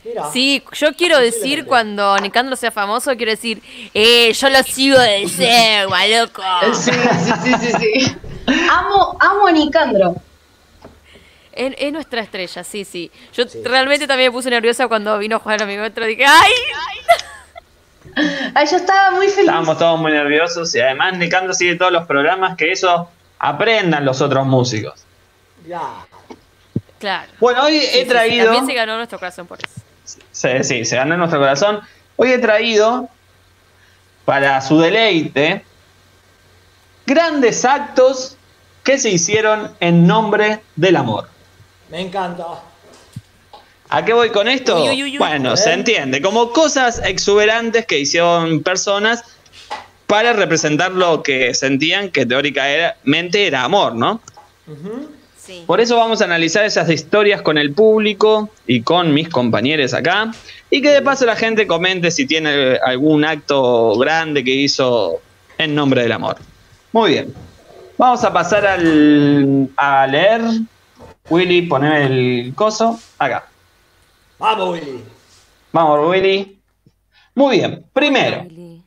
[0.05, 0.31] Mira.
[0.31, 3.63] Sí, yo quiero decir cuando Nicandro sea famoso, quiero decir,
[3.95, 6.43] eh, yo lo sigo de ser, loco.
[6.75, 8.17] Sí, sí, sí, sí, sí.
[8.71, 10.15] Amo, amo a Nicandro.
[11.53, 13.11] Es, es nuestra estrella, sí, sí.
[13.33, 13.61] Yo Sí.
[13.65, 16.05] realmente también me puse nerviosa cuando vino a jugar a mi metro.
[16.07, 16.53] Dije, ¡ay!
[16.53, 16.99] Ay,
[18.71, 19.49] yo estaba muy feliz.
[19.49, 24.21] Estábamos todos muy nerviosos y además Nicandro sigue todos los programas que eso aprendan los
[24.21, 25.05] otros músicos.
[25.67, 25.81] Ya.
[26.99, 27.31] Claro.
[27.39, 28.47] Bueno, hoy Sí, he sí, traído.
[28.47, 29.81] También se ganó nuestro corazón por eso.
[30.33, 31.81] Sí, sí, se ganó nuestro corazón.
[32.17, 33.09] Hoy he traído,
[34.25, 35.65] para su deleite,
[37.07, 38.37] grandes actos
[38.83, 41.29] que se hicieron en nombre del amor.
[41.91, 42.45] Me encanta.
[43.91, 44.83] ¿A qué voy con esto?
[44.83, 45.19] Uy, uy, uy, uy.
[45.19, 49.25] Bueno, se entiende, como cosas exuberantes que hicieron personas
[50.07, 54.21] para representar lo que sentían que teóricamente era amor, ¿no?
[55.37, 55.65] Sí.
[55.67, 60.31] Por eso vamos a analizar esas historias con el público y con mis compañeros acá.
[60.71, 65.21] Y que de paso la gente comente si tiene algún acto grande que hizo
[65.57, 66.37] en nombre del amor.
[66.93, 67.35] Muy bien.
[67.97, 70.43] Vamos a pasar al, a leer.
[71.31, 72.99] Willy, poneme el coso.
[73.19, 73.47] Acá.
[74.39, 75.05] Vamos, Willy.
[75.73, 76.61] Vamos, Willy.
[77.35, 77.85] Muy bien.
[77.93, 78.43] Primero.
[78.43, 78.83] Willy.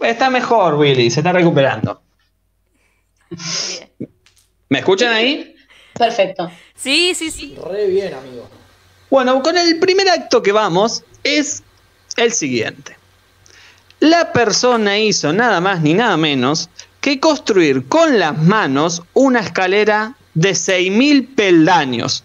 [0.00, 1.10] Está mejor, Willy.
[1.10, 2.02] Se está recuperando.
[3.30, 4.10] Bien.
[4.68, 5.54] ¿Me escuchan ahí?
[5.92, 6.50] Perfecto.
[6.74, 7.56] Sí, sí, sí.
[7.62, 8.48] Re bien, amigo.
[9.10, 11.62] Bueno, con el primer acto que vamos es
[12.16, 12.96] el siguiente.
[14.00, 16.70] La persona hizo nada más ni nada menos
[17.00, 22.24] que construir con las manos una escalera de 6.000 peldaños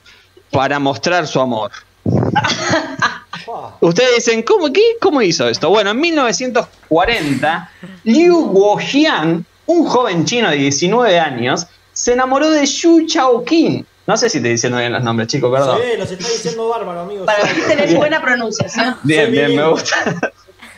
[0.52, 1.72] para mostrar su amor.
[3.80, 4.82] Ustedes dicen, ¿cómo, qué?
[5.02, 5.70] ¿cómo hizo esto?
[5.70, 7.72] Bueno, en 1940,
[8.04, 13.86] Liu Guoxian, un joven chino de 19 años, se enamoró de Xu Chaoqing.
[14.06, 15.80] No sé si te diciendo bien los nombres, chicos, perdón.
[15.82, 17.26] Sí, los está diciendo bárbaro, amigo.
[17.26, 17.56] Para Sí.
[17.56, 18.96] mí tenés buena pronunciación.
[19.04, 19.96] Bien, bien, me gusta.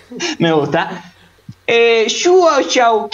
[0.39, 1.13] me gusta.
[1.67, 3.07] Eh, Xu Ajá.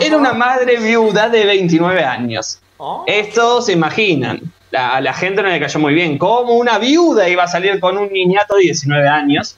[0.00, 2.58] era una madre viuda de 29 años.
[2.78, 3.04] Oh.
[3.06, 4.40] Esto se imaginan.
[4.74, 6.18] La- A la gente no le cayó muy bien.
[6.18, 9.56] ¿Cómo una viuda iba a salir con un niñato de 19 años?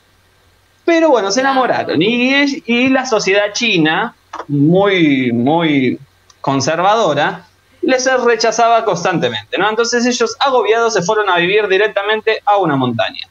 [0.85, 2.01] Pero bueno, se enamoraron.
[2.03, 4.15] Y, la sociedad china,
[4.49, 5.99] muy, muy
[6.43, 7.47] conservadora,
[7.83, 9.57] les rechazaba constantemente.
[9.59, 9.69] ¿no?
[9.71, 13.27] Entonces ellos, agobiados, se fueron a vivir directamente a una montaña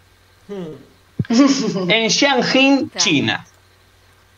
[0.48, 1.90] Hmm.
[1.90, 2.92] en Xianjin.
[2.98, 3.46] China.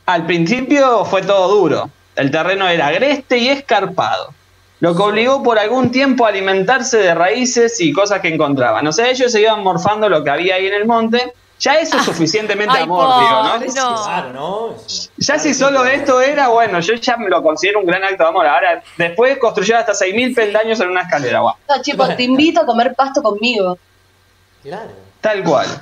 [0.06, 1.90] Al principio fue todo duro.
[2.15, 4.34] El terreno era agreste y escarpado,
[4.79, 8.85] lo que obligó por algún tiempo a alimentarse de raíces y cosas que encontraban.
[8.85, 11.33] O sea, ellos se iban morfando lo que había ahí en el monte.
[11.59, 13.95] Ya eso es suficientemente Ay, amor, digo, ¿no?
[13.95, 14.03] no.
[14.03, 14.75] Claro, ¿no?
[15.17, 18.29] Ya si solo esto era, bueno, yo ya me lo considero un gran acto de
[18.29, 18.45] amor.
[18.45, 21.55] Ahora, después construyeron hasta 6.000 peldaños en una escalera, guau.
[21.67, 23.79] No, chicos, te invito a comer pasto conmigo.
[24.61, 24.91] Claro.
[25.21, 25.67] Tal cual.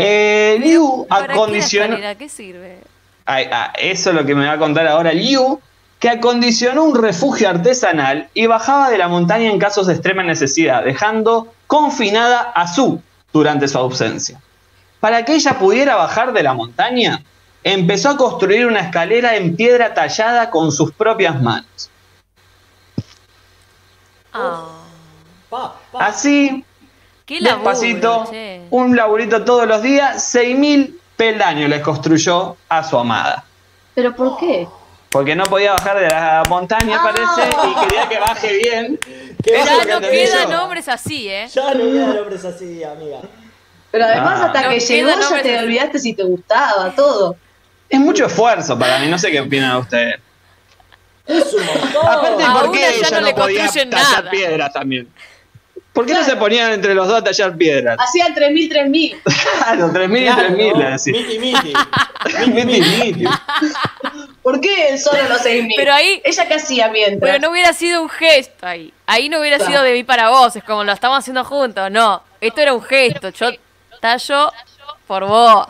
[0.00, 1.86] Eh, Liu ¿Para qué acondicionó...
[1.86, 2.14] escalera?
[2.14, 2.78] ¿Qué sirve?
[3.26, 5.60] Ay, ah, eso es lo que me va a contar ahora Liu,
[5.98, 10.84] que acondicionó un refugio artesanal y bajaba de la montaña en casos de extrema necesidad,
[10.84, 13.02] dejando confinada a Su
[13.32, 14.40] durante su ausencia.
[15.00, 17.22] Para que ella pudiera bajar de la montaña,
[17.62, 21.90] empezó a construir una escalera en piedra tallada con sus propias manos.
[24.32, 24.66] Ah.
[25.98, 26.64] Así,
[27.24, 28.66] qué laburo, despacito, che.
[28.70, 33.44] un laburito todos los días, 6.000 peldaños les construyó a su amada.
[33.94, 34.68] ¿Pero por qué?
[35.10, 38.98] Porque no podía bajar de la montaña, parece, y quería que baje bien.
[39.42, 41.46] ¿Qué Eso es Ya no quedan hombres así, ¿eh?
[41.52, 43.18] Ya no quedan hombres así, amiga.
[43.90, 44.44] Pero además Ah.
[44.46, 47.36] hasta No que llegó ya te olvidaste si te gustaba, todo.
[47.88, 50.16] Es mucho esfuerzo para mí, no sé qué opinan ustedes.
[51.26, 52.06] Es un montón.
[52.06, 54.30] Aparte, ¿por qué ya ella no no, le podía tallar nada.
[54.30, 55.08] piedras también?
[55.92, 57.96] ¿Por qué no se ponían entre los dos a tallar piedras?
[57.98, 59.20] Hacían 3.000, 3.000.
[59.58, 61.18] Claro, 3.000 y Claro, 3.000, ¿no?
[61.18, 61.72] Miti, miti.
[62.50, 63.24] Miti, miti.
[64.50, 65.74] ¿Por qué él solo los 6.000?
[65.76, 67.20] Pero ahí- ¿Ella qué hacía mientras?
[67.20, 68.92] Pero no hubiera sido un gesto ahí.
[69.06, 69.72] Ahí no hubiera Claro.
[69.72, 71.90] sido de mí para vos, es como lo estamos haciendo juntos.
[71.90, 73.28] No, esto era un gesto.
[73.30, 73.50] Yo
[74.00, 74.50] tallo
[75.06, 75.66] por vos.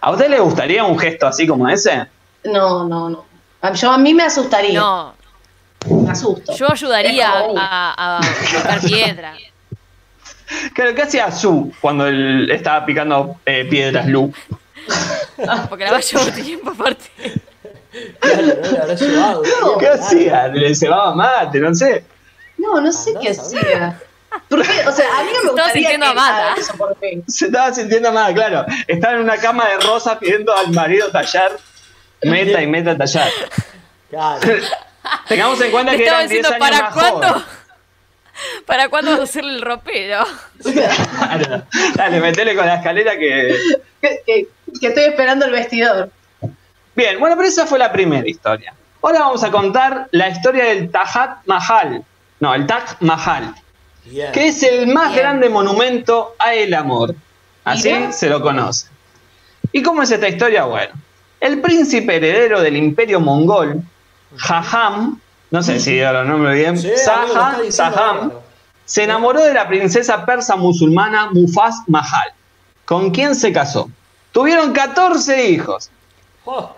[0.00, 2.06] ¿A usted le gustaría un gesto así como ese?
[2.44, 3.24] No, no, no.
[3.62, 4.78] A- Yo a mí me asustaría.
[4.78, 5.14] No,
[5.88, 6.54] Me asusto.
[6.54, 9.34] yo ayudaría a, a picar piedra.
[10.72, 14.32] Claro, ¿qué hacía Su cuando él estaba picando eh, piedras, Lu?
[15.68, 17.10] Porque la va a llevar tiempo aparte.
[18.98, 19.78] Claro, no.
[19.78, 20.48] ¿Qué hacía?
[20.48, 21.58] ¿Le cebaba mate?
[21.60, 22.04] No sé.
[22.56, 24.00] No, no sé qué hacía.
[24.48, 24.86] ¿Por qué?
[24.86, 26.52] O sea, a mí no me gustaría sintiendo que amada.
[26.52, 27.22] haga eso por mí.
[27.28, 28.64] Se estaba sintiendo mal, claro.
[28.86, 31.52] Estaba en una cama de rosas pidiendo al marido tallar.
[32.22, 33.30] Meta y meta tallar.
[34.10, 34.40] Claro.
[35.28, 37.28] Tengamos en cuenta Le que estaba eran 10 diciendo, años ¿para más cuándo?
[37.28, 37.42] joven.
[38.66, 40.24] ¿Para cuándo vas a hacerle el ropero?
[40.62, 41.62] Claro.
[41.94, 43.56] Dale, metele con la escalera que.
[44.00, 44.48] Que, que-
[44.80, 46.10] que estoy esperando el vestidor.
[46.98, 48.74] Bien, bueno, pero esa fue la primera historia.
[49.00, 52.02] Ahora vamos a contar la historia del Tajat Mahal.
[52.40, 53.54] No, el Taj Mahal,
[54.04, 54.32] Bien.
[54.32, 55.20] que es el más Bien.
[55.20, 57.14] grande monumento a el amor.
[57.62, 58.10] Así Mira.
[58.10, 58.88] se lo conoce.
[59.70, 60.64] ¿Y cómo es esta historia?
[60.64, 60.92] Bueno,
[61.38, 63.80] el príncipe heredero del imperio mongol,
[64.36, 65.20] Jajam,
[65.52, 68.32] no sé si digo los nombres bien, Sí, Saha, Saham,
[68.84, 72.32] se enamoró de la princesa persa musulmana Mufaz Mahal,
[72.84, 73.88] con quien se casó.
[74.32, 75.92] Tuvieron 14 hijos,
[76.44, 76.74] Oh,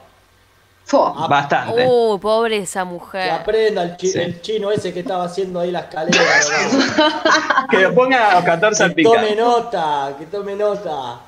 [0.92, 1.86] Ah, bastante.
[1.86, 3.30] Uy, pobre esa que mujer.
[3.30, 4.18] aprenda el, chi- Sí.
[4.18, 6.22] el chino ese que estaba haciendo ahí la escalera.
[6.98, 7.68] ¿no?
[7.68, 11.20] Que lo pongan a los 14 al que tome nota, que tome nota.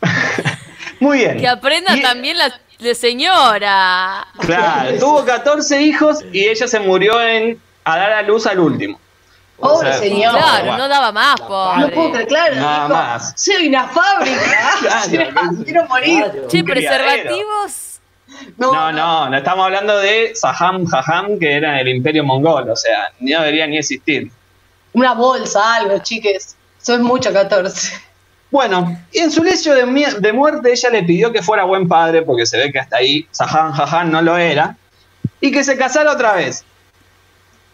[1.00, 1.38] Muy bien.
[1.38, 4.26] Que aprenda Y- también la, la señora.
[4.40, 8.98] Claro, tuvo 14 hijos y ella se murió en a dar a luz al último.
[9.58, 10.32] O Pobre sea, señor.
[10.36, 10.78] Claro, bueno.
[10.78, 12.26] no daba más, No puedo creer, pobre.
[12.26, 12.54] claro.
[12.56, 13.32] Nada dijo, más.
[13.36, 14.70] Soy una fábrica.
[14.80, 15.50] Claro.
[15.64, 16.24] Quiero morir.
[16.24, 16.48] Claro.
[16.48, 17.95] Che, preservativos.
[18.56, 23.08] No, no, no estamos hablando de Saham Jajam, que era el imperio mongol, o sea,
[23.20, 24.30] no debería ni existir.
[24.92, 26.56] Una bolsa, algo, chiques.
[26.80, 27.92] Es mucho 14.
[28.50, 32.46] Bueno, y en su lecho de, muerte ella le pidió que fuera buen padre, porque
[32.46, 34.76] se ve que hasta ahí Saham Jajam no lo era,
[35.40, 36.64] y que se casara otra vez.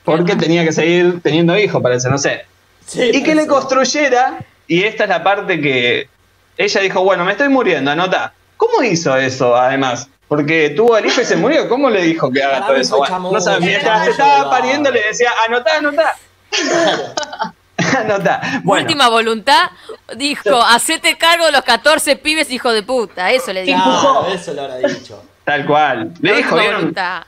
[0.04, 2.44] Porque tenía que seguir teniendo hijos, parece, no sé.
[2.86, 6.08] Sí, y que le construyera, y esta es la parte que
[6.56, 8.32] ella dijo, bueno, me estoy muriendo, anota.
[8.56, 10.08] ¿Cómo hizo eso, además?
[10.32, 11.68] Porque tuvo el hijo y se murió.
[11.68, 12.96] ¿Cómo le dijo que haga Para todo eso?
[12.96, 16.16] Bueno, no sabía, mientras estaba pariendo le decía, anotá, anotá.
[17.98, 18.40] anotá.
[18.64, 19.68] Bueno, Última voluntad,
[20.16, 23.30] dijo, hacete cargo de los 14 pibes, hijo de puta.
[23.30, 23.78] Eso le dijo.
[23.82, 25.22] Claro, eso lo habrá dicho.
[25.44, 26.14] tal cual.
[26.22, 26.80] Le dijo, última "¿Vieron?
[26.80, 27.22] voluntad.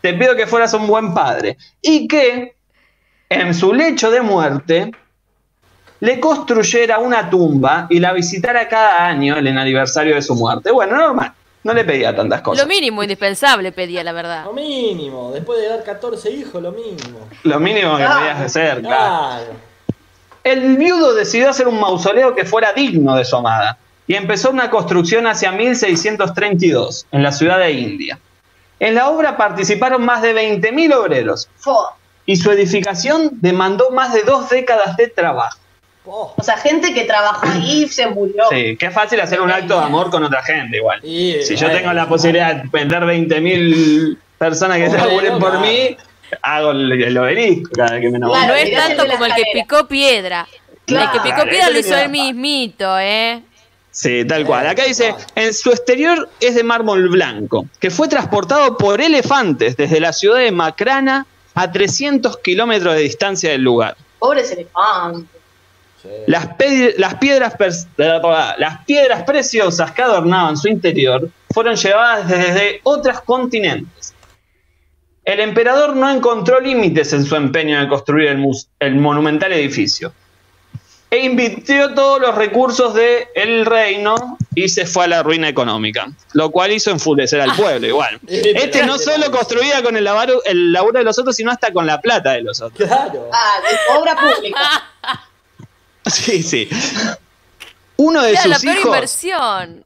[0.00, 1.56] te pido que fueras un buen padre.
[1.80, 2.56] Y que
[3.28, 4.90] en su lecho de muerte
[6.00, 10.72] le construyera una tumba y la visitara cada año en el aniversario de su muerte.
[10.72, 11.34] Bueno, normal,
[11.68, 12.64] no le pedía tantas cosas.
[12.64, 14.44] Lo mínimo indispensable pedía, la verdad.
[14.46, 17.28] Lo mínimo, después de dar 14 hijos, lo mínimo.
[17.42, 19.44] Lo mínimo que Ah, podías hacer, claro.
[19.44, 19.52] Claro.
[20.44, 23.76] El viudo decidió hacer un mausoleo que fuera digno de su amada
[24.06, 28.18] y empezó una construcción hacia 1632 en la ciudad de India.
[28.80, 31.48] En la obra participaron más de 20.000 obreros
[32.24, 35.58] y su edificación demandó más de dos décadas de trabajo.
[36.10, 38.44] Oh, O sea, gente que trabajó ahí se murió.
[38.50, 41.00] Sí, qué fácil hacer un acto de amor con otra gente igual.
[41.02, 45.96] Si yo tengo la posibilidad de vender 20.000 personas que laburen por mí,
[46.42, 48.38] hago el, el obelisco cada vez que me enamoro.
[48.38, 50.48] Claro, no es tanto como el que picó piedra.
[50.86, 51.04] Claro.
[51.04, 53.42] el que picó Claro, piedra lo hizo él mismito, ¿eh?
[53.90, 54.66] Sí, tal cual.
[54.66, 60.00] Acá dice, en su exterior es de mármol blanco, que fue transportado por elefantes desde
[60.00, 63.96] la ciudad de Macrana a 300 kilómetros de distancia del lugar.
[64.20, 65.37] Pobres elefantes.
[66.26, 66.48] Las,
[66.98, 67.54] las piedras
[67.96, 74.14] las piedras preciosas que adornaban su interior fueron llevadas desde otros continentes.
[75.24, 78.44] El emperador no encontró límites en su empeño de construir el,
[78.80, 80.12] el monumental edificio
[81.10, 86.50] e invirtió todos los recursos del reino y se fue a la ruina económica, lo
[86.50, 88.20] cual hizo enfurecer al pueblo igual.
[88.26, 91.86] Este no solo construía con el labaro- el laburo de los otros, sino hasta con
[91.86, 92.86] la plata de los otros.
[92.86, 93.30] Claro.
[93.32, 94.60] Ah, de obra pública.
[96.12, 96.68] Sí, sí.
[97.96, 98.86] Uno de Era la sus peor hijos.
[98.94, 99.84] inversión.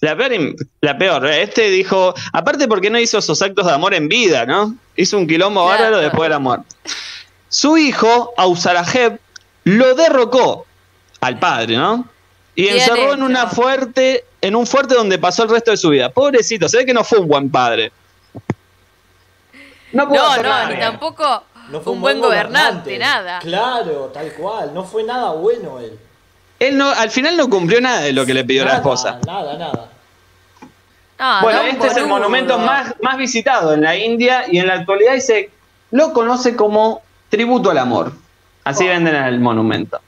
[0.00, 1.26] La peor, la peor.
[1.26, 4.76] Este dijo, aparte porque no hizo esos actos de amor en vida, ¿no?
[4.94, 5.82] Hizo un quilombo Claro.
[5.82, 6.76] bárbaro después de la muerte.
[7.48, 9.18] Su hijo, Ausarajeb,
[9.64, 10.66] lo derrocó
[11.20, 12.06] al padre, ¿no?
[12.54, 16.10] Y encerró en una fuerte, en un fuerte donde pasó el resto de su vida.
[16.10, 17.90] Pobrecito, se ve que no fue un buen padre.
[19.92, 23.38] No pudo No, no, ni tampoco No un, buen gobernante, nada.
[23.40, 24.72] Claro, tal cual.
[24.72, 25.98] No fue nada bueno él.
[26.58, 29.18] Él no, al final no cumplió nada de lo que le pidió la esposa.
[29.26, 29.88] Nada, nada.
[31.18, 34.66] Ah, Bueno, no, este es el monumento más, más visitado en la India y en
[34.66, 35.50] la actualidad se
[35.90, 38.12] lo conoce como tributo al amor.
[38.64, 38.88] Así Oh.
[38.88, 40.00] venden el monumento.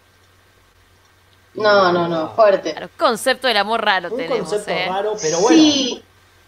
[1.54, 2.72] No, no, no, fuerte.
[2.72, 4.86] Claro, concepto del amor raro Un tenemos, concepto ¿eh?
[4.88, 5.56] raro, pero bueno.
[5.58, 6.02] Sí,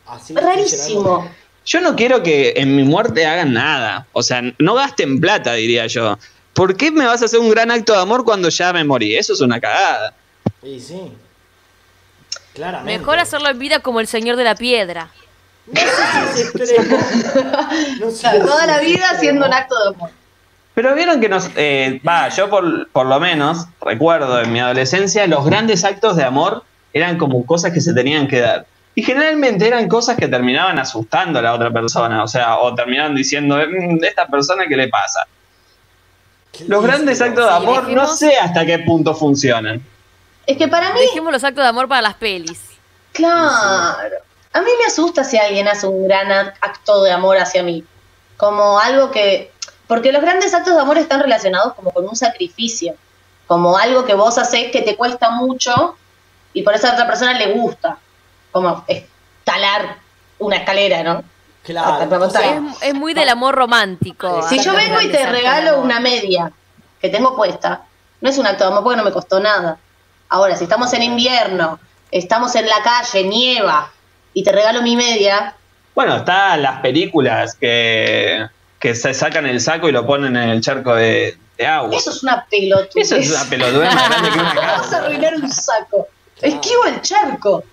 [0.07, 1.28] así rarísimo.
[1.66, 4.07] Yo no quiero que en mi muerte hagan nada.
[4.12, 6.19] O sea, no gasten plata, diría yo.
[6.55, 9.16] ¿Por qué me vas a hacer un gran acto de amor cuando ya me morí?
[9.16, 10.15] Eso es una cagada.
[10.62, 11.12] Y sí.
[12.55, 12.99] Claramente.
[12.99, 15.09] Mejor hacerlo en vida como el señor de la piedra.
[15.66, 15.87] No sé
[16.35, 16.99] si es extremo.
[18.01, 20.11] No O sé sea, si toda la vida haciendo un acto de amor.
[20.74, 21.51] Pero vieron que nos.
[21.57, 26.24] eh, Va, yo por, por lo menos recuerdo en mi adolescencia los grandes actos de
[26.24, 28.66] amor eran como cosas que se tenían que dar.
[28.94, 32.22] Y generalmente eran cosas que terminaban asustando a la otra persona.
[32.24, 35.26] O sea, o terminaban diciendo, "Mm, ¿esta persona qué le pasa?
[36.66, 39.80] Los grandes actos de Sí, amor no sé hasta qué punto funcionan.
[40.46, 42.60] Es que para mí, Dejemos los actos de amor para las pelis.
[43.12, 44.16] claro,
[44.52, 47.84] a mí me asusta si alguien hace un gran ac- acto de amor hacia mí.
[48.36, 49.52] Como algo que...
[49.86, 52.94] Porque los grandes actos de amor están relacionados como con un sacrificio.
[53.46, 55.96] Como algo que vos haces que te cuesta mucho
[56.52, 57.98] y por eso a otra persona le gusta.
[58.52, 59.97] Como escalar
[60.39, 61.24] una escalera, ¿no?
[61.62, 62.24] Claro.
[62.24, 64.47] o sea, Es, es muy del amor romántico.
[64.48, 66.51] Si yo vengo y te regalo una media
[67.01, 67.82] que tengo puesta,
[68.20, 69.78] no es un acto de amor porque no me costó nada.
[70.28, 71.78] Ahora, si estamos en invierno,
[72.10, 73.90] estamos en la calle, nieva,
[74.32, 75.55] y te regalo mi media,
[75.94, 78.47] Bueno, están las películas que,
[78.78, 81.97] que se sacan el saco y lo ponen en el charco de, de agua.
[81.97, 83.10] eso es una pelotudez.
[83.10, 86.09] Eso es una pelotudez más grande que una ¿Cómo vas a arruinar un saco?
[86.40, 87.64] Esquivo el charco.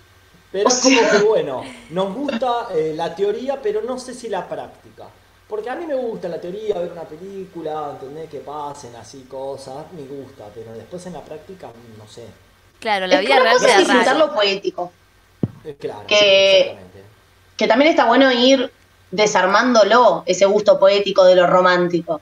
[0.50, 4.28] Pero O es como que bueno, nos gusta eh, la teoría, pero no sé si
[4.28, 5.04] la práctica.
[5.46, 9.86] Porque a mí me gusta la teoría, ver una película, entender que pasen así cosas,
[9.92, 11.68] me gusta, pero después en la práctica
[11.98, 12.24] no sé.
[12.80, 14.92] Claro, la Es vida real cosa es disfrutar lo poético,
[15.64, 17.02] Eh, claro, Que- exactamente.
[17.56, 18.70] que también está bueno ir
[19.10, 22.20] desarmándolo, ese gusto poético de lo romántico.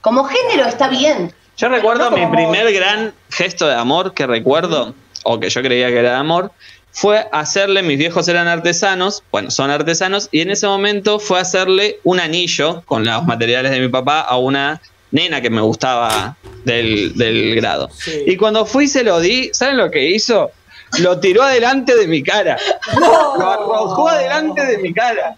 [0.00, 1.32] Como género está bien.
[1.56, 5.88] Yo recuerdo no mi primer gran gesto de amor que recuerdo, o que yo creía
[5.88, 6.52] que era de amor,
[6.92, 11.98] fue hacerle, mis viejos eran artesanos, bueno, son artesanos, y en ese momento fue hacerle
[12.04, 14.80] un anillo con los materiales de mi papá a una
[15.10, 17.88] nena que me gustaba del, del grado.
[17.92, 18.24] Sí.
[18.26, 20.50] Y cuando fui y se lo di, ¿saben lo que hizo?
[20.98, 22.56] Lo tiró adelante de mi cara.
[22.98, 23.36] ¡No!
[23.36, 25.36] Lo arrojó adelante de mi cara.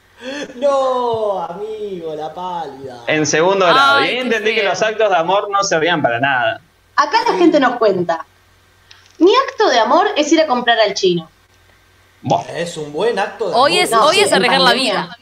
[0.56, 3.02] No, amigo, la pálida.
[3.06, 3.98] En segundo grado.
[3.98, 6.60] Ay, y entendí que los actos de amor no servían para nada.
[6.96, 8.24] Acá la gente nos cuenta.
[9.18, 11.28] Mi acto de amor es ir a comprar al chino.
[12.54, 13.84] Es un buen acto de Hoy amor.
[13.84, 15.18] es, No, hoy sí, es arriesgar la vida.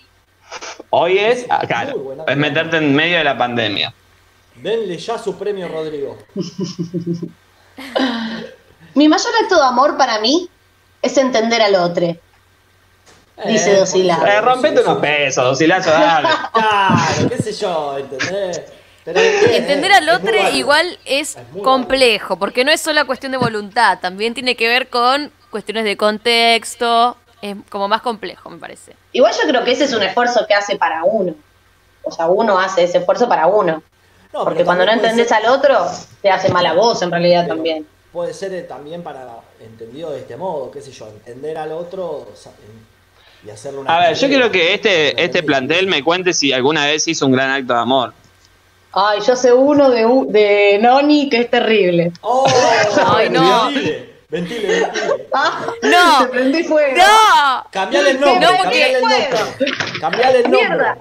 [0.90, 3.94] Hoy es, claro, es meterte en medio de la pandemia.
[4.56, 6.18] Denle ya su premio, Rodrigo.
[8.94, 10.48] Mi mayor acto de amor para mí
[11.00, 12.16] es entender al otro.
[13.46, 14.28] Dice Eh, Dosilar.
[14.28, 16.28] Eh, rompete unos pesos, dosilazo, dale.
[16.52, 18.60] Claro, qué sé yo, ¿entendés?
[19.06, 23.98] Entender eh, al otro igual es Es complejo, porque no es solo cuestión de voluntad,
[24.00, 28.94] también tiene que ver con cuestiones de contexto, es como más complejo, me parece.
[29.12, 31.34] Igual yo creo que ese es un esfuerzo que hace para uno.
[32.02, 33.82] O sea, uno hace ese esfuerzo para uno.
[34.32, 35.86] No, Porque cuando no entendés ser- al otro,
[36.22, 37.86] te hace mal a vos en realidad pero también.
[38.12, 39.26] Puede ser eh, también para
[39.60, 43.80] entendido de este modo, qué sé yo, entender al otro o sea, en- y hacerle
[43.80, 43.96] una.
[43.96, 47.32] A ver, yo quiero que este, este plantel me cuente si alguna vez hizo un
[47.32, 48.12] gran acto de amor.
[48.92, 52.12] Ay, yo sé uno de, de Noni que es terrible.
[52.22, 52.46] ¡Oh!
[53.06, 53.66] Ay, no.
[53.66, 55.26] Ventile, ventile, ventile.
[55.34, 56.24] Ah, No.
[56.26, 56.96] Te prendí fuego.
[56.96, 57.66] ¡No!
[57.70, 60.00] Cambiale el nombre, No, cambiale el porque- nombre.
[60.00, 60.60] Cambiale el nombre.
[60.68, 60.96] Mierda.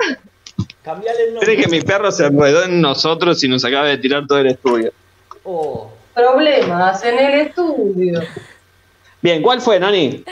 [0.84, 1.45] Cambiale el nombre.
[1.45, 4.47] ¿Crees que mi perro se enredó en nosotros y nos acaba de tirar todo el
[4.47, 4.91] estudio?
[5.43, 5.91] Oh.
[6.14, 8.22] Problemas en el estudio.
[9.22, 10.23] Bien, ¿cuál fue, Noni?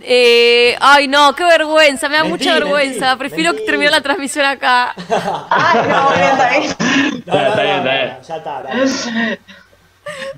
[0.00, 3.06] Eh, ay, no, qué vergüenza, me da Mentí, mucha vergüenza.
[3.06, 3.66] mentí, Prefiero mentí.
[3.66, 4.94] terminar la transmisión acá.
[5.50, 6.10] Ay, no.
[6.10, 6.76] No, no, Está bien,
[7.26, 7.84] no, está bien.
[7.84, 8.62] no, ya está.
[8.62, 9.57] no.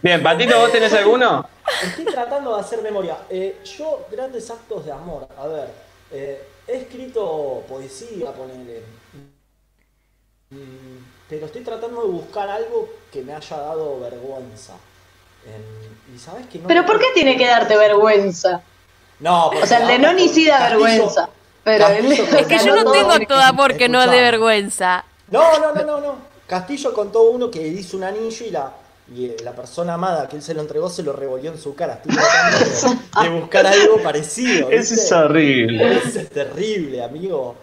[0.03, 1.47] Bien, Patito, ¿vos tenés alguno?
[1.83, 3.19] Estoy tratando de hacer memoria.
[3.31, 5.29] Eh, yo, grandes actos de amor.
[5.39, 5.69] A ver,
[6.11, 8.83] eh, he escrito poesía, ponele.
[10.51, 14.75] Mm, Pero estoy tratando de buscar algo que me haya dado vergüenza.
[15.47, 16.67] Em, y sabes que no.
[16.67, 18.61] Pero ¿por qué tiene que darte vergüenza?
[19.21, 21.29] No, porque O sea, el de Noni sí da Castillo- vergüenza.
[21.63, 24.17] Pero Castillo Es que yo no contó- tengo acto de amor que no es de
[24.17, 24.31] Escuchá.
[24.31, 25.05] vergüenza.
[25.29, 26.15] No, no, no, no, no.
[26.49, 28.73] Castillo contó uno que hizo un anillo y la,
[29.15, 31.75] y eh, la persona amada que él se lo entregó se lo revolvió en su
[31.75, 31.95] cara.
[31.95, 34.71] Estoy tratando de, de buscar algo parecido.
[34.71, 35.07] Ese ¿viste?
[35.07, 35.99] es horrible.
[35.99, 37.57] Ese es terrible, amigo.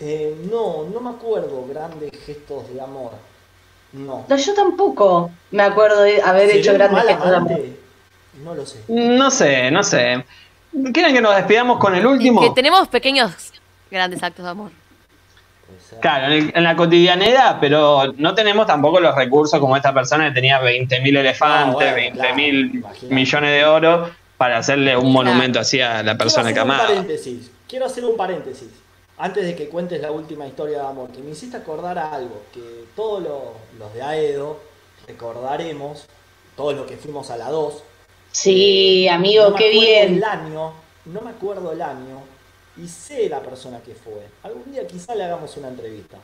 [0.00, 3.12] Eh, no, no me acuerdo grandes gestos de amor.
[3.92, 4.24] No.
[4.28, 7.60] No, yo tampoco me acuerdo de haber ¿Seré hecho grandes gestos de amor.
[8.42, 8.80] No lo sé.
[8.88, 10.24] No sé, no sé.
[10.92, 12.40] ¿Quieren que nos despidamos con el último?
[12.40, 13.32] Que tenemos pequeños
[13.90, 14.70] grandes actos de amor.
[16.00, 20.28] Claro, en, el- en la cotidianidad, pero no tenemos tampoco los recursos como esta persona
[20.28, 23.14] que tenía 20.000 elefantes, bueno, 20.000 claro, imagínate.
[23.14, 26.88] millones de oro para hacerle un monumento así a la persona que Quiero hacer amaba.
[26.90, 27.50] un paréntesis.
[27.68, 28.68] Quiero hacer un paréntesis.
[29.18, 32.42] Antes de que cuentes la última historia de amor, que me hiciste acordar a algo,
[32.52, 32.60] que
[32.96, 34.58] todos lo- los de Aedo
[35.06, 36.06] recordaremos,
[36.56, 37.82] todos los que fuimos a la 2.
[38.32, 40.14] Sí, amigo, no me qué acuerdo bien.
[40.16, 40.72] El año,
[41.04, 42.20] no me acuerdo el año,
[42.76, 44.26] y sé la persona que fue.
[44.42, 46.18] Algún día quizá le hagamos una entrevista.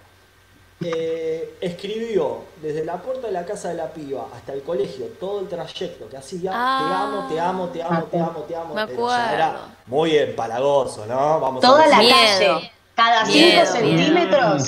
[0.81, 5.41] Eh, escribió desde la puerta de la casa de la piba hasta el colegio todo
[5.41, 6.53] el trayecto que hacía.
[6.55, 7.27] Ah.
[7.29, 9.13] te amo, te amo, te amo, te amo, te amo.
[9.35, 9.57] Era
[9.87, 11.41] muy empalagoso, ¿no?
[11.41, 12.73] Vamos Toda a la calle.
[12.95, 14.63] Cada 5 Miedo, centímetros.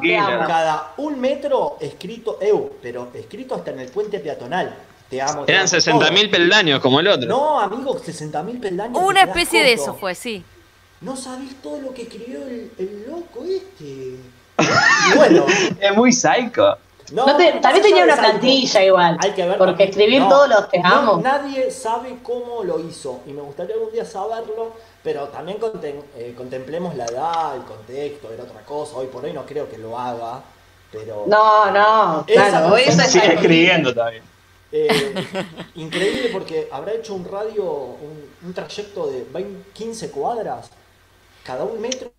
[0.00, 0.18] killer.
[0.20, 0.46] amo.
[0.46, 4.74] Cada un metro escrito EU, pero escrito hasta en el puente peatonal.
[5.08, 5.44] Te amo.
[5.44, 6.30] te Eran amo, 60.000 todo.
[6.30, 7.26] peldaños como el otro.
[7.28, 9.02] No, amigo, 60.000 peldaños.
[9.02, 9.92] Una especie de corto.
[9.92, 10.44] eso fue, sí.
[11.00, 13.84] No sabés todo lo que escribió el, el loco este.
[13.84, 14.18] Y
[15.16, 15.44] bueno,
[15.80, 16.76] Es muy psycho.
[17.12, 19.18] no, No te- también tenía una plantilla igual.
[19.20, 21.20] Hay que ver Porque también- escribir no, todos los te no, amo.
[21.22, 24.72] Nadie sabe cómo lo hizo y me gustaría algún día saberlo,
[25.02, 28.96] pero también contem- eh, contemplemos la edad, el contexto, era otra cosa.
[28.96, 30.40] Hoy por hoy no creo que lo haga,
[30.90, 31.24] pero.
[31.26, 32.70] No, no, Esa claro.
[32.74, 34.22] persona Eso es Sigue escribiendo también.
[34.72, 35.14] Eh,
[35.74, 40.70] increíble porque habrá hecho un radio, un, un trayecto de 20, 15 cuadras,
[41.44, 42.12] cada un metro.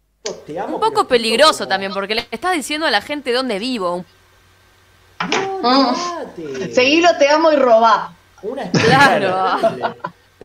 [0.48, 0.76] Te amo.
[0.78, 4.04] Un poco peligroso como- también, porque le estás diciendo a la gente dónde vivo.
[5.62, 6.74] No, olvidate.
[6.74, 8.14] Seguilo, te amo y robá.
[8.42, 9.60] Una Claro.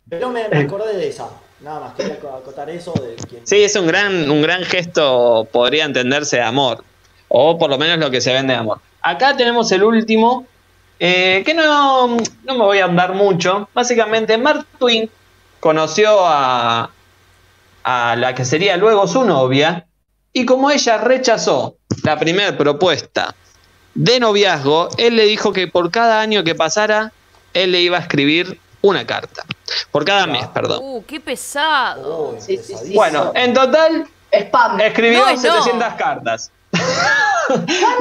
[0.08, 1.28] Pero me, me acordé de esa.
[1.60, 3.46] Nada más, quería aco- acotar eso de quien.
[3.46, 6.84] Sí, es un gran, un gran gesto, podría entenderse de amor.
[7.28, 8.80] O por lo menos lo que se vende de amor.
[9.02, 10.46] Acá tenemos el último,
[10.98, 13.68] eh, que no, no me voy a andar mucho.
[13.74, 15.08] Básicamente, Mark Twain
[15.60, 16.90] conoció a,
[17.84, 19.86] a la que sería luego su novia,
[20.32, 23.34] y como ella rechazó la primera propuesta
[23.94, 27.12] de noviazgo, él le dijo que por cada año que pasara,
[27.54, 29.44] él le iba a escribir una carta.
[29.90, 30.78] Por cada mes, perdón.
[30.82, 32.30] Uh, qué pesado.
[32.30, 32.72] Oh, Sí, sí, sí.
[32.72, 32.94] pesadísimo.
[32.96, 34.80] Bueno, en total Spam.
[34.80, 35.40] escribió No, y no.
[35.40, 36.50] 700 cartas.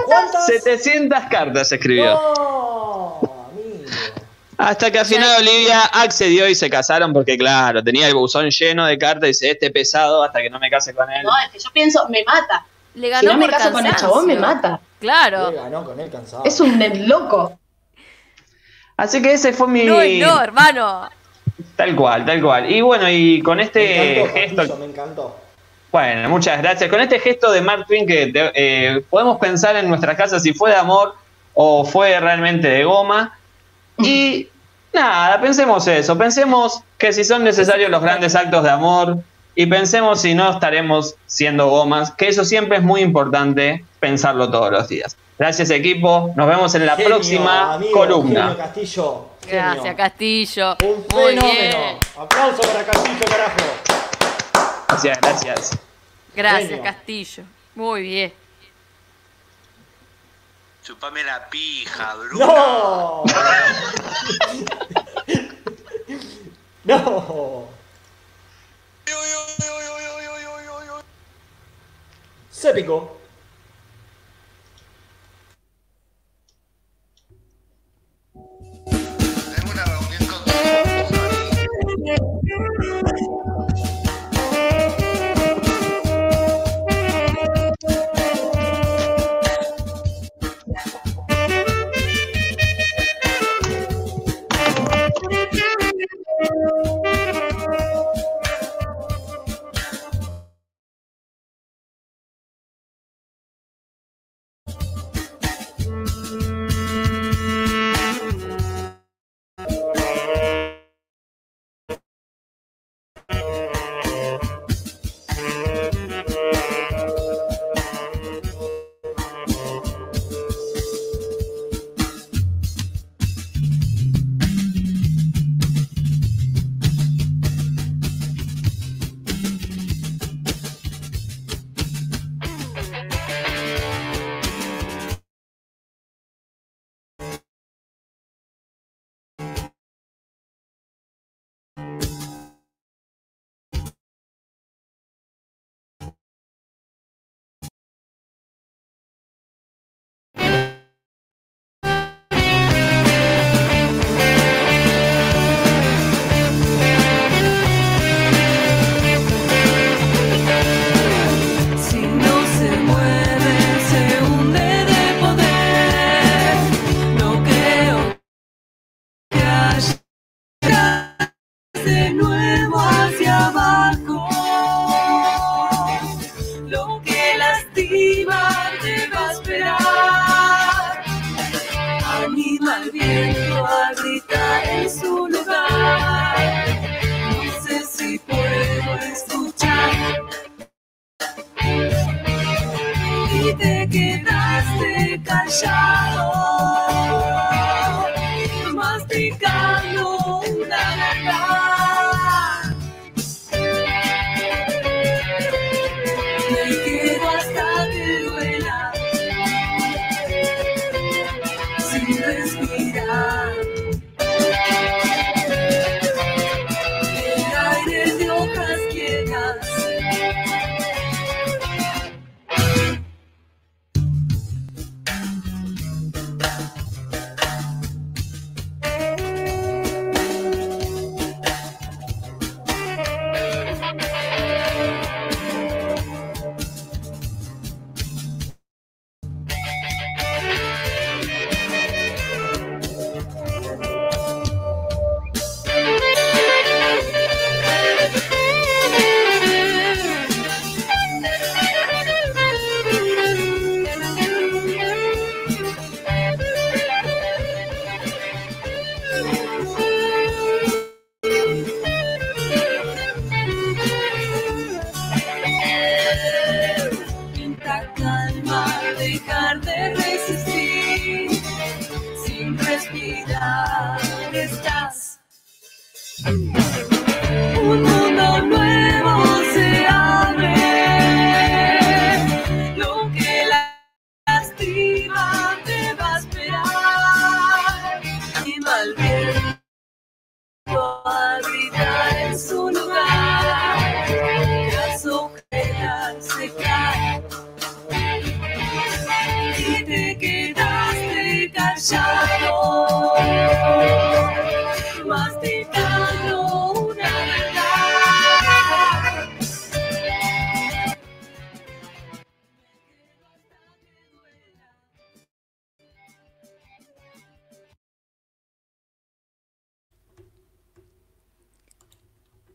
[0.06, 0.46] ¿Cuántas?
[0.64, 2.14] 700 cartas escribió.
[2.14, 3.29] No.
[4.62, 8.86] Hasta que al final Olivia accedió y se casaron porque, claro, tenía el buzón lleno
[8.86, 11.24] de cartas y dice, este pesado hasta que no me case con él.
[11.24, 12.66] No, es que yo pienso, me mata.
[12.96, 14.82] Le Si ganó no me caso con el chabón, me mata.
[15.00, 15.52] Claro.
[15.52, 16.44] Le ganó con él cansado.
[16.44, 17.58] Es un net loco.
[18.98, 19.86] Así que ese fue mi...
[19.86, 21.10] No, no, hermano.
[21.78, 22.70] Tal cual, tal cual.
[22.70, 24.34] Y bueno, y con me este encantó,
[24.66, 24.78] gesto...
[24.78, 25.40] Me encantó.
[25.92, 26.90] Bueno, muchas gracias.
[26.90, 30.54] Con este gesto de Mark Twain que te- eh, podemos pensar en nuestras casas si
[30.54, 31.16] fue de amor
[31.54, 33.39] o fue realmente de goma.
[34.04, 34.48] Y
[34.94, 36.18] nada, pensemos eso.
[36.18, 39.18] Pensemos que si son necesarios los grandes actos de amor
[39.56, 44.72] y pensemos si no estaremos siendo gomas, que eso siempre es muy importante pensarlo todos
[44.72, 45.18] los días.
[45.38, 48.42] Gracias equipo, nos vemos en la Genio, próxima amigo, columna.
[48.50, 49.26] genio Castillo.
[49.46, 49.62] genio.
[49.64, 50.78] Gracias, Castillo.
[50.84, 51.42] Un Muy fenómeno.
[51.54, 51.98] bien.
[52.18, 53.58] Aplauso para Castillo, carajo.
[54.90, 55.80] Gracias, gracias.
[56.36, 56.84] Gracias, Genio.
[56.84, 57.44] Castillo.
[57.76, 58.34] Muy bien.
[60.90, 62.48] Chupame la pija, Bruno.
[62.48, 63.24] ¡No!
[66.84, 67.70] ¡No!
[72.50, 73.19] Se picó.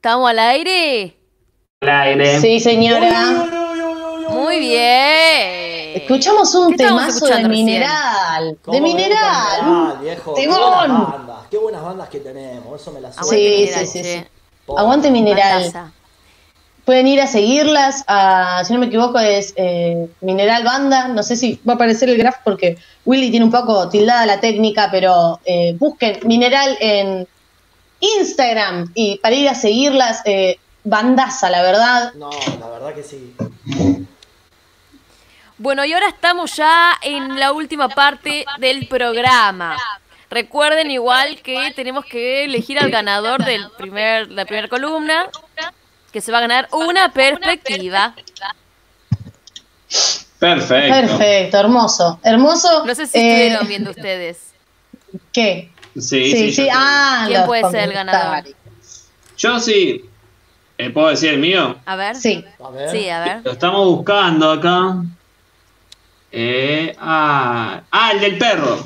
[0.04, 1.16] ¿Estamos al aire?
[1.80, 2.38] Al aire.
[2.38, 3.46] Sí, señora.
[4.28, 5.96] Muy bien.
[6.02, 8.58] Escuchamos un ¿Qué estábamos temazo de mineral.
[8.62, 9.62] ¿Cómo De mineral.
[9.64, 10.34] Mineral, viejo.
[10.34, 10.58] Qué Temón.
[10.60, 14.24] buenas bandas, qué buenas bandas que tenemos, eso me las Sí, Mineral, sí, sí, sí.
[14.76, 15.62] Aguante mineral.
[15.72, 15.92] Bandaza.
[16.84, 18.04] Pueden ir a seguirlas.
[18.06, 21.08] a- si no me equivoco, es eh, Mineral Banda.
[21.08, 22.76] No sé si va a aparecer el graph porque
[23.06, 27.26] Willy tiene un poco tildada la técnica, pero eh, busquen Mineral en
[28.18, 30.22] Instagram y para ir a seguirlas.
[30.24, 32.14] Eh, bandaza, la verdad.
[32.14, 33.34] No, la verdad que sí.
[35.56, 39.76] Bueno, y ahora estamos ya en la última parte del programa.
[40.30, 45.28] Recuerden igual que tenemos que elegir al ganador del primer, la primera columna,
[46.12, 48.14] que se va a ganar una perspectiva.
[50.38, 50.92] Perfecto.
[50.92, 52.20] Perfecto, hermoso.
[52.22, 52.84] Hermoso.
[52.84, 54.38] No sé si eh, estuvieron viendo ustedes.
[55.32, 55.70] ¿Qué?
[55.94, 56.52] Sí, Sí, sí.
[56.52, 56.68] sí.
[56.72, 58.44] Ah, ¿Quién puede ser el ganador?
[59.36, 60.04] Yo sí.
[60.76, 61.76] Eh, ¿Puedo decir el mío?
[61.86, 62.16] A ver.
[62.16, 62.44] Sí.
[62.62, 62.90] A ver.
[62.90, 63.40] Sí, a ver.
[63.44, 64.96] Lo estamos buscando acá.
[66.32, 68.84] Eh, ah, ah, el del perro.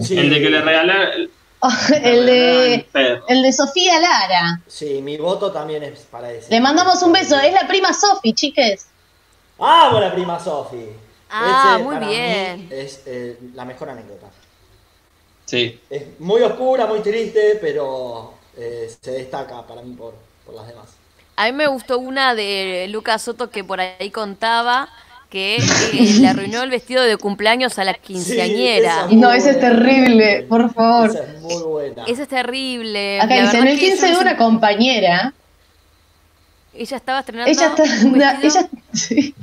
[0.00, 0.16] Sí.
[0.16, 1.30] El de que le regalaron.
[2.04, 2.86] el de.
[3.28, 4.60] El de Sofía Lara.
[4.68, 6.50] Sí, mi voto también es para ese.
[6.50, 7.36] Le mandamos un beso.
[7.40, 8.86] Es la prima Sofi, chiques.
[9.58, 10.86] ¡Amo la prima Sofi!
[11.30, 12.68] Ah, Ese, muy bien.
[12.70, 14.28] es eh, la mejor anécdota.
[15.48, 15.80] Sí.
[15.88, 20.14] Es muy oscura, muy triste, pero eh, se destaca para mí por,
[20.44, 20.88] por las demás.
[21.36, 24.90] A mí me gustó una de Lucas Soto que por ahí contaba
[25.30, 25.60] que eh,
[26.20, 29.06] le arruinó el vestido de cumpleaños a la quinceañera.
[29.06, 31.10] esa- No, ese es terrible, por favor.
[31.10, 32.04] Esa es muy buena.
[32.04, 33.18] Eso es terrible.
[33.20, 35.32] Acá dicen, verdad el que 15 yo de una compañera.
[36.74, 37.50] Ella estaba estrenando.
[37.50, 37.82] Ella está.
[38.06, 39.34] un vestido- Ella, sí.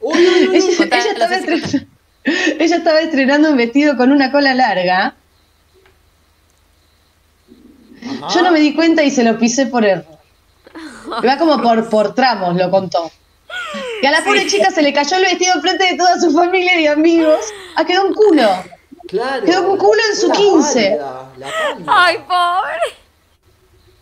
[0.00, 1.86] Uy, uy, uy, Ella- Contá, ella lo estaba sé si estren- ella
[2.80, 5.14] estaba estrenando un vestido con una cola larga.
[8.02, 8.28] Ajá.
[8.34, 10.18] Yo no me di cuenta y se lo pisé por error.
[11.26, 13.10] Va como por, por tramos, lo contó.
[14.02, 16.80] Y a la pobre chica se le cayó el vestido enfrente de toda su familia
[16.80, 17.40] y amigos.
[17.76, 18.48] Ah, quedó un culo.
[19.08, 19.44] Claro.
[19.44, 20.80] Quedó con culo en su La 15.
[20.80, 21.92] pálida, la pálida.
[21.94, 22.99] Ay, pobre.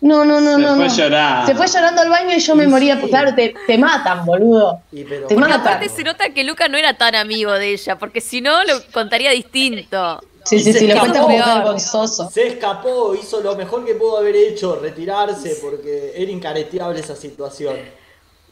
[0.01, 0.77] No, no, no, Se no.
[0.77, 0.97] fue no.
[0.97, 1.47] llorando.
[1.47, 3.01] Se fue llorando al baño y yo me moría.
[3.01, 3.09] sí.
[3.09, 4.81] Claro, te, te matan, boludo.
[4.93, 5.61] Y pero- Te matan.
[5.61, 8.75] aparte se nota que Luca no era tan amigo de ella, porque si no lo
[8.93, 10.21] contaría distinto.
[10.45, 11.55] Sí, sí, se sí, lo cuenta como Peor.
[11.57, 12.31] vergonzoso.
[12.31, 17.77] Se escapó, hizo lo mejor que pudo haber hecho, retirarse, porque era incareteable esa situación.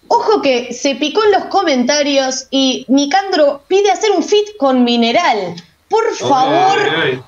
[0.08, 5.54] Ojo que se picó en los comentarios y Nicandro pide hacer un fit con Mineral.
[5.88, 6.78] Por favor,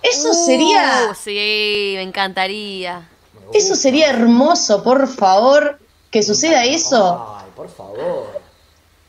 [0.03, 3.09] eso Uh, sería, sí, me encantaría.
[3.55, 5.79] Eso sería hermoso, por favor,
[6.11, 7.37] que suceda eso.
[7.39, 8.39] Ay, por favor.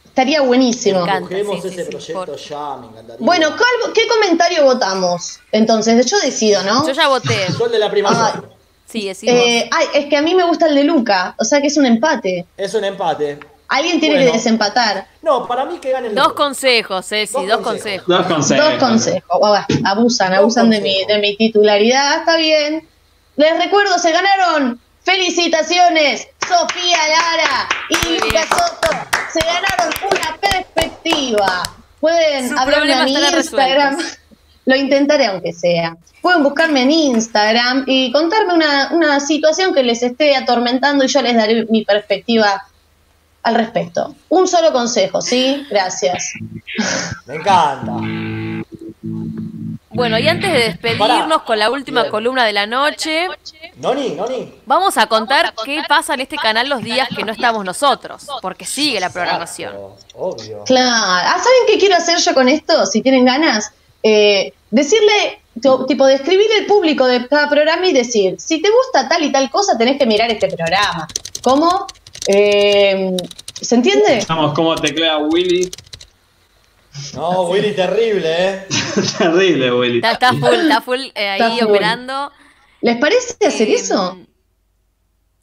[0.05, 0.99] Estaría buenísimo.
[0.99, 1.19] Me encanta.
[1.21, 3.25] Busquemos sí, sí, ese sí, proyecto por- ya, me encantaría.
[3.25, 5.39] Bueno, ¿cuál- ¿qué comentario votamos?
[5.51, 6.85] Entonces, yo decido, ¿no?
[6.85, 7.45] Yo ya voté.
[7.59, 8.41] Yo el de la prima Ah.
[8.85, 9.35] Sí, decimos.
[9.39, 11.77] Eh, ay, es que a mí me gusta el de Luca, o sea que es
[11.77, 12.47] un empate.
[12.57, 13.39] Es un empate.
[13.67, 14.31] Alguien tiene Bueno.
[14.31, 15.07] que desempatar.
[15.21, 18.07] No, para mí que ganen Dos consejos, Ceci, dos consejos.
[18.07, 18.65] Dos consejos.
[18.67, 19.23] Dos consejos.
[19.29, 21.07] Oh, va, abusan, Dos abusan de mi, consejos.
[21.13, 22.17] de mi titularidad.
[22.21, 22.88] Está bien.
[23.39, 24.77] Les recuerdo, se ganaron.
[25.03, 28.97] Felicitaciones, Sofía Lara y Lucas Soto.
[29.31, 31.63] Se ganaron una perspectiva.
[32.01, 33.95] Pueden Sus hablarme a mi Instagram.
[33.95, 34.19] resueltos.
[34.65, 35.95] Lo intentaré aunque sea.
[36.21, 41.21] Pueden buscarme en Instagram y contarme una, una situación que les esté atormentando y yo
[41.21, 42.67] les daré mi perspectiva
[43.43, 44.15] al respecto.
[44.27, 45.65] Un solo consejo, ¿sí?
[45.69, 46.33] Gracias.
[47.25, 47.93] Me encanta.
[49.99, 51.43] Bueno, y antes de despedirnos Pará.
[51.45, 52.11] con la última Bien.
[52.11, 53.27] columna de la noche,
[53.77, 54.53] Noni, Noni.
[54.65, 58.65] vamos a contar qué pasa en este canal los días que no estamos nosotros, porque
[58.65, 59.73] sigue la programación.
[60.15, 60.63] Obvio.
[60.65, 60.89] Claro.
[60.89, 62.85] Ah, ¿Saben qué quiero hacer yo con esto?
[62.85, 63.71] Si tienen ganas,
[64.01, 65.41] Eh, decirle,
[65.89, 69.49] tipo, describir el público de cada programa y decir, si te gusta tal y tal
[69.51, 71.05] cosa, tenés que mirar este programa.
[71.41, 71.85] ¿Cómo?
[72.27, 73.17] Eh,
[73.59, 74.23] ¿Se entiende?
[74.29, 75.69] Vamos, cómo teclea Willy.
[77.13, 78.67] No, Willy, terrible, ¿eh?
[79.17, 79.97] Terrible, Willy.
[79.97, 81.69] Está, está full, está full eh, ahí Está full.
[81.69, 82.31] operando.
[82.81, 84.17] ¿Les parece hacer Eh, eso?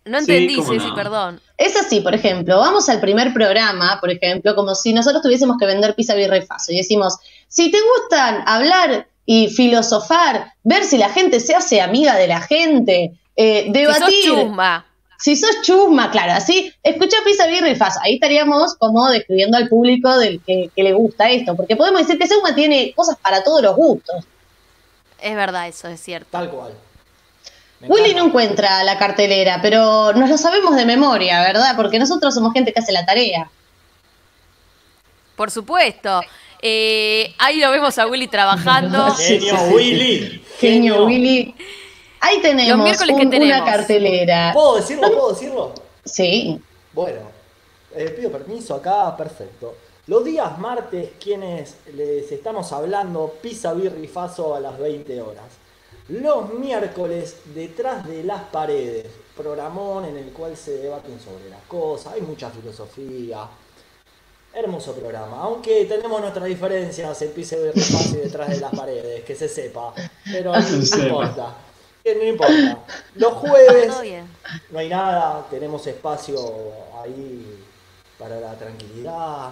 [0.05, 0.95] No Sí, entendí, cómo Ceci, no.
[0.95, 1.41] perdón.
[1.59, 5.67] Es así, por ejemplo, vamos al primer programa, por ejemplo, como si nosotros tuviésemos que
[5.67, 7.17] vender pizza, birra y faso, y decimos,
[7.49, 12.41] si te gustan hablar y filosofar, ver si la gente se hace amiga de la
[12.41, 14.87] gente, eh, Si sos debatir, chusma.
[15.19, 19.69] Si sos chusma, claro, así, escucha pizza, birra y faso, ahí estaríamos como describiendo al
[19.69, 23.43] público del que, que le gusta esto, porque podemos decir que Seuma tiene cosas para
[23.43, 24.25] todos los gustos.
[25.21, 26.29] Es verdad, eso es cierto.
[26.31, 26.73] Tal cual.
[27.81, 31.77] Willy no encuentra la cartelera, pero nos lo sabemos de memoria, ¿verdad?
[31.77, 33.51] Porque nosotros somos gente que hace la tarea.
[35.37, 36.23] Por supuesto.
[36.63, 39.15] Eh, ahí lo vemos a Willy trabajando.
[39.17, 40.43] Genio Willy.
[40.59, 41.55] Genio Willy.
[42.27, 43.69] Ahí tenemos Los miércoles que un- una tenemos.
[43.71, 44.51] cartelera.
[44.53, 45.09] ¿Puedo decirlo?
[45.13, 45.73] ¿Puedo decirlo?
[46.05, 46.61] Sí.
[46.93, 47.21] Bueno,
[47.95, 49.75] eh, pido permiso acá, perfecto.
[50.07, 55.45] Los días martes, quienes les estamos hablando, pizza, birra y faso a las 20 horas.
[56.09, 62.15] Los miércoles, detrás de las paredes, programón en el cual se debaten sobre las cosas,
[62.15, 63.47] hay mucha filosofía.
[64.55, 69.35] Hermoso programa, aunque tenemos nuestras diferencias en pizza, birra y detrás de las paredes, que
[69.35, 69.93] se sepa.
[70.25, 71.05] Pero no Se sepa.
[71.07, 71.57] importa.
[72.15, 72.79] No importa.
[73.17, 73.93] Los jueves
[74.71, 76.39] no hay nada, tenemos espacio
[77.03, 77.65] ahí
[78.19, 79.51] para la tranquilidad.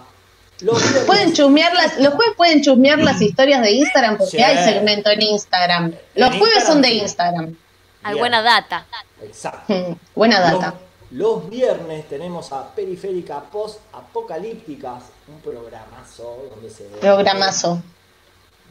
[0.60, 4.42] Los viernes- Pueden chusmear las, los jueves pueden chusmear las historias de Instagram porque Sí.
[4.42, 5.94] hay segmento en Instagram.
[6.14, 7.56] Los En jueves son de Instagram.
[8.04, 8.86] Hay buena data.
[9.22, 9.72] Exacto.
[9.72, 10.74] Mm, Buena data.
[11.10, 17.82] Los, los viernes tenemos a Periférica Post Apocalípticas, un programazo donde se ve Programazo.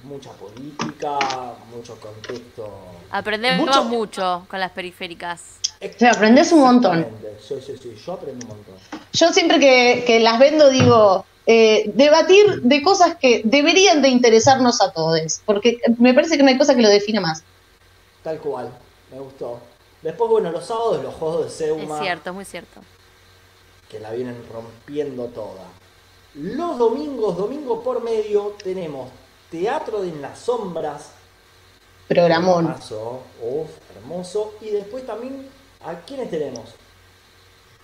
[0.04, 1.18] Mucha política,
[1.76, 2.70] mucho contexto.
[3.12, 5.60] Aprendemos Mucho- mucho con las periféricas.
[5.98, 7.06] Sí, aprendés un montón.
[7.46, 8.76] Sí, sí, sí, yo aprendí un montón.
[9.14, 14.82] Yo siempre que, que las vendo digo, eh, debatir de cosas que deberían de interesarnos
[14.82, 17.44] a todos, porque me parece que no hay cosa que lo defina más.
[18.24, 18.70] Tal cual,
[19.12, 19.60] me gustó.
[20.02, 22.00] Después, bueno, los sábados los juegos de Es Seuma.
[22.02, 22.82] cierto, es muy cierto.
[23.90, 25.66] que la vienen rompiendo toda.
[26.34, 29.10] Los domingos, domingo por medio, tenemos
[29.54, 31.12] Teatro de en las Sombras.
[32.08, 32.66] Programón.
[32.66, 34.56] Hermoso, uf, hermoso.
[34.62, 35.48] Y después también,
[35.86, 36.72] ¿a quiénes tenemos?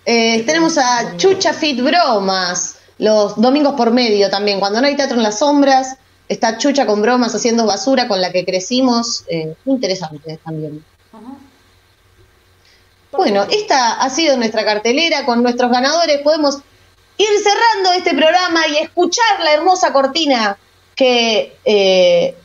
[0.04, 4.60] Eh, tenemos a Chucha Fit Bromas, los domingos por medio también.
[4.60, 5.96] Cuando no hay teatro en las sombras,
[6.28, 9.24] está Chucha con bromas haciendo basura con la que crecimos.
[9.28, 10.84] Eh, interesante también.
[13.12, 16.22] Bueno, esta ha sido nuestra cartelera con nuestros ganadores.
[16.24, 16.58] Podemos
[17.18, 20.58] ir cerrando este programa y escuchar la hermosa cortina
[21.00, 22.36] que eh,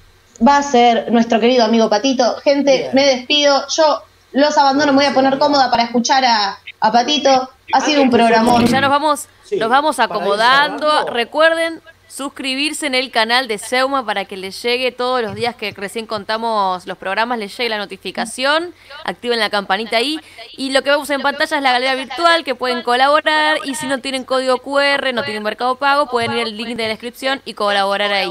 [0.47, 2.37] va a ser nuestro querido amigo Patito.
[2.37, 2.91] Gente, Bien.
[2.93, 3.67] me despido.
[3.67, 4.01] Yo
[4.31, 7.51] los abandono, me voy a poner cómoda para escuchar a, a Patito.
[7.73, 8.65] Ha sido un programón.
[8.67, 11.07] Ya nos vamos, Sí, nos vamos acomodando.
[11.07, 11.83] Recuerden
[12.15, 16.07] suscribirse en el canal de Seuma para que les llegue todos los días que recién
[16.07, 18.73] contamos los programas, les llegue la notificación,
[19.05, 20.21] activen la campanita ahí.
[20.57, 23.87] Y lo que vemos en pantalla es la galería virtual que pueden colaborar y si
[23.87, 27.43] no tienen código QR, no tienen mercado pago, pueden ir al link de la descripción
[27.45, 28.31] y colaborar ahí.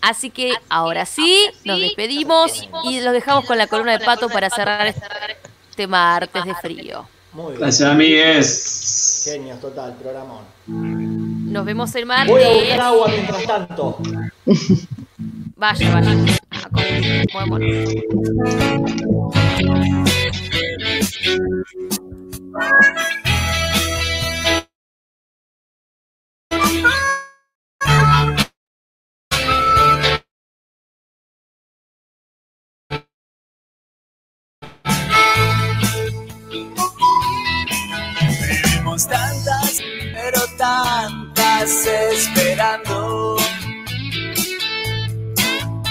[0.00, 4.48] Así que ahora sí, nos despedimos y los dejamos con la columna de pato para
[4.48, 7.06] cerrar este martes de frío.
[7.32, 7.60] Muy bien.
[7.60, 9.22] Gracias, amigues.
[9.24, 11.29] Genios, total, programón.
[11.50, 12.54] Nos vemos el Voy a martes.
[12.60, 13.98] buscar agua mientras tanto.
[15.56, 16.16] Vaya, vaya.
[16.64, 17.26] A comer.
[17.32, 18.90] Movémonos.
[38.48, 39.80] Vivimos tantas,
[40.12, 41.29] pero tantas
[41.62, 43.36] esperando.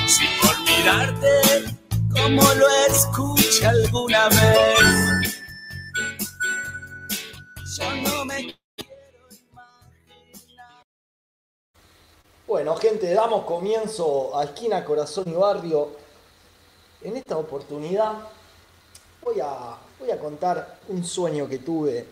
[0.08, 1.76] Sin olvidarte
[2.12, 5.42] como lo escuché alguna vez.
[7.78, 8.56] Yo no me
[12.48, 15.90] Bueno, gente, damos comienzo a Esquina, Corazón y Barrio.
[17.04, 18.14] En esta oportunidad
[19.22, 22.08] voy a, voy a contar un sueño que tuve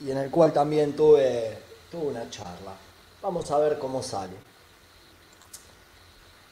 [0.00, 1.58] y en el cual también tuve,
[1.90, 2.74] tuve una charla.
[3.22, 4.36] Vamos a ver cómo sale.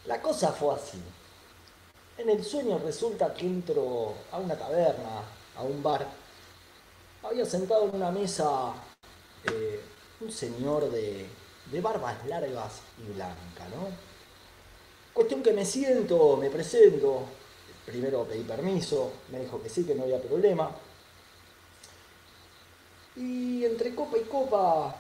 [0.07, 1.01] La cosa fue así.
[2.19, 5.23] En el sueño resulta que entro a una taberna,
[5.57, 6.07] a un bar.
[7.23, 8.73] Había sentado en una mesa
[9.45, 9.81] eh,
[10.21, 11.27] un señor de,
[11.71, 13.89] de barbas largas y blanca, ¿no?
[15.13, 17.23] Cuestión que me siento, me presento.
[17.85, 20.71] Primero pedí permiso, me dijo que sí, que no había problema.
[23.15, 24.95] Y entre copa y copa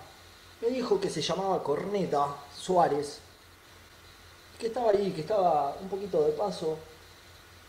[0.66, 3.20] me dijo que se llamaba Corneta Suárez,
[4.58, 6.76] que estaba ahí, que estaba un poquito de paso.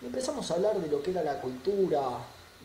[0.01, 2.01] Y empezamos a hablar de lo que era la cultura,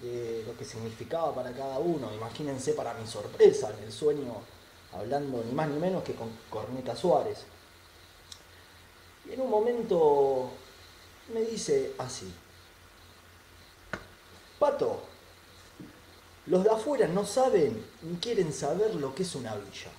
[0.01, 2.11] de lo que significaba para cada uno.
[2.15, 4.37] Imagínense para mi sorpresa en el sueño
[4.95, 7.45] hablando ni más ni menos que con Corneta Suárez.
[9.29, 10.51] Y en un momento
[11.35, 12.33] me dice así,
[14.59, 15.03] Pato,
[16.47, 19.91] los de afuera no saben ni quieren saber lo que es una villa.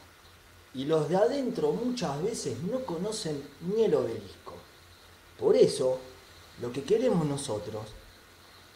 [0.76, 4.56] Y los de adentro muchas veces no conocen ni el obelisco.
[5.40, 6.00] Por eso,
[6.62, 7.84] lo que queremos nosotros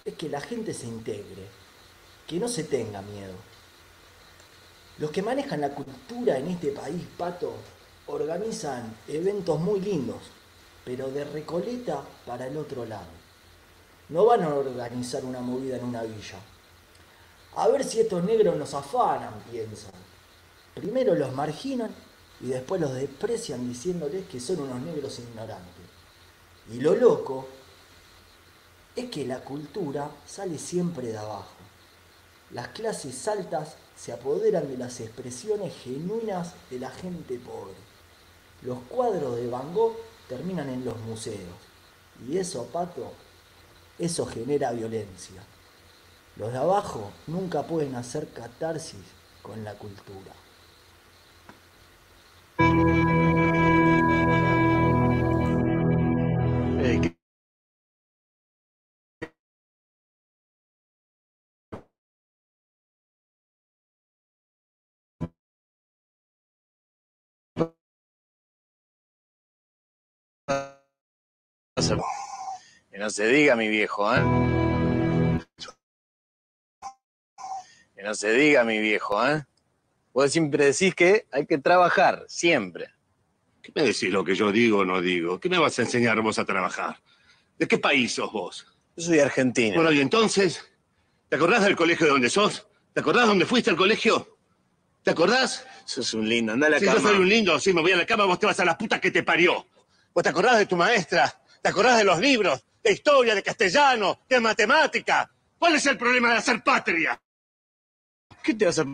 [0.05, 1.47] es que la gente se integre,
[2.27, 3.33] que no se tenga miedo.
[4.99, 7.53] Los que manejan la cultura en este país, Pato,
[8.07, 10.21] organizan eventos muy lindos,
[10.85, 13.17] pero de Recoleta para el otro lado.
[14.09, 16.39] No van a organizar una movida en una villa.
[17.55, 20.06] A ver si estos negros nos afanan, piensan.
[20.77, 21.89] Primero los marginan
[22.39, 25.85] y después los desprecian diciéndoles que son unos negros ignorantes.
[26.71, 27.47] Y lo loco
[28.95, 31.49] es que la cultura sale siempre de abajo.
[32.51, 37.73] Las clases altas se apoderan de las expresiones genuinas de la gente pobre.
[38.61, 39.97] Los cuadros de Van Gogh
[40.29, 41.57] terminan en los museos.
[42.29, 43.13] Y eso, Pato,
[43.97, 45.41] eso genera violencia.
[46.35, 49.01] Los de abajo nunca pueden hacer catarsis
[49.41, 50.33] con la cultura.
[72.89, 74.21] Que no se diga, mi viejo, ¿eh?
[77.95, 79.45] Que no se diga, mi viejo, ¿eh?
[80.17, 82.87] Vos siempre decís que hay que trabajar, siempre.
[83.61, 85.39] ¿Qué me decís lo que yo digo o no digo?
[85.39, 86.99] ¿Qué me vas a enseñar vos a trabajar?
[87.59, 88.65] ¿De qué país sos vos?
[88.95, 89.75] Yo soy argentino.
[89.75, 90.67] Bueno, y entonces,
[91.29, 92.65] ¿te acordás del colegio de donde sos?
[92.93, 94.39] ¿Te acordás dónde fuiste al colegio?
[95.03, 95.63] ¿Te acordás?
[95.85, 96.99] Sos un lindo, anda a la si cama.
[96.99, 98.75] yo soy un lindo, sí, me voy a la cama, vos te vas a la
[98.75, 99.67] puta que te parió.
[100.15, 101.31] ¿Vos te acordás de tu maestra?
[101.61, 102.65] ¿Te acordás de los libros?
[102.83, 105.29] De historia, de castellano, de matemática.
[105.59, 107.21] ¿Cuál es el problema de hacer patria?
[108.41, 108.85] ¿Qué te vas a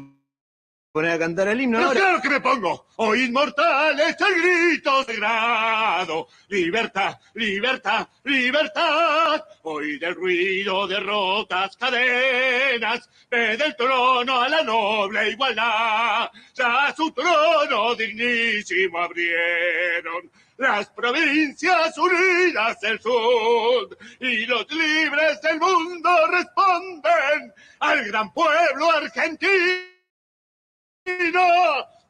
[0.93, 1.99] poner a cantar el himno Pero ahora?
[1.99, 2.85] claro que me pongo.
[2.97, 6.27] Oh, inmortal es el grito sagrado.
[6.49, 9.43] Libertad, libertad, libertad.
[9.63, 13.09] Hoy del ruido de rotas cadenas.
[13.27, 16.29] Desde el trono a la noble igualdad.
[16.53, 20.29] Ya su trono dignísimo abrieron.
[20.57, 29.92] Las provincias unidas del sur y los libres del mundo responden al gran pueblo argentino
[31.07, 32.02] enough!